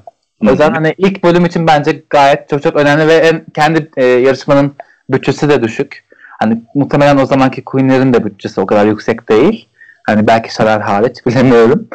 O 0.46 0.50
yüzden 0.50 0.70
hani 0.70 0.94
ilk 0.98 1.24
bölüm 1.24 1.44
için 1.44 1.66
bence 1.66 2.02
gayet 2.10 2.48
çok 2.48 2.62
çok 2.62 2.76
önemli 2.76 3.08
ve 3.08 3.14
en, 3.14 3.44
kendi 3.54 3.90
e, 3.96 4.04
yarışmanın 4.04 4.74
bütçesi 5.10 5.48
de 5.48 5.62
düşük. 5.62 6.04
Hani 6.38 6.62
muhtemelen 6.74 7.16
o 7.16 7.26
zamanki 7.26 7.64
Queen'lerin 7.64 8.12
de 8.12 8.24
bütçesi 8.24 8.60
o 8.60 8.66
kadar 8.66 8.86
yüksek 8.86 9.28
değil. 9.28 9.68
Hani 10.06 10.26
belki 10.26 10.54
Şarar 10.54 10.82
hariç 10.82 11.16
bilemiyorum. 11.26 11.88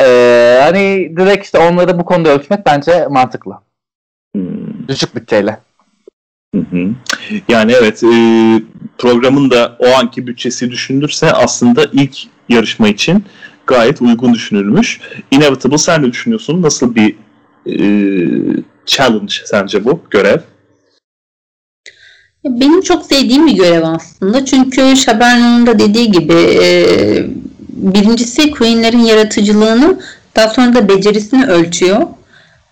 Ee, 0.00 0.60
hani 0.62 1.12
direkt 1.16 1.44
işte 1.44 1.58
onları 1.58 1.98
bu 1.98 2.04
konuda 2.04 2.28
ölçmek 2.28 2.66
bence 2.66 3.06
mantıklı. 3.10 3.58
Hmm. 4.34 4.88
Düşük 4.88 5.14
bütçeyle. 5.14 5.58
Hı 6.54 6.60
hı. 6.60 6.90
Yani 7.48 7.72
evet 7.72 8.04
e, 8.04 8.08
programın 8.98 9.50
da 9.50 9.76
o 9.78 9.86
anki 9.98 10.26
bütçesi 10.26 10.70
düşünülürse 10.70 11.32
aslında 11.32 11.84
ilk 11.92 12.16
yarışma 12.48 12.88
için 12.88 13.24
gayet 13.66 14.02
uygun 14.02 14.34
düşünülmüş. 14.34 15.00
Inevitable 15.30 15.78
sen 15.78 16.02
ne 16.02 16.12
düşünüyorsun? 16.12 16.62
Nasıl 16.62 16.94
bir 16.94 17.16
e, 17.66 17.76
challenge 18.86 19.34
sence 19.44 19.84
bu 19.84 20.00
görev? 20.10 20.38
Benim 22.44 22.80
çok 22.80 23.06
sevdiğim 23.06 23.46
bir 23.46 23.56
görev 23.56 23.82
aslında. 23.82 24.44
Çünkü 24.44 24.96
Şaberno'nun 24.96 25.66
da 25.66 25.78
dediği 25.78 26.12
gibi 26.12 26.34
e, 26.34 26.86
birincisi 27.68 28.50
Queen'lerin 28.50 29.04
yaratıcılığını 29.04 30.00
daha 30.36 30.48
sonra 30.48 30.74
da 30.74 30.88
becerisini 30.88 31.46
ölçüyor. 31.46 32.06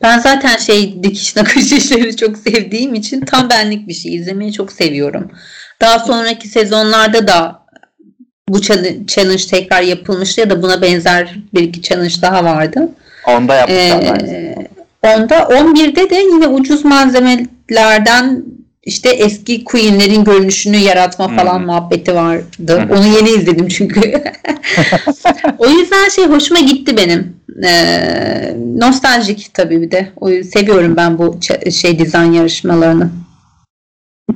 Ben 0.02 0.18
zaten 0.18 0.56
şey 0.56 1.02
dikiş 1.02 1.36
nakış 1.36 1.72
işleri 1.72 2.16
çok 2.16 2.38
sevdiğim 2.38 2.94
için 2.94 3.20
tam 3.20 3.50
benlik 3.50 3.88
bir 3.88 3.94
şey. 3.94 4.14
İzlemeyi 4.14 4.52
çok 4.52 4.72
seviyorum. 4.72 5.30
Daha 5.80 5.98
sonraki 5.98 6.48
sezonlarda 6.48 7.28
da 7.28 7.61
bu 8.52 8.60
challenge 9.06 9.46
tekrar 9.50 9.82
yapılmıştı 9.82 10.40
ya 10.40 10.50
da 10.50 10.62
buna 10.62 10.82
benzer 10.82 11.34
bir 11.54 11.60
iki 11.60 11.82
challenge 11.82 12.14
daha 12.22 12.44
vardı. 12.44 12.88
Onda 13.26 13.54
yapmışlar. 13.54 14.20
Ee, 14.20 14.56
onda 15.02 15.36
11'de 15.36 16.10
de 16.10 16.14
yine 16.14 16.48
ucuz 16.48 16.84
malzemelerden 16.84 18.44
işte 18.84 19.08
eski 19.08 19.64
Queen'lerin 19.64 20.24
görünüşünü 20.24 20.76
yaratma 20.76 21.28
falan 21.28 21.58
Hmm. 21.58 21.66
muhabbeti 21.66 22.14
vardı. 22.14 22.80
Hı. 22.80 22.94
Onu 22.94 23.06
yeni 23.06 23.28
izledim 23.28 23.68
çünkü. 23.68 24.00
o 25.58 25.68
yüzden 25.68 26.08
şey 26.08 26.26
hoşuma 26.26 26.60
gitti 26.60 26.96
benim. 26.96 27.36
Ee, 27.64 28.56
nostaljik 28.76 29.54
tabii 29.54 29.82
bir 29.82 29.90
de. 29.90 30.12
O 30.16 30.28
seviyorum 30.28 30.96
ben 30.96 31.18
bu 31.18 31.40
şey 31.70 31.98
dizayn 31.98 32.32
yarışmalarını. 32.32 33.10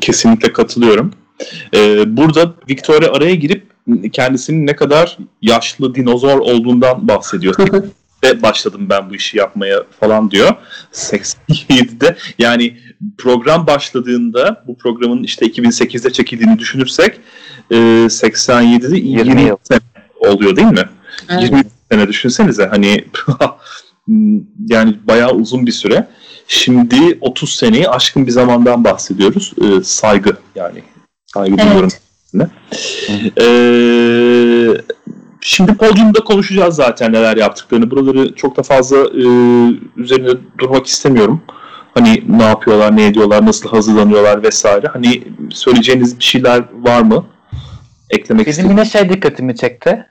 Kesinlikle 0.01 0.53
katılıyorum. 0.53 1.13
Ee, 1.75 2.17
burada 2.17 2.55
Victoria 2.69 3.13
araya 3.13 3.35
girip 3.35 3.76
kendisinin 4.13 4.67
ne 4.67 4.77
kadar 4.77 5.19
yaşlı 5.43 5.95
dinozor 5.95 6.39
olduğundan 6.39 7.09
bahsediyor. 7.09 7.55
ve 8.25 8.43
başladım 8.43 8.87
ben 8.91 9.11
bu 9.11 9.15
işi 9.15 9.39
yapmaya 9.39 9.83
falan 10.01 10.31
diyor. 10.31 10.55
87'de 10.93 12.17
yani 12.39 12.77
program 13.19 13.67
başladığında 13.67 14.65
bu 14.67 14.77
programın 14.77 15.23
işte 15.23 15.47
2008'de 15.47 16.13
çekildiğini 16.13 16.59
düşünürsek 16.59 17.21
e, 17.71 17.77
87'de 17.77 18.97
20, 18.97 19.29
20 19.29 19.43
yıl. 19.43 19.57
sene 19.63 19.81
oluyor 20.19 20.57
değil 20.57 20.69
mi? 20.69 20.89
Evet. 21.29 21.43
20 21.43 21.63
sene 21.93 22.09
düşünsenize 22.09 22.67
hani 22.67 23.05
yani 24.69 24.97
bayağı 25.05 25.33
uzun 25.33 25.67
bir 25.67 25.73
süre. 25.73 26.09
Şimdi 26.49 27.19
30 27.21 27.57
seneyi 27.57 27.89
aşkın 27.89 28.27
bir 28.27 28.33
zamandan 28.33 28.85
bahsediyoruz. 28.85 29.53
Ee, 29.63 29.85
saygı 29.85 30.37
yani. 30.55 30.83
Saygı 31.27 31.59
duyuyorum. 31.59 31.91
Evet. 33.11 33.39
Ee, 33.43 34.83
şimdi 35.41 35.75
podyumda 35.75 36.21
konuşacağız 36.25 36.77
zaten 36.77 37.13
neler 37.13 37.37
yaptıklarını. 37.37 37.91
Buraları 37.91 38.35
çok 38.35 38.57
da 38.57 38.63
fazla 38.63 38.97
e, 38.97 39.25
üzerine 39.97 40.31
durmak 40.59 40.87
istemiyorum. 40.87 41.43
Hani 41.95 42.23
ne 42.29 42.43
yapıyorlar, 42.43 42.97
ne 42.97 43.07
ediyorlar, 43.07 43.47
nasıl 43.47 43.69
hazırlanıyorlar 43.69 44.43
vesaire. 44.43 44.87
Hani 44.87 45.23
söyleyeceğiniz 45.51 46.19
bir 46.19 46.25
şeyler 46.25 46.63
var 46.73 47.03
mı? 47.03 47.27
Eklemek 48.11 48.47
Bizim 48.47 48.65
istediğiniz. 48.65 48.95
yine 48.95 49.03
şey 49.05 49.17
dikkatimi 49.17 49.57
çekti. 49.57 50.07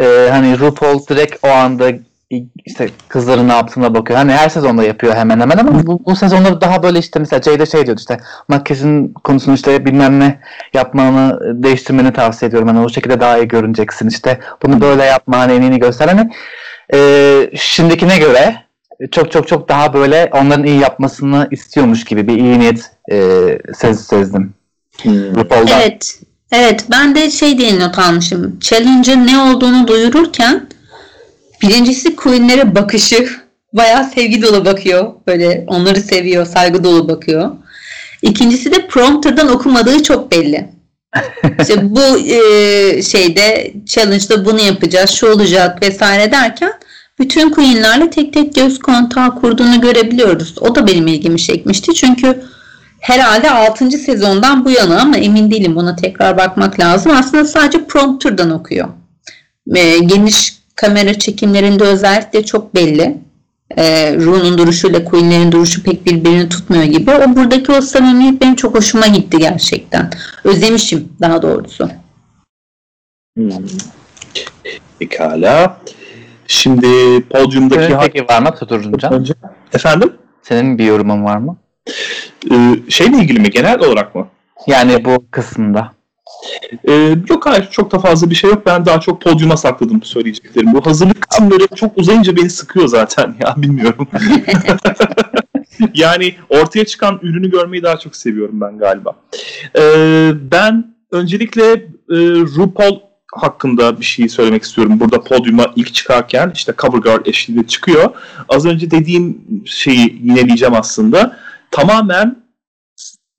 Ee, 0.00 0.28
hani 0.30 0.58
RuPaul 0.58 1.06
direkt 1.06 1.36
o 1.44 1.48
anda 1.48 1.92
işte 2.66 2.90
kızların 3.08 3.48
ne 3.48 3.52
yaptığına 3.52 3.94
bakıyor. 3.94 4.18
Hani 4.18 4.32
her 4.32 4.48
sezonda 4.48 4.82
yapıyor 4.82 5.14
hemen 5.14 5.40
hemen 5.40 5.56
ama 5.56 5.86
bu, 5.86 6.04
bu 6.04 6.16
sezonda 6.16 6.60
daha 6.60 6.82
böyle 6.82 6.98
işte 6.98 7.18
mesela 7.18 7.42
Jay'de 7.42 7.66
şey 7.66 7.86
diyordu 7.86 8.00
işte 8.00 8.20
makyajın 8.48 9.08
konusunu 9.24 9.54
işte 9.54 9.84
bilmem 9.86 10.20
ne 10.20 10.40
yapmanı 10.74 11.40
değiştirmeni 11.62 12.12
tavsiye 12.12 12.48
ediyorum. 12.48 12.68
Hani 12.68 12.80
o 12.80 12.88
şekilde 12.88 13.20
daha 13.20 13.38
iyi 13.38 13.48
görüneceksin 13.48 14.08
işte 14.08 14.40
bunu 14.62 14.80
böyle 14.80 15.04
yapma 15.04 15.38
hani 15.38 15.52
en 15.52 15.62
iyini 15.62 15.78
göster. 15.78 16.08
Hani 16.08 16.30
e, 16.94 17.50
şimdikine 17.56 18.18
göre 18.18 18.56
çok 19.10 19.32
çok 19.32 19.48
çok 19.48 19.68
daha 19.68 19.94
böyle 19.94 20.30
onların 20.32 20.64
iyi 20.64 20.80
yapmasını 20.80 21.48
istiyormuş 21.50 22.04
gibi 22.04 22.28
bir 22.28 22.38
iyi 22.38 22.58
niyet 22.58 22.90
e, 23.12 23.18
sez, 23.74 24.06
sezdim. 24.06 24.54
Hmm. 25.02 25.38
Evet. 25.76 26.20
Evet 26.52 26.84
ben 26.90 27.14
de 27.14 27.30
şey 27.30 27.58
diye 27.58 27.80
not 27.80 27.98
almışım. 27.98 28.58
Challenge'ın 28.60 29.26
ne 29.26 29.38
olduğunu 29.38 29.88
duyururken 29.88 30.69
birincisi 31.62 32.16
Queen'lere 32.16 32.74
bakışı 32.74 33.28
bayağı 33.72 34.04
sevgi 34.04 34.42
dolu 34.42 34.64
bakıyor. 34.64 35.12
Böyle 35.26 35.64
onları 35.66 36.00
seviyor, 36.00 36.46
saygı 36.46 36.84
dolu 36.84 37.08
bakıyor. 37.08 37.50
İkincisi 38.22 38.72
de 38.72 38.86
prompter'dan 38.86 39.48
okumadığı 39.48 40.02
çok 40.02 40.32
belli. 40.32 40.68
İşte 41.60 41.94
bu 41.94 42.18
e, 42.18 43.02
şeyde 43.02 43.72
challenge'da 43.84 44.44
bunu 44.44 44.60
yapacağız, 44.60 45.10
şu 45.10 45.26
olacak 45.26 45.82
vesaire 45.82 46.32
derken 46.32 46.72
bütün 47.18 47.50
queen'lerle 47.50 48.10
tek 48.10 48.32
tek 48.32 48.54
göz 48.54 48.78
kontağı 48.78 49.40
kurduğunu 49.40 49.80
görebiliyoruz. 49.80 50.54
O 50.60 50.74
da 50.74 50.86
benim 50.86 51.06
ilgimi 51.06 51.38
çekmişti. 51.38 51.94
Çünkü 51.94 52.42
herhalde 53.00 53.50
6. 53.50 53.90
sezondan 53.90 54.64
bu 54.64 54.70
yana 54.70 55.00
ama 55.00 55.16
emin 55.16 55.50
değilim. 55.50 55.76
Ona 55.76 55.96
tekrar 55.96 56.36
bakmak 56.36 56.80
lazım. 56.80 57.12
Aslında 57.12 57.44
sadece 57.44 57.84
prompter'dan 57.84 58.50
okuyor. 58.50 58.88
E, 59.74 59.98
geniş 59.98 60.59
kamera 60.80 61.14
çekimlerinde 61.14 61.84
özellikle 61.84 62.44
çok 62.44 62.74
belli. 62.74 63.18
E, 63.76 64.16
Ru'nun 64.16 64.58
duruşuyla 64.58 65.04
Queen'lerin 65.04 65.52
duruşu 65.52 65.82
pek 65.82 66.06
birbirini 66.06 66.48
tutmuyor 66.48 66.84
gibi. 66.84 67.10
O 67.10 67.36
buradaki 67.36 67.72
o 67.72 67.80
samimiyet 67.80 68.40
benim 68.40 68.54
çok 68.54 68.74
hoşuma 68.74 69.06
gitti 69.06 69.38
gerçekten. 69.38 70.10
Özlemişim 70.44 71.08
daha 71.20 71.42
doğrusu. 71.42 71.90
Hmm. 73.36 73.50
Pekala. 74.98 75.80
Şimdi 76.46 76.86
podyumdaki 77.30 77.84
Senin 77.84 77.98
peki 77.98 78.28
var 78.28 78.42
mı 78.42 78.54
Tuturunca? 78.54 79.10
önce 79.10 79.34
efendim 79.72 80.12
Senin 80.42 80.78
bir 80.78 80.84
yorumun 80.84 81.24
var 81.24 81.36
mı? 81.36 81.56
e, 82.50 82.54
şeyle 82.88 83.16
ilgili 83.16 83.40
mi 83.40 83.50
genel 83.50 83.80
olarak 83.80 84.14
mı? 84.14 84.28
Yani 84.66 85.04
bu 85.04 85.24
kısımda. 85.30 85.92
E, 86.88 86.92
yok 87.28 87.46
hayır 87.46 87.68
çok 87.70 87.92
da 87.92 87.98
fazla 87.98 88.30
bir 88.30 88.34
şey 88.34 88.50
yok. 88.50 88.66
Ben 88.66 88.86
daha 88.86 89.00
çok 89.00 89.22
podyuma 89.22 89.56
sakladım 89.56 90.02
söyleyeceklerim. 90.02 90.74
Bu 90.74 90.86
hazırlık 90.86 91.20
kısımları 91.20 91.66
çok 91.76 91.98
uzayınca 91.98 92.36
beni 92.36 92.50
sıkıyor 92.50 92.86
zaten 92.88 93.34
ya 93.40 93.54
bilmiyorum. 93.62 94.08
yani 95.94 96.34
ortaya 96.48 96.86
çıkan 96.86 97.18
ürünü 97.22 97.50
görmeyi 97.50 97.82
daha 97.82 97.96
çok 97.96 98.16
seviyorum 98.16 98.60
ben 98.60 98.78
galiba. 98.78 99.16
E, 99.78 99.82
ben 100.52 100.94
öncelikle 101.10 101.72
e, 101.72 102.16
RuPaul 102.56 103.00
hakkında 103.32 104.00
bir 104.00 104.04
şey 104.04 104.28
söylemek 104.28 104.62
istiyorum. 104.62 105.00
Burada 105.00 105.24
podyuma 105.24 105.72
ilk 105.76 105.94
çıkarken 105.94 106.52
işte 106.54 106.74
CoverGirl 106.78 107.28
eşliğinde 107.28 107.66
çıkıyor. 107.66 108.10
Az 108.48 108.66
önce 108.66 108.90
dediğim 108.90 109.42
şeyi 109.66 110.20
yineleyeceğim 110.22 110.74
aslında. 110.74 111.36
Tamamen 111.70 112.36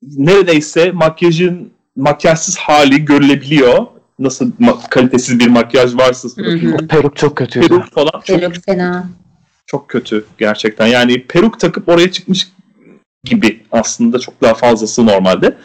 neredeyse 0.02 0.92
makyajın 0.92 1.72
makyajsız 1.96 2.56
hali 2.56 3.04
görülebiliyor. 3.04 3.86
Nasıl 4.18 4.52
ma- 4.60 4.88
kalitesiz 4.90 5.38
bir 5.38 5.46
makyaj 5.48 5.94
varsa 5.96 6.28
Hı 6.36 6.50
hı. 6.50 6.86
Peruk 6.88 7.16
çok 7.16 7.36
kötüydü. 7.36 7.68
peruk 7.68 7.90
falan 7.92 8.10
çok, 8.24 8.40
Çok 8.54 8.64
fena. 8.64 9.04
çok 9.66 9.88
kötü 9.88 10.24
gerçekten. 10.38 10.86
Yani 10.86 11.26
peruk 11.26 11.60
takıp 11.60 11.88
oraya 11.88 12.12
çıkmış 12.12 12.48
gibi 13.24 13.62
aslında 13.72 14.18
çok 14.18 14.42
daha 14.42 14.54
fazlası 14.54 15.06
normalde. 15.06 15.56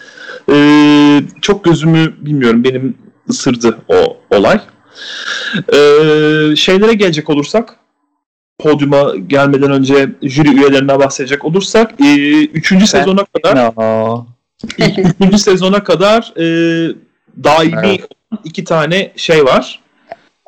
Ee, 0.51 1.21
çok 1.41 1.63
gözümü 1.63 2.13
bilmiyorum 2.25 2.63
benim 2.63 2.97
ısırdı 3.29 3.77
o 3.87 4.17
olay. 4.31 4.61
Ee, 5.73 6.55
şeylere 6.55 6.93
gelecek 6.93 7.29
olursak 7.29 7.75
podyuma 8.59 9.15
gelmeden 9.27 9.71
önce 9.71 10.09
jüri 10.21 10.49
üyelerine 10.49 10.99
bahsedecek 10.99 11.45
olursak 11.45 12.01
e, 12.01 12.45
üçüncü 12.45 12.87
sezona 12.87 13.25
kadar 13.25 13.55
No. 13.75 14.27
üçüncü 14.97 15.37
sezona 15.37 15.83
kadar 15.83 16.33
e, 16.37 16.45
daimi 17.43 17.79
Evet. 17.85 17.99
olan 18.31 18.41
iki 18.43 18.63
tane 18.63 19.13
şey 19.15 19.45
var. 19.45 19.79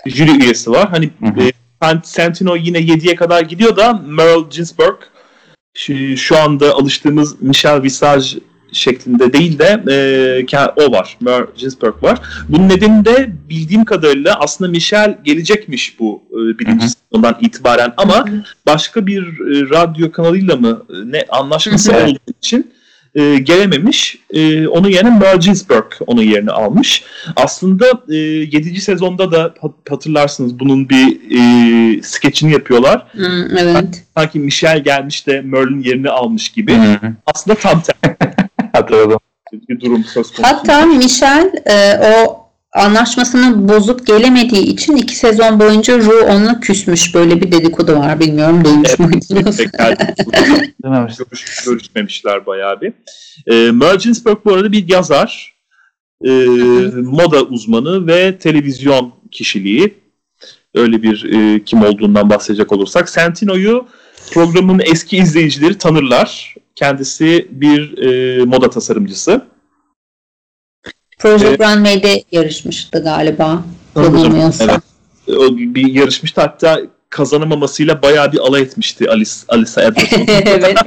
Jüri 0.06 0.44
üyesi 0.44 0.72
var. 0.72 0.90
Hani 0.90 1.06
e, 1.06 1.52
San- 1.82 2.02
Santino 2.04 2.56
yine 2.56 2.78
7'ye 2.78 3.16
kadar 3.16 3.42
gidiyor 3.42 3.78
da 3.78 3.94
Meryl 3.94 4.50
Ginsburg 4.50 4.96
şu, 5.74 6.18
şu 6.18 6.38
anda 6.38 6.74
alıştığımız 6.74 7.42
Michelle 7.42 7.84
Visage 7.84 8.28
şeklinde 8.72 9.34
değil 9.34 9.60
de 9.60 9.84
e, 10.46 10.58
o 10.76 10.92
var. 10.92 11.18
Meryl 11.22 11.46
Ginsburg 11.58 12.04
var. 12.04 12.20
Bunun 12.50 12.70
nedeni 12.70 13.06
de 13.06 13.30
bildiğim 13.50 13.86
kadarıyla 13.86 14.40
aslında 14.40 14.72
Michelle 14.72 15.20
gelecekmiş 15.24 16.00
bu 16.00 16.24
e, 16.32 16.60
birinci 16.60 16.86
sezondan 16.90 17.38
itibaren 17.42 17.94
ama 17.98 18.26
başka 18.66 19.08
bir 19.08 19.24
e, 19.24 19.70
radyo 19.70 20.12
kanalıyla 20.12 20.56
mı 20.56 20.86
e, 20.90 21.12
ne 21.12 21.26
anlaşması 21.30 21.92
olduğu 21.92 22.34
için 22.42 22.74
e, 23.16 23.38
gelememiş. 23.38 24.18
E, 24.34 24.68
onun 24.68 24.90
yerine 24.90 25.10
Merle 25.10 25.38
Ginsburg 25.38 25.86
onun 26.08 26.22
yerini 26.22 26.52
almış. 26.52 27.04
Aslında 27.36 27.86
e, 28.10 28.16
7. 28.16 28.82
sezonda 28.82 29.32
da 29.32 29.54
hat- 29.62 29.90
hatırlarsınız 29.90 30.60
bunun 30.60 30.90
bir 30.90 31.20
e, 31.40 32.02
skeçini 32.04 32.52
yapıyorlar. 32.52 33.06
Hı, 33.12 33.50
evet. 33.60 34.04
Sanki 34.18 34.40
Michelle 34.40 34.80
gelmiş 34.80 35.28
de 35.28 35.42
Merle'in 35.42 35.84
yerini 35.84 36.10
almış 36.10 36.50
gibi. 36.50 36.74
Hı. 36.74 36.98
Aslında 37.26 37.58
tam 37.58 37.82
tersi 38.04 38.16
Hatırladım. 38.74 39.20
bir 39.70 39.80
durum 39.80 40.04
söz 40.04 40.32
konusu. 40.32 40.44
Hatta 40.56 40.86
Michel 40.86 41.52
e, 41.66 42.00
o 42.26 42.39
anlaşmasını 42.80 43.70
bozup 43.70 44.08
gelemediği 44.08 44.64
için 44.66 44.96
iki 44.96 45.16
sezon 45.16 45.60
boyunca 45.60 45.98
Ru 45.98 46.26
onunla 46.26 46.60
küsmüş. 46.60 47.16
Böyle 47.16 47.42
bir 47.42 47.52
dedikodu 47.52 47.96
var. 47.96 48.20
Bilmiyorum 48.20 48.66
duymuş 48.66 49.00
muydunuz? 49.00 49.58
Tekrar 49.58 49.98
Duymamıştım. 50.84 51.26
görüş, 51.32 51.66
görüşmemişler 51.66 52.46
bayağı 52.46 52.82
bir. 52.82 52.94
E, 53.48 53.72
Merle 53.72 53.98
Ginsburg 53.98 54.38
bu 54.46 54.54
arada 54.54 54.72
bir 54.72 54.90
yazar, 54.90 55.56
e, 56.26 56.30
moda 56.96 57.44
uzmanı 57.44 58.08
ve 58.08 58.38
televizyon 58.38 59.14
kişiliği. 59.32 59.94
Öyle 60.76 61.04
bir 61.04 61.24
e, 61.24 61.64
kim 61.64 61.84
olduğundan 61.84 62.30
bahsedecek 62.30 62.72
olursak. 62.72 63.10
Santino'yu 63.10 63.88
programın 64.32 64.82
eski 64.86 65.18
izleyicileri 65.18 65.78
tanırlar. 65.78 66.56
Kendisi 66.76 67.48
bir 67.52 67.98
e, 67.98 68.44
moda 68.46 68.70
tasarımcısı. 68.70 69.42
Project 71.20 71.62
Runway'de 71.62 72.24
yarışmıştı 72.32 73.04
galiba. 73.04 73.64
Yanılmıyorsam. 73.96 74.70
Evet. 74.70 74.82
O 75.38 75.58
bir 75.58 75.94
yarışmıştı 75.94 76.42
hatta 76.42 76.80
kazanamamasıyla 77.10 78.02
bayağı 78.02 78.32
bir 78.32 78.38
alay 78.38 78.62
etmişti 78.62 79.10
Alice, 79.10 79.32
Alisa 79.48 79.82
Edwardson. 79.82 80.22
evet. 80.28 80.78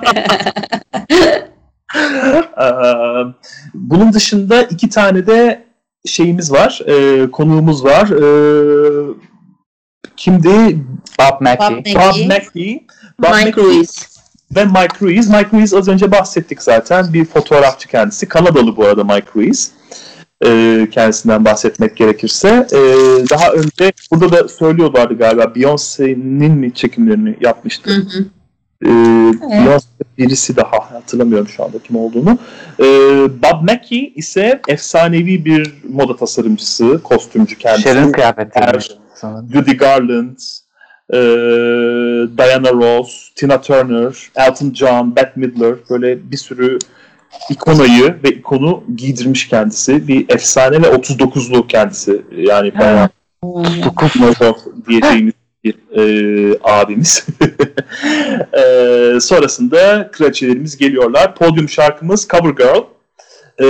Bunun 3.74 4.12
dışında 4.12 4.62
iki 4.62 4.88
tane 4.88 5.26
de 5.26 5.64
şeyimiz 6.06 6.52
var, 6.52 6.80
e, 6.86 7.30
konuğumuz 7.30 7.84
var. 7.84 8.08
E, 8.10 8.22
kimdi? 10.16 10.78
Bob 11.18 11.40
Mackie. 11.40 11.94
Bob 11.94 12.28
Mackie. 12.28 12.28
Bob 12.28 12.28
Mackie. 12.28 12.86
Bob 13.18 13.46
Mike 13.46 13.62
Ruiz. 13.62 14.18
ve 14.56 14.64
Mike 14.64 14.96
Ruiz. 15.00 15.30
Mike 15.30 15.48
Ruiz 15.52 15.74
az 15.74 15.88
önce 15.88 16.12
bahsettik 16.12 16.62
zaten. 16.62 17.12
Bir 17.12 17.24
fotoğrafçı 17.24 17.88
kendisi. 17.88 18.28
Kanadalı 18.28 18.76
bu 18.76 18.84
arada 18.84 19.04
Mike 19.04 19.26
Ruiz. 19.36 19.70
E, 19.70 19.72
kendisinden 20.90 21.44
bahsetmek 21.44 21.96
gerekirse. 21.96 22.66
E, 22.72 22.78
daha 23.30 23.52
önce 23.52 23.92
burada 24.12 24.32
da 24.32 24.48
söylüyorlardı 24.48 25.18
galiba 25.18 25.42
Beyoncé'nin 25.42 26.52
mi 26.52 26.74
çekimlerini 26.74 27.36
yapmıştı. 27.40 27.90
Hı 27.90 28.18
hı. 28.18 28.24
Ee, 28.84 28.88
Beyoncé 28.88 29.84
birisi 30.18 30.56
daha 30.56 30.90
hatırlamıyorum 30.92 31.48
şu 31.48 31.64
anda 31.64 31.78
kim 31.78 31.96
olduğunu. 31.96 32.38
Ee, 32.80 32.84
Bob 33.42 33.62
Mackie 33.62 34.12
ise 34.14 34.60
efsanevi 34.68 35.44
bir 35.44 35.74
moda 35.88 36.16
tasarımcısı, 36.16 37.00
kostümcü 37.02 37.58
kendisi. 37.58 37.82
Şerin. 37.82 38.12
Evet. 38.54 38.96
sanırım. 39.14 39.48
Judy 39.52 39.72
Garland, 39.76 40.38
e, 41.12 41.18
Diana 42.38 42.72
Ross, 42.72 43.30
Tina 43.34 43.60
Turner, 43.60 44.30
Elton 44.36 44.74
John, 44.74 45.16
Bette 45.16 45.32
Midler 45.36 45.74
böyle 45.90 46.30
bir 46.30 46.36
sürü 46.36 46.78
ikonayı 47.50 48.16
ve 48.24 48.28
ikonu 48.28 48.84
giydirmiş 48.96 49.48
kendisi. 49.48 50.08
Bir 50.08 50.24
efsane 50.28 50.82
ve 50.82 50.86
39'lu 50.86 51.66
kendisi. 51.66 52.22
Yani 52.36 52.78
bayağı 52.78 53.08
Dokuz. 53.84 54.16
Molotov 54.16 54.54
diyeceğimiz 54.88 55.32
bir 55.64 55.74
e, 55.96 56.58
abimiz. 56.64 57.26
e, 58.52 59.20
sonrasında 59.20 60.10
kraliçelerimiz 60.12 60.76
geliyorlar. 60.76 61.34
Podyum 61.34 61.68
şarkımız 61.68 62.28
Cover 62.28 62.50
Girl. 62.50 62.82
E, 63.60 63.64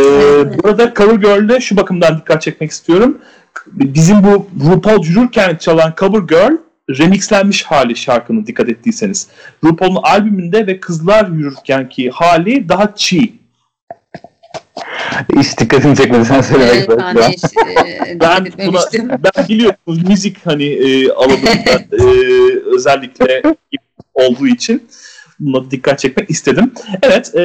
burada 0.63 0.95
Cover 0.95 1.15
Girl'de 1.15 1.61
şu 1.61 1.77
bakımdan 1.77 2.19
dikkat 2.19 2.43
çekmek 2.43 2.71
istiyorum. 2.71 3.19
Bizim 3.67 4.25
bu 4.25 4.49
RuPaul 4.71 5.05
yürürken 5.05 5.57
çalan 5.57 5.95
Cover 5.99 6.21
Girl 6.21 6.57
remixlenmiş 6.99 7.63
hali 7.63 7.97
şarkının 7.97 8.47
dikkat 8.47 8.69
ettiyseniz. 8.69 9.29
RuPaul'un 9.65 10.03
albümünde 10.03 10.67
ve 10.67 10.81
kızlar 10.81 11.29
yürürkenki 11.29 12.11
hali 12.11 12.69
daha 12.69 12.95
çiğ. 12.97 13.42
Hiç 15.37 15.59
dikkatimi 15.59 15.97
çekmedi 15.97 16.25
sen 16.25 16.41
söylemek 16.41 16.89
Evet, 16.91 17.29
hiç 17.29 17.45
e, 17.45 18.21
Ben 18.21 18.47
buna, 18.67 18.81
ben 18.95 19.49
biliyorsunuz 19.49 20.09
müzik 20.09 20.47
hani 20.47 20.65
e, 20.65 21.13
alanında 21.13 21.71
e, 21.93 22.05
özellikle 22.77 23.43
olduğu 24.15 24.47
için 24.47 24.89
buna 25.41 25.71
dikkat 25.71 25.99
çekmek 25.99 26.31
istedim. 26.31 26.73
Evet, 27.03 27.35
e, 27.35 27.41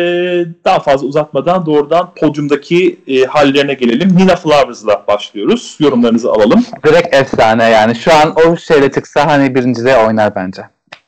daha 0.65 0.79
fazla 0.79 1.07
uzatmadan 1.07 1.65
doğrudan 1.65 2.13
podyumdaki 2.15 2.99
e, 3.07 3.25
hallerine 3.25 3.73
gelelim. 3.73 4.17
Nina 4.17 4.35
Flowers'la 4.35 5.03
başlıyoruz. 5.07 5.77
Yorumlarınızı 5.79 6.31
alalım. 6.31 6.65
Direkt 6.85 7.15
efsane 7.15 7.63
yani. 7.63 7.95
Şu 7.95 8.13
an 8.13 8.35
o 8.35 8.57
şeyle 8.57 8.91
çıksa 8.91 9.27
hani 9.27 9.55
birinciliğe 9.55 9.97
oynar 9.97 10.35
bence. 10.35 10.61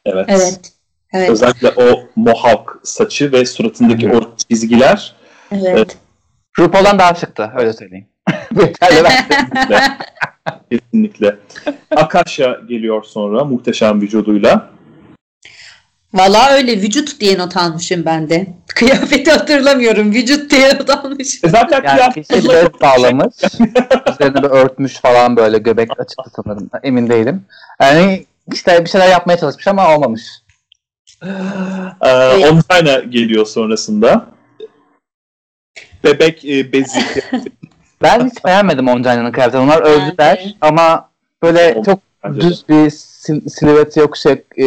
Evet. 0.05 0.25
Evet. 0.29 0.59
Evet. 1.13 1.29
Özellikle 1.29 1.69
o 1.69 2.03
mohawk 2.15 2.79
saçı 2.83 3.31
ve 3.31 3.45
suratındaki 3.45 4.09
Hı 4.09 4.13
hı. 4.13 4.17
o 4.17 4.21
çizgiler. 4.49 5.15
Evet. 5.51 5.97
RuPaul'dan 6.59 6.99
daha 6.99 7.15
çıktı 7.15 7.51
öyle 7.55 7.73
söyleyeyim. 7.73 8.07
Yeterli 8.55 9.03
ben. 9.03 9.97
Kesinlikle. 10.71 11.35
Akasha 11.95 12.57
geliyor 12.69 13.03
sonra 13.03 13.43
muhteşem 13.43 14.01
vücuduyla. 14.01 14.69
Valla 16.13 16.49
öyle 16.49 16.81
vücut 16.81 17.19
diye 17.19 17.37
not 17.37 17.57
almışım 17.57 18.05
ben 18.05 18.29
de. 18.29 18.47
Kıyafeti 18.67 19.31
hatırlamıyorum. 19.31 20.13
Vücut 20.13 20.51
diye 20.51 20.75
not 20.79 20.89
almışım. 20.89 21.49
E 21.49 21.49
zaten 21.49 21.83
Yani 21.83 22.13
bez 22.31 22.81
bağlamış. 22.81 23.35
Üzerine 24.13 24.43
bir 24.43 24.49
örtmüş 24.49 24.93
falan 24.93 25.37
böyle 25.37 25.57
göbek 25.57 25.99
açıktı 25.99 26.31
sanırım. 26.35 26.69
Emin 26.83 27.09
değilim. 27.09 27.45
Yani 27.81 28.25
işte 28.53 28.85
bir 28.85 28.89
şeyler 28.89 29.09
yapmaya 29.09 29.37
çalışmış 29.37 29.67
ama 29.67 29.95
olmamış. 29.95 30.21
Ee, 31.23 31.29
Onayna 32.01 32.99
geliyor 32.99 33.45
sonrasında. 33.45 34.25
Bebek 36.03 36.45
e, 36.45 36.73
bezi. 36.73 36.99
Ben 38.01 38.25
hiç 38.29 38.45
beğenmedim 38.45 38.87
Oncayna'nın 38.87 39.31
kıyafetini. 39.31 39.61
Onlar 39.61 39.81
övdüler 39.81 40.55
ama 40.61 41.09
böyle 41.43 41.81
çok 41.85 41.99
Bence 42.23 42.41
de. 42.41 42.45
düz 42.49 42.63
bir 42.69 42.75
sil- 43.23 43.49
silüet 43.49 43.97
yok 43.97 44.17
şey, 44.17 44.31
e, 44.33 44.65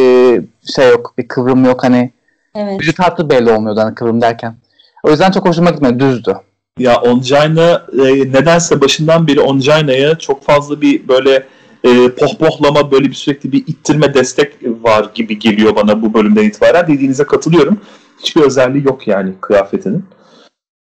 şey 0.75 0.89
yok 0.89 1.13
bir 1.17 1.27
kıvrım 1.27 1.65
yok 1.65 1.83
hani 1.83 2.11
Evet. 2.55 2.81
vücut 2.81 2.99
hatı 2.99 3.29
belli 3.29 3.51
olmuyordu 3.51 3.79
hani 3.81 3.95
kıvrım 3.95 4.21
derken. 4.21 4.55
O 5.03 5.09
yüzden 5.11 5.31
çok 5.31 5.47
hoşuma 5.47 5.69
gitmedi 5.69 5.99
düzdü. 5.99 6.35
Ya 6.79 6.97
Onjayna 7.01 7.85
e, 7.93 8.03
nedense 8.31 8.81
başından 8.81 9.27
beri 9.27 9.39
Onjayna'ya 9.41 10.17
çok 10.17 10.43
fazla 10.43 10.81
bir 10.81 11.07
böyle 11.07 11.43
e, 11.83 12.09
pohpohlama 12.09 12.91
böyle 12.91 13.05
bir 13.09 13.13
sürekli 13.15 13.51
bir 13.51 13.63
ittirme 13.67 14.13
destek 14.13 14.53
var 14.81 15.09
gibi 15.15 15.39
geliyor 15.39 15.75
bana 15.75 16.01
bu 16.01 16.13
bölümden 16.13 16.43
itibaren. 16.43 16.87
Dediğinize 16.87 17.23
katılıyorum. 17.23 17.81
Hiçbir 18.23 18.41
özelliği 18.41 18.85
yok 18.85 19.07
yani 19.07 19.33
kıyafetinin. 19.41 20.05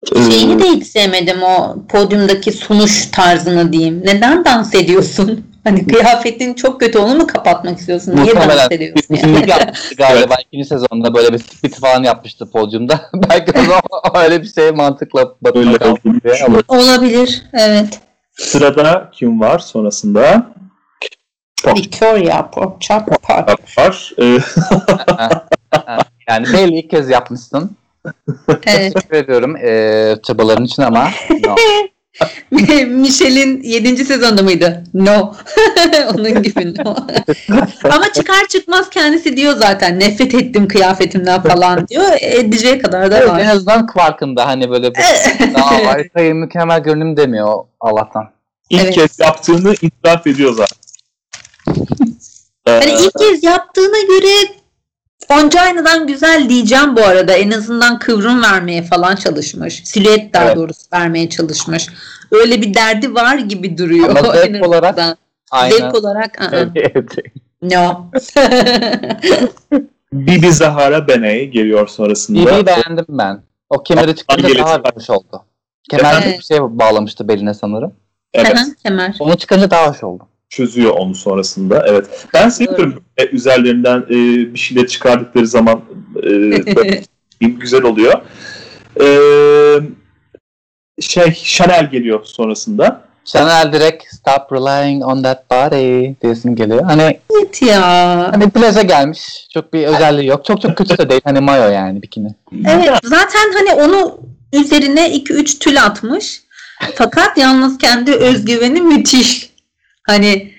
Şeyini 0.06 0.62
de 0.62 0.68
hiç 0.68 0.86
sevmedim 0.86 1.42
o 1.42 1.76
podyumdaki 1.88 2.52
sunuş 2.52 3.06
tarzını 3.06 3.72
diyeyim. 3.72 4.02
Neden 4.04 4.44
dans 4.44 4.74
ediyorsun? 4.74 5.44
Hani 5.64 5.86
kıyafetin 5.86 6.54
çok 6.54 6.80
kötü 6.80 6.98
onu 6.98 7.14
mu 7.14 7.26
kapatmak 7.26 7.78
istiyorsun? 7.78 8.16
Niye 8.16 8.26
dans 8.26 8.34
Muhtemelen 8.34 8.66
ediyorsun? 8.70 9.16
bir 9.16 9.16
Yani? 9.16 9.46
yapmıştı 9.46 9.72
galiba 9.98 10.34
ikinci 10.46 10.68
sezonda 10.68 11.14
böyle 11.14 11.32
bir 11.32 11.38
split 11.38 11.80
falan 11.80 12.02
yapmıştı 12.02 12.50
podyumda. 12.50 13.00
Belki 13.14 13.52
o 13.58 13.62
zaman 13.62 14.24
öyle 14.24 14.42
bir 14.42 14.52
şey 14.52 14.70
mantıkla 14.70 15.34
diye 15.44 16.44
ama 16.46 16.62
Olabilir. 16.68 17.42
Evet. 17.52 18.00
Sırada 18.32 19.10
kim 19.12 19.40
var 19.40 19.58
sonrasında? 19.58 20.46
Victoria 21.76 22.50
Chop 22.80 23.22
Park. 23.22 23.78
Var. 23.78 24.12
Ee, 24.20 24.38
yani 26.28 26.46
belli 26.52 26.78
ilk 26.78 26.90
kez 26.90 27.10
yapmışsın. 27.10 27.76
Evet. 28.66 28.94
Teşekkür 28.94 29.16
ediyorum 29.16 29.56
eee 29.56 30.16
çabaların 30.26 30.64
için 30.64 30.82
ama 30.82 31.10
no. 31.46 31.54
Michelle'in 32.86 33.62
7. 33.62 34.04
sezonda 34.04 34.42
mıydı? 34.42 34.84
No. 34.94 35.34
Onun 36.14 36.42
gibi 36.42 36.74
no. 36.84 36.96
Ama 37.84 38.12
çıkar 38.12 38.46
çıkmaz 38.48 38.90
kendisi 38.90 39.36
diyor 39.36 39.56
zaten 39.56 40.00
nefret 40.00 40.34
ettim 40.34 40.68
kıyafetimden 40.68 41.42
falan 41.42 41.88
diyor. 41.88 42.04
Edeceği 42.20 42.78
kadar 42.78 43.10
da 43.10 43.18
Evet, 43.18 43.28
var. 43.28 43.40
en 43.40 43.46
azından 43.46 43.86
farkında 43.86 44.46
hani 44.46 44.70
böyle 44.70 44.90
bu 44.90 44.98
daha 45.54 45.84
harikayı 45.86 46.34
mükemmel 46.34 46.80
görünüm 46.82 47.16
demiyor 47.16 47.64
Allah'tan. 47.80 48.24
ilk 48.70 48.82
Evet. 48.84 48.94
kez 48.94 49.18
yaptığını 49.20 49.74
itiraf 49.82 50.26
ediyor 50.26 50.54
zaten. 50.54 50.78
Ee, 52.66 52.70
Hani 52.70 52.90
ilk 53.04 53.18
kez 53.18 53.42
yaptığına 53.44 53.98
göre 54.08 54.57
Oncayna'dan 55.28 56.06
güzel 56.06 56.48
diyeceğim 56.48 56.96
bu 56.96 57.00
arada. 57.04 57.32
En 57.32 57.50
azından 57.50 57.98
kıvrım 57.98 58.42
vermeye 58.42 58.82
falan 58.82 59.16
çalışmış. 59.16 59.82
Silüet 59.84 60.34
daha 60.34 60.44
Evet. 60.44 60.56
doğrusu 60.56 60.82
vermeye 60.92 61.28
çalışmış. 61.28 61.86
Öyle 62.30 62.62
bir 62.62 62.74
derdi 62.74 63.14
var 63.14 63.36
gibi 63.38 63.78
duruyor. 63.78 64.08
Ama 64.16 64.32
zevk 64.36 64.66
olarak. 64.66 64.98
Aynen. 65.50 65.76
Zevk 65.76 65.94
olarak. 65.94 66.50
Evet. 66.52 67.08
no. 67.62 68.10
Bibi 70.12 70.52
Zahara 70.52 71.08
Beney 71.08 71.48
geliyor 71.48 71.88
sonrasında. 71.88 72.38
Bibi'yi 72.40 72.66
beğendim 72.66 73.04
ben. 73.08 73.42
O 73.70 73.82
kemeri 73.82 74.16
çıkınca 74.16 74.58
daha 74.58 74.80
hoş 74.96 75.10
oldu. 75.10 75.42
Kemer 75.90 76.22
Evet. 76.26 76.38
bir 76.38 76.44
şey 76.44 76.58
bağlamıştı 76.60 77.28
beline 77.28 77.54
sanırım. 77.54 77.94
Evet. 78.34 78.56
Kemer. 78.82 79.16
Onu 79.20 79.36
çıkınca 79.36 79.70
daha 79.70 79.90
hoş 79.90 80.04
oldu. 80.04 80.28
Çözüyor 80.48 80.90
onu 80.90 81.14
sonrasında. 81.14 81.84
Evet. 81.88 82.26
Ben 82.34 82.48
seviyorum 82.48 83.02
böyle 83.18 83.30
üzerlerinden 83.30 83.98
e, 83.98 84.14
bir 84.54 84.58
şeyler 84.58 84.86
çıkardıkları 84.86 85.46
zaman 85.46 85.80
e, 87.40 87.46
güzel 87.46 87.82
oluyor. 87.82 88.14
E, 89.00 89.08
şey 91.00 91.32
Chanel 91.32 91.90
geliyor 91.90 92.24
sonrasında. 92.24 93.08
Chanel 93.24 93.72
direkt 93.72 94.04
stop 94.14 94.52
relying 94.52 95.04
on 95.04 95.22
that 95.22 95.50
body 95.50 96.14
diyesim 96.22 96.56
geliyor. 96.56 96.84
Hani 96.84 97.20
Evet 97.38 97.62
ya. 97.62 97.82
hani 98.32 98.50
plaja 98.50 98.82
gelmiş. 98.82 99.48
Çok 99.54 99.72
bir 99.72 99.86
özelliği 99.86 100.28
yok. 100.28 100.44
Çok 100.44 100.60
çok 100.60 100.76
kötü 100.76 100.98
de 100.98 101.10
değil. 101.10 101.20
Hani 101.24 101.40
mayo 101.40 101.70
yani 101.70 102.02
bikini. 102.02 102.28
Evet 102.68 102.90
zaten 103.04 103.52
hani 103.54 103.82
onu 103.82 104.20
üzerine 104.52 105.16
2-3 105.16 105.58
tül 105.58 105.84
atmış. 105.84 106.42
Fakat 106.94 107.38
yalnız 107.38 107.78
kendi 107.78 108.12
özgüveni 108.12 108.80
müthiş. 108.80 109.47
Hani 110.08 110.52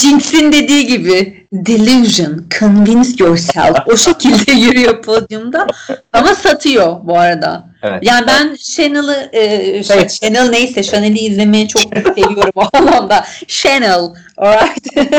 Jinx'in 0.00 0.52
dediği 0.52 0.86
gibi 0.86 1.46
delusion, 1.52 2.46
convince 2.60 3.24
yourself. 3.24 3.76
O 3.86 3.96
şekilde 3.96 4.52
yürüyor 4.60 5.02
podyumda. 5.02 5.66
Ama 6.12 6.34
satıyor 6.34 6.96
bu 7.02 7.18
arada. 7.18 7.68
Evet. 7.82 7.98
Yani 8.02 8.26
ben 8.26 8.56
Chanel'ı, 8.74 9.28
e, 9.32 9.82
Ş- 9.84 9.94
Evet. 9.94 10.18
Chanel 10.22 10.48
neyse 10.50 10.82
Chanel'i 10.82 11.18
izlemeyi 11.18 11.68
çok 11.68 11.82
seviyorum 11.82 12.52
o 12.54 12.62
anlamda. 12.72 13.24
Chanel, 13.46 14.00
alright. 14.36 14.86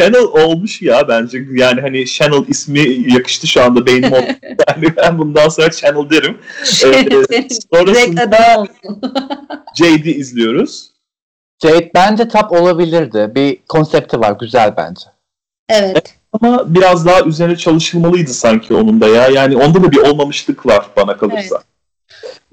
Chanel 0.00 0.22
olmuş 0.22 0.82
ya 0.82 1.08
bence. 1.08 1.44
Yani 1.52 1.80
hani 1.80 2.06
Chanel 2.06 2.44
ismi 2.48 3.12
yakıştı 3.12 3.46
şu 3.46 3.62
anda 3.62 3.86
beynim 3.86 4.12
oldu. 4.12 4.22
Yani 4.68 4.96
ben 4.96 5.18
bundan 5.18 5.48
sonra 5.48 5.70
Chanel 5.70 6.10
derim. 6.10 6.38
Direkt 7.30 7.54
sonrasında. 7.74 8.66
JD 9.76 10.04
izliyoruz. 10.06 10.91
Jade 11.62 11.90
bence 11.94 12.28
top 12.28 12.52
olabilirdi. 12.52 13.30
Bir 13.34 13.58
konsepti 13.68 14.20
var. 14.20 14.32
Güzel 14.40 14.76
bence. 14.76 15.02
Evet. 15.68 16.14
Ama 16.32 16.74
biraz 16.74 17.06
daha 17.06 17.22
üzerine 17.22 17.56
çalışılmalıydı 17.56 18.30
sanki 18.34 18.74
onun 18.74 19.00
da 19.00 19.08
ya. 19.08 19.28
Yani 19.28 19.56
onda 19.56 19.82
da 19.82 19.92
bir 19.92 19.98
olmamışlık 19.98 20.66
var 20.66 20.86
bana 20.96 21.16
kalırsa. 21.16 21.62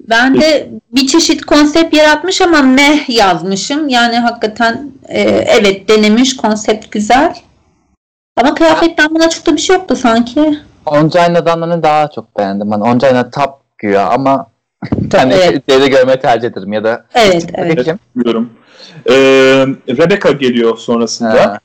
Ben 0.00 0.40
de 0.40 0.70
bir 0.92 1.06
çeşit 1.06 1.46
konsept 1.46 1.96
yaratmış 1.96 2.40
ama 2.40 2.62
meh 2.62 3.08
yazmışım. 3.08 3.88
Yani 3.88 4.18
hakikaten 4.18 4.90
e, 5.08 5.20
evet 5.30 5.88
denemiş 5.88 6.36
konsept 6.36 6.90
güzel. 6.90 7.34
Ama 8.36 8.54
kıyafetten 8.54 9.10
buna 9.10 9.30
çok 9.30 9.46
da 9.46 9.52
bir 9.52 9.60
şey 9.60 9.76
yoktu 9.76 9.96
sanki. 9.96 10.58
Oncayna'dan 10.86 11.62
hani 11.62 11.82
daha 11.82 12.10
çok 12.10 12.38
beğendim. 12.38 12.70
Hani 12.70 12.84
Oncayna 12.84 13.30
top 13.30 13.54
güya 13.78 14.08
ama 14.08 14.49
ben 14.92 15.30
Evet. 15.30 15.68
de 15.68 15.88
görmeyi 15.88 16.20
tercih 16.20 16.48
ederim 16.48 16.72
ya 16.72 16.84
da 16.84 17.04
Evet 17.14 17.46
evet. 17.54 17.76
Peki. 17.76 17.94
Biliyorum. 18.16 18.50
Ee, 19.10 19.12
Rebecca 19.88 20.30
geliyor 20.30 20.78
sonrasında. 20.78 21.46
Ha. 21.46 21.58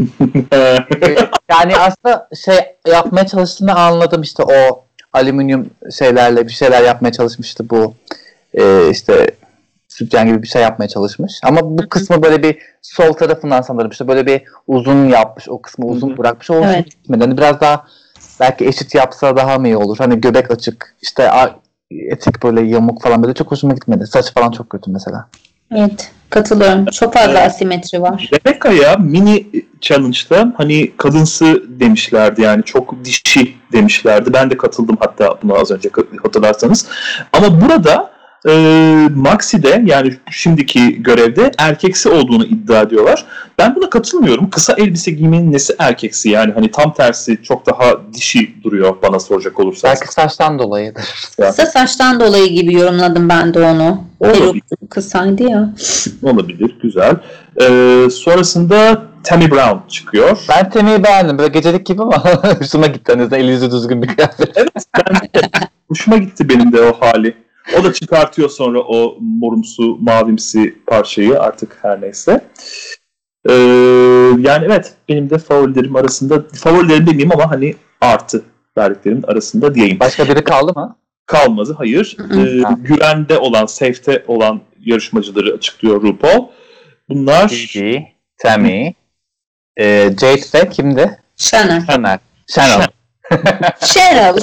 yani 1.50 1.76
aslında 1.76 2.28
şey 2.44 2.58
yapmaya 2.86 3.26
çalıştığını 3.26 3.74
anladım 3.74 4.22
işte 4.22 4.42
o 4.42 4.84
alüminyum 5.12 5.70
şeylerle 5.98 6.46
bir 6.46 6.52
şeyler 6.52 6.82
yapmaya 6.82 7.12
çalışmıştı 7.12 7.70
bu 7.70 7.94
e, 8.54 8.90
işte 8.90 9.26
sütyen 9.88 10.26
gibi 10.26 10.42
bir 10.42 10.48
şey 10.48 10.62
yapmaya 10.62 10.88
çalışmış. 10.88 11.32
Ama 11.44 11.78
bu 11.78 11.88
kısmı 11.88 12.22
böyle 12.22 12.42
bir 12.42 12.58
sol 12.82 13.12
tarafından 13.12 13.62
sanırım 13.62 13.90
işte 13.90 14.08
böyle 14.08 14.26
bir 14.26 14.42
uzun 14.66 15.08
yapmış. 15.08 15.48
O 15.48 15.62
kısmı 15.62 15.86
uzun 15.86 16.18
bırakmış. 16.18 16.50
O 16.50 16.54
hoşuma 16.54 16.72
Evet. 16.74 16.90
gitmedi. 16.90 17.24
Hani 17.24 17.36
biraz 17.36 17.60
daha 17.60 17.86
belki 18.40 18.66
eşit 18.66 18.94
yapsa 18.94 19.36
daha 19.36 19.58
mı 19.58 19.68
iyi 19.68 19.76
olur? 19.76 19.98
Hani 19.98 20.20
göbek 20.20 20.50
açık 20.50 20.94
işte 21.02 21.30
etek 22.10 22.42
böyle 22.42 22.60
yamuk 22.60 23.02
falan 23.02 23.22
böyle 23.22 23.34
çok 23.34 23.50
hoşuma 23.50 23.74
gitmedi. 23.74 24.06
Saç 24.06 24.34
falan 24.34 24.50
çok 24.50 24.70
kötü 24.70 24.90
mesela. 24.90 25.28
Evet. 25.74 26.10
Katılıyorum. 26.30 26.86
Çok 26.86 27.14
fazla 27.14 27.40
asimetri 27.40 28.02
var. 28.02 28.30
Rebecca'ya 28.32 28.96
mini 28.96 29.46
challenge'da 29.80 30.54
hani 30.56 30.96
kadınsı 30.96 31.62
demişlerdi 31.80 32.42
yani 32.42 32.62
çok 32.64 33.04
dişi 33.04 33.54
demişlerdi. 33.72 34.32
Ben 34.32 34.50
de 34.50 34.56
katıldım 34.56 34.96
hatta 35.00 35.38
buna 35.42 35.54
az 35.54 35.70
önce 35.70 35.90
hatırlarsanız. 36.22 36.86
Ama 37.32 37.60
burada 37.60 38.11
e, 38.48 39.08
Maxi'de 39.14 39.82
yani 39.86 40.12
şimdiki 40.30 41.02
görevde 41.02 41.50
erkeksi 41.58 42.08
olduğunu 42.08 42.44
iddia 42.44 42.82
ediyorlar. 42.82 43.24
Ben 43.58 43.76
buna 43.76 43.90
katılmıyorum. 43.90 44.50
Kısa 44.50 44.74
elbise 44.78 45.10
giymenin 45.10 45.52
nesi 45.52 45.76
erkeksi 45.78 46.28
yani 46.28 46.52
hani 46.52 46.70
tam 46.70 46.94
tersi 46.94 47.38
çok 47.42 47.66
daha 47.66 48.12
dişi 48.12 48.54
duruyor 48.64 48.96
bana 49.02 49.20
soracak 49.20 49.60
olursanız. 49.60 50.00
Belki 50.00 50.14
saçtan 50.14 50.58
dolayıdır. 50.58 51.04
Kısa 51.36 51.66
saçtan 51.66 52.20
dolayı 52.20 52.48
gibi 52.48 52.74
yorumladım 52.74 53.28
ben 53.28 53.54
de 53.54 53.60
onu. 53.60 54.04
Olabilir. 54.20 54.62
Kısaydı 54.90 55.42
ya. 55.42 55.74
Olabilir. 56.22 56.76
Güzel. 56.82 57.16
Ee, 57.60 58.10
sonrasında 58.10 59.02
Tammy 59.24 59.50
Brown 59.50 59.88
çıkıyor. 59.88 60.38
Ben 60.48 60.70
Temi'yi 60.70 61.04
beğendim. 61.04 61.38
Böyle 61.38 61.48
gecelik 61.48 61.86
gibi 61.86 62.02
ama 62.02 62.24
hoşuma 62.60 62.86
gitti. 62.86 63.12
En 63.12 63.18
eli 63.18 63.50
yüzü 63.50 63.70
düzgün 63.70 64.02
bir 64.02 64.08
kıyafet. 64.08 64.50
Evet 64.56 64.84
ben. 64.96 65.42
Hoşuma 65.88 66.16
gitti 66.16 66.48
benim 66.48 66.72
de 66.72 66.80
o 66.80 67.00
hali. 67.00 67.34
O 67.78 67.84
da 67.84 67.92
çıkartıyor 67.92 68.48
sonra 68.50 68.80
o 68.80 69.16
morumsu, 69.20 69.98
mavimsi 70.00 70.74
parçayı 70.86 71.40
artık 71.40 71.78
her 71.82 72.00
neyse. 72.00 72.44
Ee, 73.48 73.52
yani 74.38 74.64
evet 74.66 74.94
benim 75.08 75.30
de 75.30 75.38
favorilerim 75.38 75.96
arasında, 75.96 76.42
favorilerim 76.54 77.06
demeyeyim 77.06 77.32
ama 77.32 77.50
hani 77.50 77.74
artı 78.00 78.42
verdiklerimin 78.78 79.22
arasında 79.22 79.74
diyeyim. 79.74 80.00
Başka 80.00 80.28
biri 80.28 80.44
kaldı 80.44 80.72
mı? 80.76 80.96
Kalmadı 81.26 81.74
hayır. 81.78 82.16
Ee, 82.20 82.62
güvende 82.78 83.38
olan, 83.38 83.66
safe'te 83.66 84.24
olan 84.26 84.60
yarışmacıları 84.80 85.54
açıklıyor 85.54 86.02
RuPaul. 86.02 86.46
Bunlar 87.08 87.48
Gigi, 87.48 88.06
Tammy, 88.38 88.94
e, 89.76 90.10
Jade 90.20 90.42
ve 90.54 90.68
kimdi? 90.68 91.18
Chanel. 91.36 91.86
Chanel. 91.86 92.18
Chanel. 92.54 92.86
Cheryl. 93.80 94.36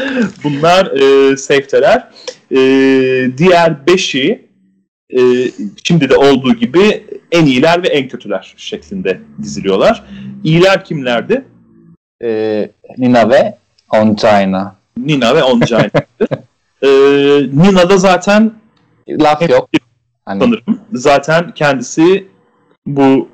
Bunlar 0.44 0.86
e, 0.86 1.36
safe'teler. 1.36 2.08
E, 2.50 2.58
diğer 3.38 3.86
beşi 3.86 4.48
e, 5.10 5.20
şimdi 5.84 6.10
de 6.10 6.16
olduğu 6.16 6.54
gibi 6.54 7.04
en 7.32 7.46
iyiler 7.46 7.82
ve 7.82 7.88
en 7.88 8.08
kötüler 8.08 8.54
şeklinde 8.56 9.20
diziliyorlar. 9.42 10.04
İyiler 10.44 10.84
kimlerdi? 10.84 11.44
e, 12.22 12.70
Nina 12.98 13.30
ve 13.30 13.58
Ongina. 13.92 14.74
Nina 14.96 15.34
ve 15.34 15.42
Onjane. 15.42 15.90
e, 16.82 16.88
Nina 17.52 17.90
da 17.90 17.96
zaten 17.96 18.52
Laf 19.08 19.50
yok. 19.50 19.68
Hani, 20.24 20.40
sanırım 20.40 20.80
zaten 20.92 21.54
kendisi 21.54 22.28
bu 22.86 23.28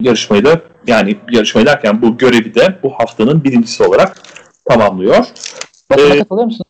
yarışmayı 0.00 0.44
da 0.44 0.60
yani 0.86 1.16
yarışmayı 1.30 1.66
derken 1.66 2.02
bu 2.02 2.18
görevi 2.18 2.54
de 2.54 2.78
bu 2.82 2.90
haftanın 2.90 3.44
birincisi 3.44 3.82
olarak 3.82 4.22
tamamlıyor. 4.68 5.26
Bakıma 5.90 6.14
Ee, 6.14 6.18
katılıyor 6.18 6.44
musunuz? 6.46 6.68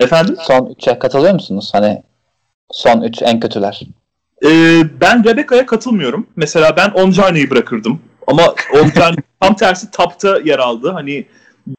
Efendim? 0.00 0.36
Son 0.40 0.66
3'e 0.66 0.98
katılıyor 0.98 1.34
musunuz? 1.34 1.70
Hani 1.72 2.02
son 2.70 3.02
3 3.02 3.22
en 3.22 3.40
kötüler. 3.40 3.80
Ee, 4.44 4.82
ben 5.00 5.24
Rebecca'ya 5.24 5.66
katılmıyorum. 5.66 6.26
Mesela 6.36 6.76
ben 6.76 6.90
Onjane'yi 6.90 7.50
bırakırdım. 7.50 8.00
Ama 8.26 8.54
Onjane 8.74 9.16
tam 9.40 9.56
tersi 9.56 9.90
tapta 9.90 10.38
yer 10.44 10.58
aldı. 10.58 10.90
Hani 10.90 11.26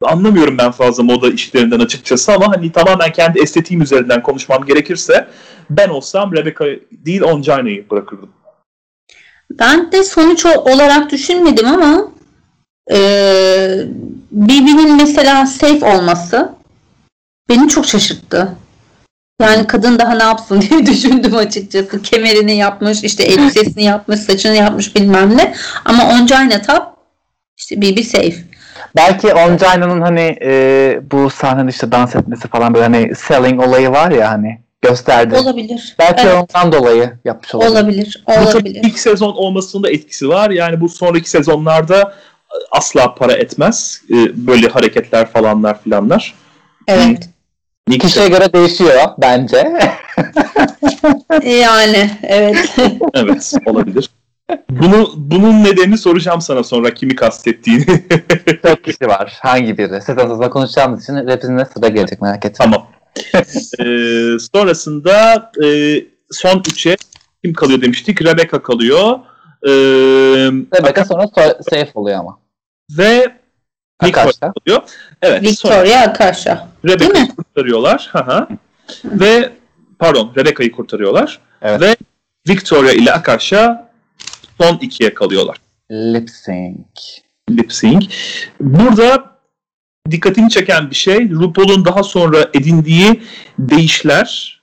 anlamıyorum 0.02 0.58
ben 0.58 0.72
fazla 0.72 1.04
moda 1.04 1.30
işlerinden 1.30 1.80
açıkçası 1.80 2.34
ama 2.34 2.48
hani 2.48 2.72
tamamen 2.72 3.12
kendi 3.12 3.40
estetiğim 3.40 3.82
üzerinden 3.82 4.24
konuşmam 4.24 4.66
gerekirse 4.66 5.28
ben 5.70 5.90
olsam 5.90 6.34
Rebecca 6.34 6.66
değil 6.92 7.22
Onjane'yi 7.22 7.90
bırakırdım. 7.90 8.30
Ben 9.52 9.92
de 9.92 10.04
sonuç 10.04 10.46
olarak 10.46 11.12
düşünmedim 11.12 11.68
ama 11.68 12.12
e, 12.92 12.98
birbirinin 14.32 14.96
mesela 14.98 15.46
safe 15.46 15.86
olması 15.98 16.52
beni 17.50 17.70
çok 17.70 17.86
şaşırttı. 17.86 18.56
Yani 19.42 19.68
kadın 19.68 20.00
daha 20.00 20.16
ne 20.16 20.24
yapsın 20.24 20.62
diye 20.70 20.86
düşündüm 20.86 21.36
açıkçası. 21.36 22.02
Kemerini 22.02 22.56
yapmış, 22.58 23.04
işte 23.04 23.24
elbisesini 23.24 23.84
yapmış, 23.84 24.20
saçını 24.20 24.56
yapmış 24.56 24.96
bilmem 24.96 25.38
ne. 25.38 25.54
Ama 25.86 26.10
Oncayna 26.10 26.62
Tap 26.62 26.98
işte 27.58 27.82
BB 27.82 28.04
safe. 28.04 28.36
Belki 28.96 29.34
Ongina'nın 29.34 30.02
hani 30.02 30.38
e, 30.42 31.02
bu 31.12 31.30
sahnede 31.30 31.70
işte 31.70 31.92
dans 31.92 32.16
etmesi 32.16 32.48
falan 32.48 32.74
böyle 32.74 32.84
hani 32.84 33.16
selling 33.16 33.68
olayı 33.68 33.90
var 33.92 34.12
ya 34.12 34.32
hani 34.32 34.60
gösterdi. 34.82 35.36
Olabilir. 35.36 35.96
Belki 36.00 36.22
Evet, 36.28 36.34
ondan 36.56 36.72
dolayı 36.72 37.14
yapmış 37.26 37.56
olabilir. 37.56 37.72
olabilir. 37.74 38.24
Bu 38.28 38.34
tabii 38.34 38.48
Olabilir. 38.48 38.82
ilk 38.84 39.00
sezon 39.00 39.34
olmasının 39.34 39.84
da 39.84 39.90
etkisi 39.90 40.30
var. 40.30 40.50
Yani 40.50 40.82
bu 40.82 40.90
sonraki 40.90 41.30
sezonlarda 41.30 42.14
asla 42.72 43.16
para 43.16 43.34
etmez. 43.34 44.02
Ee, 44.10 44.48
Böyle 44.48 44.68
hareketler 44.68 45.32
falanlar 45.32 45.84
filanlar. 45.84 46.34
Evet. 46.88 47.30
İlk 47.90 48.02
Kişiye 48.02 48.28
göre 48.28 48.54
değişiyor 48.54 48.94
bence. 49.18 49.74
Yani 51.44 52.12
evet. 52.24 52.76
Evet 53.14 53.54
olabilir. 53.66 54.10
Bunu 54.70 55.14
bunun 55.18 55.64
nedenini 55.64 55.98
soracağım 55.98 56.42
sana 56.42 56.64
sonra 56.64 56.94
kimi 56.94 57.16
kastettiğini. 57.16 57.86
Çok 58.66 58.84
kişi 58.84 59.08
var. 59.08 59.38
Hangi 59.42 59.78
biri? 59.78 60.02
Sezon 60.02 60.22
sezon 60.22 60.50
konuşacağımız 60.50 61.04
için 61.04 61.28
hepsine 61.28 61.66
sıra 61.66 61.88
gelecek 61.88 62.22
merak 62.22 62.46
etme. 62.46 62.66
tamam. 62.66 62.88
Ee, 63.80 64.38
sonrasında 64.54 65.52
e, 65.66 65.68
son 66.32 66.64
üçe 66.72 66.98
kim 67.44 67.54
kalıyor 67.54 67.82
demiştik? 67.82 68.22
Rebecca 68.22 68.64
kalıyor. 68.64 69.20
Ee, 69.64 69.70
Rebecca 70.80 71.06
sonra 71.06 71.24
so- 71.24 71.64
safe 71.70 71.92
oluyor 71.96 72.20
ama. 72.20 72.40
ve 72.92 73.36
kalıyor. 74.40 74.82
Evet. 75.22 75.58
Sonra 75.58 75.82
Victoria 75.82 76.02
Akasha. 76.02 76.68
Değil 76.84 76.96
Rebecca'yı 76.96 77.26
mi? 77.26 77.36
kurtarıyorlar. 77.36 78.10
Hı 78.12 78.20
hı. 78.20 78.48
ve 79.06 79.52
pardon 80.00 80.34
Rebecca'yı 80.38 80.72
kurtarıyorlar. 80.72 81.40
Evet. 81.62 81.82
Ve 81.82 81.96
Victoria 82.50 82.92
ile 82.92 83.14
Akasha 83.14 83.92
son 84.62 84.78
ikiye 84.78 85.14
kalıyorlar. 85.14 85.58
Lip 85.92 86.30
sync. 86.30 87.22
lip 87.50 87.74
sync. 87.74 88.14
Burada 88.60 89.38
dikkatini 90.12 90.50
çeken 90.50 90.90
bir 90.90 90.96
şey 90.96 91.30
RuPaul'un 91.30 91.86
daha 91.86 92.04
sonra 92.04 92.50
edindiği 92.54 93.22
değişler 93.60 94.57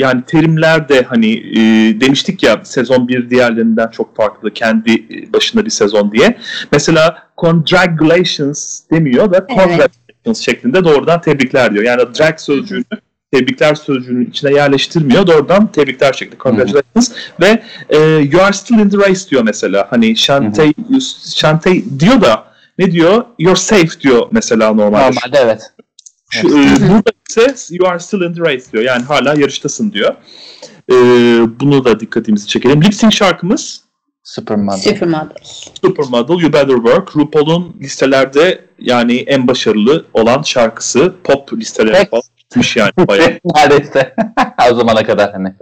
yani 0.00 0.22
terimler 0.26 0.88
de 0.88 1.02
hani 1.02 1.32
e, 1.32 1.60
demiştik 2.00 2.42
ya 2.42 2.60
sezon 2.64 3.08
bir 3.08 3.30
diğerlerinden 3.30 3.88
çok 3.88 4.16
farklı 4.16 4.54
kendi 4.54 5.06
başına 5.32 5.64
bir 5.64 5.70
sezon 5.70 6.12
diye. 6.12 6.36
Mesela 6.72 7.22
congratulations 7.38 8.80
demiyor 8.92 9.28
Evet. 9.34 9.48
congratulations 9.48 10.40
şeklinde 10.40 10.84
doğrudan 10.84 11.20
tebrikler 11.20 11.72
diyor. 11.72 11.84
Yani 11.84 12.02
drag 12.18 12.38
sözcüğünü 12.38 12.84
tebrikler 13.32 13.74
sözcüğünün 13.74 14.26
içine 14.26 14.52
yerleştirmiyor. 14.52 15.26
Doğrudan 15.26 15.72
tebrikler 15.72 16.12
şeklinde 16.12 16.42
congratulations 16.42 17.12
ve 17.40 17.62
e, 17.88 17.98
you 18.32 18.42
are 18.42 18.52
still 18.52 18.78
in 18.78 18.88
the 18.88 18.98
race 18.98 19.30
diyor 19.30 19.42
mesela. 19.42 19.86
Hani 19.90 20.16
Shantae, 20.16 20.72
Shantae 21.34 21.82
diyor 22.00 22.20
da 22.20 22.44
ne 22.78 22.92
diyor? 22.92 23.24
You're 23.38 23.60
safe 23.60 24.00
diyor 24.00 24.28
mesela 24.32 24.72
normalde. 24.74 25.04
Normalde 25.04 25.38
evet. 25.38 25.72
Şu, 26.30 26.48
e, 26.48 26.88
burada 26.88 27.10
ise 27.28 27.74
you 27.74 27.88
are 27.88 27.98
still 27.98 28.20
in 28.20 28.34
the 28.34 28.40
race 28.40 28.64
diyor. 28.72 28.84
Yani 28.84 29.02
hala 29.02 29.34
yarıştasın 29.40 29.92
diyor. 29.92 30.14
E, 30.90 30.94
bunu 31.60 31.84
da 31.84 32.00
dikkatimizi 32.00 32.46
çekelim. 32.46 32.82
Lip 32.82 32.94
sync 32.94 33.14
şarkımız 33.14 33.80
Supermodel. 34.24 34.78
Supermodels. 34.78 35.66
Supermodel 35.84 36.38
You 36.42 36.52
Better 36.52 36.74
Work. 36.76 37.16
RuPaul'un 37.16 37.76
listelerde 37.80 38.64
yani 38.78 39.16
en 39.16 39.48
başarılı 39.48 40.04
olan 40.14 40.42
şarkısı. 40.42 41.14
Pop 41.24 41.52
listelerine 41.52 41.96
Evet. 41.96 42.10
falan 42.10 42.22
gitmiş 42.36 42.76
yani 42.76 42.92
bayağı. 42.98 43.28
Neredeyse. 43.54 44.14
o 44.72 44.74
zamana 44.74 45.04
kadar 45.04 45.32
hani. 45.32 45.54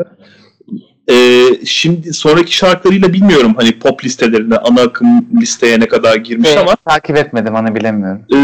Ee, 1.11 1.45
şimdi 1.67 2.15
sonraki 2.15 2.57
şarkılarıyla 2.57 3.13
bilmiyorum 3.13 3.55
hani 3.57 3.79
pop 3.79 4.05
listelerine, 4.05 4.57
ana 4.57 4.81
akım 4.81 5.27
listeye 5.41 5.81
ne 5.81 5.89
kadar 5.89 6.17
girmiş 6.17 6.49
Şey, 6.49 6.59
ama 6.59 6.77
takip 6.89 7.17
etmedim 7.17 7.55
hani 7.55 7.75
bilemiyorum. 7.75 8.23
e, 8.35 8.39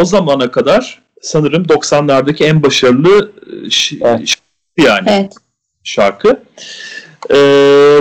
o 0.00 0.04
zamana 0.04 0.50
kadar 0.50 1.02
sanırım 1.24 1.62
90'lardaki 1.64 2.44
en 2.44 2.62
başarılı 2.62 3.32
e, 3.66 3.70
ş- 3.70 3.96
Evet. 4.00 4.28
şarkı 4.28 4.90
yani 4.90 5.08
Evet. 5.10 5.32
şarkı. 5.84 6.40
Ee, 7.30 7.36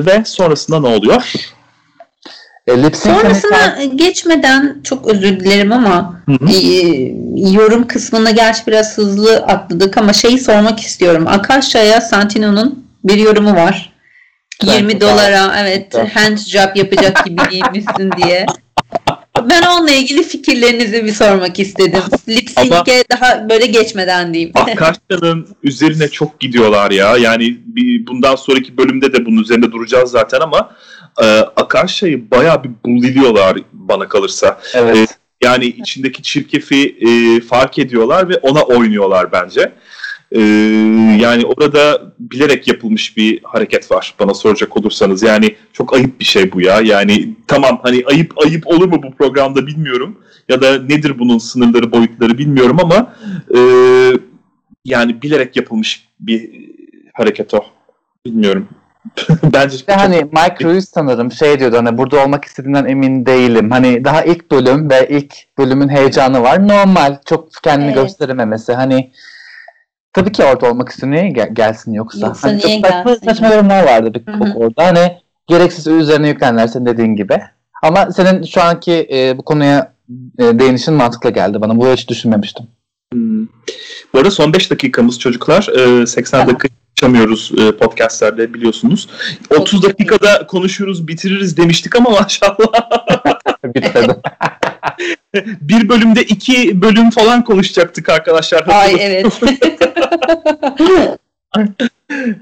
ve 0.05 0.23
sonrasında 0.25 0.79
ne 0.79 0.87
oluyor? 0.87 1.33
E, 2.67 2.71
sync 2.73 3.05
hani 3.05 3.21
Sonrasına 3.21 3.83
geçmeden 3.95 4.81
çok 4.83 5.07
özür 5.07 5.39
dilerim 5.39 5.71
ama 5.71 6.21
e, 6.53 6.57
yorum 7.51 7.87
kısmına 7.87 8.31
gerçi 8.31 8.67
biraz 8.67 8.97
hızlı 8.97 9.35
atladık 9.37 9.97
ama 9.97 10.13
şeyi 10.13 10.39
sormak 10.39 10.79
istiyorum. 10.79 11.27
Akasha'ya 11.27 12.01
Santino'nun 12.01 12.85
bir 13.03 13.17
yorumu 13.17 13.55
var. 13.55 13.93
Ben 14.67 14.73
20 14.73 14.91
çok 14.91 15.01
dolara 15.01 15.55
evet 15.59 15.87
Evet. 15.95 16.15
hand 16.15 16.37
job 16.37 16.75
yapacak 16.75 17.25
gibi 17.25 17.41
giymişsin 17.51 18.11
diye. 18.23 18.45
Ben 19.41 19.61
onunla 19.61 19.91
ilgili 19.91 20.23
fikirlerinizi 20.23 21.05
bir 21.05 21.11
sormak 21.11 21.59
istedim. 21.59 22.03
Lip 22.29 22.49
sync'e 22.49 23.03
daha 23.11 23.49
böyle 23.49 23.65
geçmeden 23.65 24.33
diyeyim. 24.33 24.51
Akasya'nın 24.55 25.47
üzerine 25.63 26.07
çok 26.07 26.39
gidiyorlar 26.39 26.91
ya. 26.91 27.17
Yani 27.17 27.57
bir, 27.65 28.07
bundan 28.07 28.35
sonraki 28.35 28.77
bölümde 28.77 29.13
de 29.13 29.25
bunun 29.25 29.41
üzerinde 29.41 29.71
duracağız 29.71 30.11
zaten 30.11 30.39
ama 30.39 30.75
e, 31.21 31.25
Akasya'yı 31.39 32.31
bayağı 32.31 32.63
bir 32.63 32.71
bulliliyorlar 32.85 33.57
bana 33.73 34.07
kalırsa. 34.07 34.59
Evet. 34.73 35.17
Yani 35.43 35.65
içindeki 35.65 36.23
çirkefi 36.23 36.97
e, 37.01 37.41
fark 37.41 37.79
ediyorlar 37.79 38.29
ve 38.29 38.37
ona 38.37 38.61
oynuyorlar 38.61 39.31
bence. 39.31 39.71
E, 40.35 40.41
yani 41.19 41.45
orada 41.45 42.01
bilerek 42.19 42.67
yapılmış 42.67 43.17
bir 43.17 43.39
hareket 43.43 43.91
var 43.91 44.15
bana 44.19 44.33
soracak 44.33 44.77
olursanız. 44.77 45.23
Yani 45.23 45.55
çok 45.73 45.93
ayıp 45.93 46.19
bir 46.19 46.25
şey 46.25 46.51
bu 46.51 46.61
ya. 46.61 46.81
Yani 46.81 47.35
tamam 47.47 47.79
hani 47.83 48.03
ayıp 48.05 48.33
ayıp 48.45 48.67
olur 48.67 48.87
mu 48.87 49.03
bu 49.03 49.15
programda 49.15 49.67
bilmiyorum. 49.67 50.17
Ya 50.49 50.61
da 50.61 50.81
nedir 50.83 51.19
bunun 51.19 51.37
sınırları 51.37 51.91
boyutları 51.91 52.37
bilmiyorum 52.37 52.77
ama 52.81 53.13
e, 53.55 53.59
yani 54.85 55.21
bilerek 55.21 55.55
yapılmış 55.55 56.07
bir 56.19 56.49
hareket 57.13 57.53
o. 57.53 57.65
Bilmiyorum. 58.25 58.67
Bence 59.53 59.75
İşte 59.75 59.93
hani 59.93 60.15
Mike 60.15 60.65
Ruiz 60.65 60.89
sanırım 60.93 61.31
şey 61.31 61.59
diyordu 61.59 61.77
hani 61.77 61.97
burada 61.97 62.23
olmak 62.23 62.45
istediğinden 62.45 62.85
emin 62.85 63.25
değilim. 63.25 63.71
Hani 63.71 64.05
daha 64.05 64.23
ilk 64.23 64.51
bölüm 64.51 64.89
ve 64.89 65.07
ilk 65.09 65.35
bölümün 65.57 65.89
heyecanı 65.89 66.41
var. 66.41 66.67
Normal. 66.67 67.17
Çok 67.25 67.49
kendini 67.63 67.91
Evet. 67.91 68.03
gösterememesi. 68.03 68.73
Hani 68.73 69.11
tabii 70.13 70.31
ki 70.31 70.43
orada 70.43 70.69
olmak 70.71 70.89
istiyor. 70.89 71.11
Niye 71.11 71.29
gel- 71.29 71.53
gelsin 71.53 71.93
yoksa? 71.93 72.27
Yoksa 72.27 72.47
hani 72.47 72.57
niye 72.57 72.81
çok 72.81 72.87
saçma, 72.91 73.11
gelsin? 73.11 73.25
saçma 73.25 73.47
yorumlar 73.47 73.83
vardı 73.83 74.13
bir 74.13 74.33
Hı 74.33 74.37
hı. 74.37 74.53
orada. 74.55 74.85
Hani 74.85 75.17
gereksiz 75.47 75.87
üzerine 75.87 76.27
yüklenler 76.27 76.67
senin 76.67 76.85
dediğin 76.85 77.15
gibi. 77.15 77.41
Ama 77.83 78.11
senin 78.11 78.43
şu 78.43 78.61
anki 78.61 79.07
e, 79.13 79.37
bu 79.37 79.41
konuya 79.45 79.93
e, 80.39 80.59
değinişin 80.59 80.93
mantıklı 80.93 81.29
geldi 81.29 81.61
bana. 81.61 81.77
Bu 81.77 81.87
hiç 81.87 82.09
düşünmemiştim. 82.09 82.65
Hmm. 83.13 83.47
Bu 84.13 84.17
arada 84.19 84.31
son 84.31 84.53
5 84.53 84.71
dakikamız 84.71 85.19
çocuklar. 85.19 85.67
Ee, 85.77 86.05
80 86.07 86.39
Tamam. 86.39 86.55
dakika 86.55 86.67
konuşamıyoruz 86.99 87.51
e, 87.57 87.71
podcastlerde 87.77 88.53
biliyorsunuz. 88.53 89.09
30 89.49 89.83
dakikada 89.83 90.47
konuşuruz 90.47 91.07
bitiririz 91.07 91.57
demiştik 91.57 91.95
ama 91.95 92.09
maşallah 92.09 92.55
Bitmedi. 93.65 94.15
bir 95.61 95.89
bölümde 95.89 96.23
iki 96.23 96.81
bölüm 96.81 97.09
falan 97.09 97.43
konuşacaktık 97.43 98.09
arkadaşlar. 98.09 98.67
Ay 98.67 98.95
evet. 98.99 99.25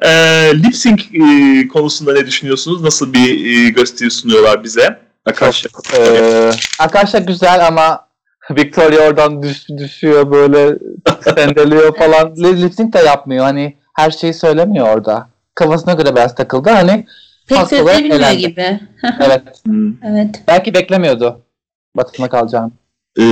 Ee, 0.03 0.51
lip 0.55 0.75
sync 0.75 1.01
e, 1.13 1.67
konusunda 1.67 2.13
ne 2.13 2.25
düşünüyorsunuz? 2.25 2.81
Nasıl 2.83 3.13
bir 3.13 3.45
e, 3.45 3.69
gösteri 3.69 4.11
sunuyorlar 4.11 4.63
bize? 4.63 4.99
Arkadaşlar. 5.25 5.71
Ee, 5.97 6.51
arkadaşlar 6.79 7.21
güzel 7.21 7.67
ama 7.67 8.07
Victoria 8.51 9.07
oradan 9.07 9.43
düş, 9.43 9.69
düşüyor 9.77 10.31
böyle 10.31 10.77
sendeliyor 11.35 11.97
falan. 11.97 12.35
Lip 12.35 12.73
sync 12.73 12.93
de 12.93 12.99
yapmıyor. 12.99 13.43
Hani 13.45 13.77
her 13.95 14.11
şeyi 14.11 14.33
söylemiyor 14.33 14.87
orada. 14.95 15.29
Kafasına 15.55 15.93
göre 15.93 16.15
biraz 16.15 16.35
takıldı. 16.35 16.69
Hani 16.69 17.05
Pek 17.47 17.57
Haklı 17.57 17.77
söz 17.77 17.87
ve 17.87 17.97
bilmiyor 17.97 18.15
elendi. 18.19 18.37
gibi. 18.37 18.79
evet. 19.19 19.43
Hmm. 19.65 19.93
Evet. 20.03 20.41
Belki 20.47 20.73
beklemiyordu. 20.73 21.41
Batına 21.95 22.29
kalacağını. 22.29 22.71
Ee, 23.17 23.23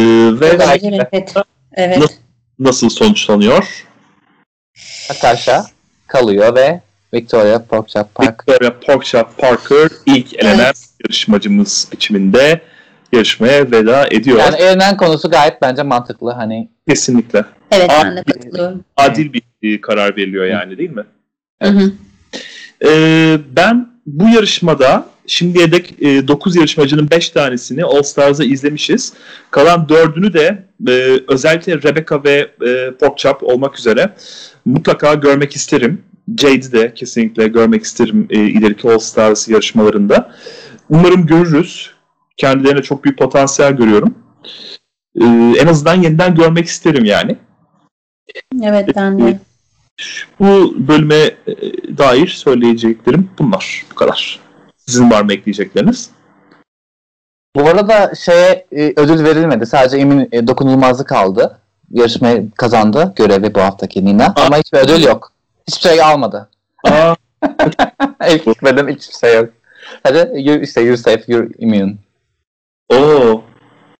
ve 0.41 0.59
Belki 0.59 0.87
evet. 1.13 1.33
Evet. 1.73 1.97
Nasıl- 1.97 2.13
nasıl 2.59 2.89
sonuçlanıyor? 2.89 3.85
Arkadaşlar 5.09 5.65
kalıyor 6.07 6.55
ve 6.55 6.81
Victoria 7.13 7.63
Porkchop 7.65 8.15
Park. 8.15 8.49
Victoria 8.49 8.79
Porkchop 8.79 9.37
Parker 9.37 9.89
ilk 10.05 10.33
elenen 10.33 10.73
yarışmacımız 11.03 11.87
biçiminde 11.91 12.61
yarışmaya 13.13 13.71
veda 13.71 14.07
ediyor. 14.11 14.39
Yani 14.39 14.55
elenen 14.55 14.97
konusu 14.97 15.29
gayet 15.29 15.61
bence 15.61 15.83
mantıklı. 15.83 16.31
Hani 16.31 16.69
Kesinlikle. 16.87 17.45
Evet 17.71 17.91
Aa, 17.91 18.03
ben 18.03 18.17
de 18.17 18.23
katılıyorum. 18.23 18.83
Adil 18.97 19.33
bir 19.61 19.81
karar 19.81 20.17
veriliyor 20.17 20.45
yani 20.45 20.77
değil 20.77 20.89
mi? 20.91 21.03
Hı 21.61 21.69
hı. 21.69 21.91
Ee, 22.85 23.37
ben 23.55 23.89
bu 24.05 24.29
yarışmada 24.29 25.05
şimdiye 25.29 25.71
dek 25.71 26.01
9 26.01 26.55
yarışmacının 26.55 27.09
5 27.11 27.29
tanesini 27.29 27.83
All 27.83 28.01
Stars'a 28.01 28.43
izlemişiz. 28.43 29.13
Kalan 29.51 29.85
4'ünü 29.89 30.33
de 30.33 30.67
e, 30.87 31.21
özellikle 31.27 31.73
Rebecca 31.73 32.23
ve 32.23 32.51
e, 32.67 32.91
Porkchop 32.99 33.43
olmak 33.43 33.79
üzere 33.79 34.13
mutlaka 34.65 35.13
görmek 35.13 35.55
isterim. 35.55 36.01
Jade'i 36.37 36.71
de 36.71 36.93
kesinlikle 36.93 37.47
görmek 37.47 37.83
isterim 37.83 38.27
e, 38.29 38.39
ileriki 38.39 38.89
All 38.89 38.99
Stars 38.99 39.47
yarışmalarında. 39.47 40.31
Umarım 40.89 41.25
görürüz. 41.25 41.91
Kendilerine 42.37 42.81
çok 42.81 43.03
büyük 43.03 43.17
potansiyel 43.17 43.73
görüyorum. 43.73 44.15
E, 45.21 45.25
en 45.59 45.67
azından 45.67 45.95
yeniden 45.95 46.35
görmek 46.35 46.65
isterim 46.65 47.05
yani. 47.05 47.35
Evet 48.63 48.89
ben 48.95 49.19
de. 49.19 49.39
Bu 50.39 50.75
bölüme 50.87 51.15
e, 51.15 51.33
dair 51.97 52.27
söyleyeceklerim 52.27 53.29
bunlar. 53.39 53.85
Bu 53.91 53.95
kadar. 53.95 54.48
Sizin 54.89 55.11
var 55.11 55.21
mı 55.21 55.33
ekleyecekleriniz? 55.33 56.09
bu 57.55 57.67
arada 57.67 58.15
şeye 58.15 58.65
e, 58.71 58.93
ödül 58.95 59.23
verilmedi. 59.23 59.65
Sadece 59.65 59.97
emin 59.97 60.29
e, 60.31 60.47
dokunulmazlık 60.47 61.11
aldı. 61.11 61.59
Yarışmayı 61.91 62.51
kazandı 62.51 63.13
görevi 63.15 63.55
bu 63.55 63.61
haftaki 63.61 64.05
Nina. 64.05 64.33
Ama 64.35 64.57
hiçbir 64.57 64.77
ödül 64.77 65.03
yok. 65.03 65.31
Hiçbir 65.67 65.89
şey 65.89 66.01
almadı. 66.03 66.49
Aa, 66.83 67.15
İlk 68.29 68.47
hiçbir 68.47 69.15
şey 69.21 69.35
yok. 69.35 69.49
Sadece 70.05 70.39
you, 70.39 70.57
işte 70.57 70.81
you're 70.81 70.97
safe, 70.97 71.23
you're 71.27 71.49
immune. 71.57 71.93
oo. 72.89 73.43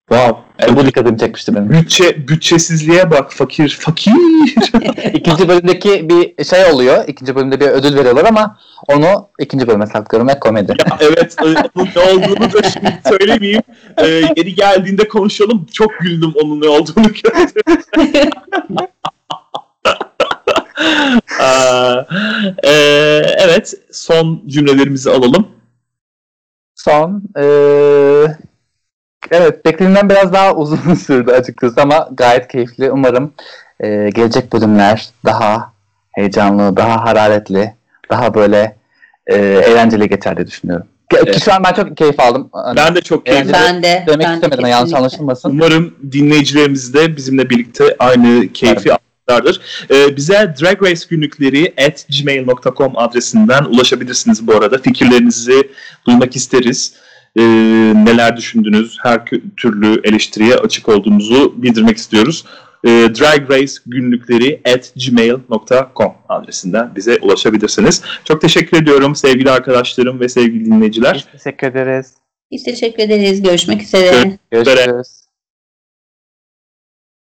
Wow. 0.09 0.39
E, 0.67 0.75
bu 0.75 0.85
dikkatimi 0.85 1.17
çekmişti 1.17 1.55
benim. 1.55 1.69
Bütçe, 1.69 2.27
bütçesizliğe 2.27 3.11
bak 3.11 3.33
fakir. 3.33 3.77
Fakir. 3.79 4.13
İkinci 5.13 5.47
bölümdeki 5.47 6.09
bir 6.09 6.45
şey 6.45 6.65
oluyor. 6.71 7.07
İkinci 7.07 7.35
bölümde 7.35 7.59
bir 7.59 7.65
ödül 7.67 7.95
veriyorlar 7.95 8.25
ama 8.25 8.57
onu 8.87 9.29
ikinci 9.39 9.67
bölüme 9.67 9.87
saklıyorum 9.87 10.27
ve 10.27 10.39
komedi. 10.39 10.71
Ya 10.71 10.97
evet 11.01 11.35
e, 11.41 11.45
onun 11.45 11.89
ne 11.95 12.01
olduğunu 12.01 12.53
da 12.53 12.69
şimdi 12.69 12.99
söylemeyeyim. 13.09 13.61
Ee, 13.97 14.07
yeri 14.07 14.55
geldiğinde 14.55 15.07
konuşalım. 15.07 15.65
Çok 15.73 15.99
güldüm 15.99 16.33
onun 16.43 16.61
ne 16.61 16.67
olduğunu 16.67 17.07
gördüm. 17.23 17.61
Aa, 21.39 22.05
e, 22.63 22.71
evet 23.39 23.73
son 23.91 24.43
cümlelerimizi 24.47 25.09
alalım. 25.11 25.47
Son 26.75 27.23
eee, 27.37 28.37
evet 29.31 29.65
beklediğimden 29.65 30.09
biraz 30.09 30.33
daha 30.33 30.55
uzun 30.55 30.93
sürdü 31.07 31.31
açıkçası 31.31 31.81
ama 31.81 32.09
gayet 32.11 32.47
keyifli. 32.47 32.91
Umarım 32.91 33.33
eee, 33.83 34.09
gelecek 34.09 34.53
bölümler 34.53 35.07
daha 35.25 35.73
heyecanlı, 36.11 36.77
daha 36.77 37.05
hararetli, 37.05 37.73
daha 38.11 38.33
böyle 38.33 38.75
eee, 39.29 39.35
eğlenceli 39.37 40.09
geçer 40.09 40.37
diye 40.37 40.47
düşünüyorum. 40.47 40.85
Ki- 41.11 41.17
Evet. 41.25 41.43
Şu 41.43 41.53
an 41.53 41.63
ben 41.63 41.73
çok 41.73 41.97
keyif 41.97 42.19
aldım. 42.19 42.49
Hani 42.53 42.75
Ben 42.77 42.95
de 42.95 43.01
çok 43.01 43.25
keyifli. 43.25 43.53
Ben 43.53 43.83
de. 43.83 44.03
Demek 44.07 44.27
ben 44.27 44.31
de 44.31 44.35
istemedim 44.35 44.65
yanlış 44.65 44.77
kesinlikle. 44.79 44.97
anlaşılmasın. 44.97 45.49
Umarım 45.49 45.95
dinleyicilerimiz 46.11 46.93
de 46.93 47.15
bizimle 47.17 47.49
birlikte 47.49 47.95
aynı 47.99 48.47
keyfi 48.53 48.89
almışlardır. 48.93 49.61
Ee, 49.91 50.15
bize 50.17 50.55
Drag 50.61 50.83
Race 50.83 51.01
günlükleri 51.09 51.73
at 51.87 52.05
gmail.com 52.19 52.97
adresinden 52.97 53.63
ulaşabilirsiniz 53.63 54.47
bu 54.47 54.53
arada. 54.55 54.77
Fikirlerinizi 54.77 55.69
duymak 56.07 56.35
isteriz. 56.35 56.93
Ee, 57.37 57.41
neler 57.95 58.37
düşündünüz? 58.37 58.97
Her 59.03 59.25
türlü 59.57 60.01
eleştiriye 60.03 60.55
açık 60.55 60.89
olduğumuzu 60.89 61.53
bildirmek 61.57 61.97
istiyoruz. 61.97 62.45
Ee, 62.83 62.89
Drag 62.89 63.51
Race 63.51 63.73
günlükleri 63.85 64.61
at 64.75 64.93
gmail.com 64.95 66.13
adresinden 66.29 66.95
bize 66.95 67.17
ulaşabilirsiniz. 67.21 68.01
Çok 68.25 68.41
teşekkür 68.41 68.77
ediyorum 68.77 69.15
sevgili 69.15 69.51
arkadaşlarım 69.51 70.19
ve 70.19 70.29
sevgili 70.29 70.65
dinleyiciler. 70.65 71.27
Biz 71.33 71.43
teşekkür 71.43 71.67
ederiz. 71.67 72.13
Biz 72.51 72.63
teşekkür 72.63 73.03
ederiz. 73.03 73.41
Görüşmek 73.43 73.81
üzere. 73.81 74.37
Görüşürüz. 74.51 75.28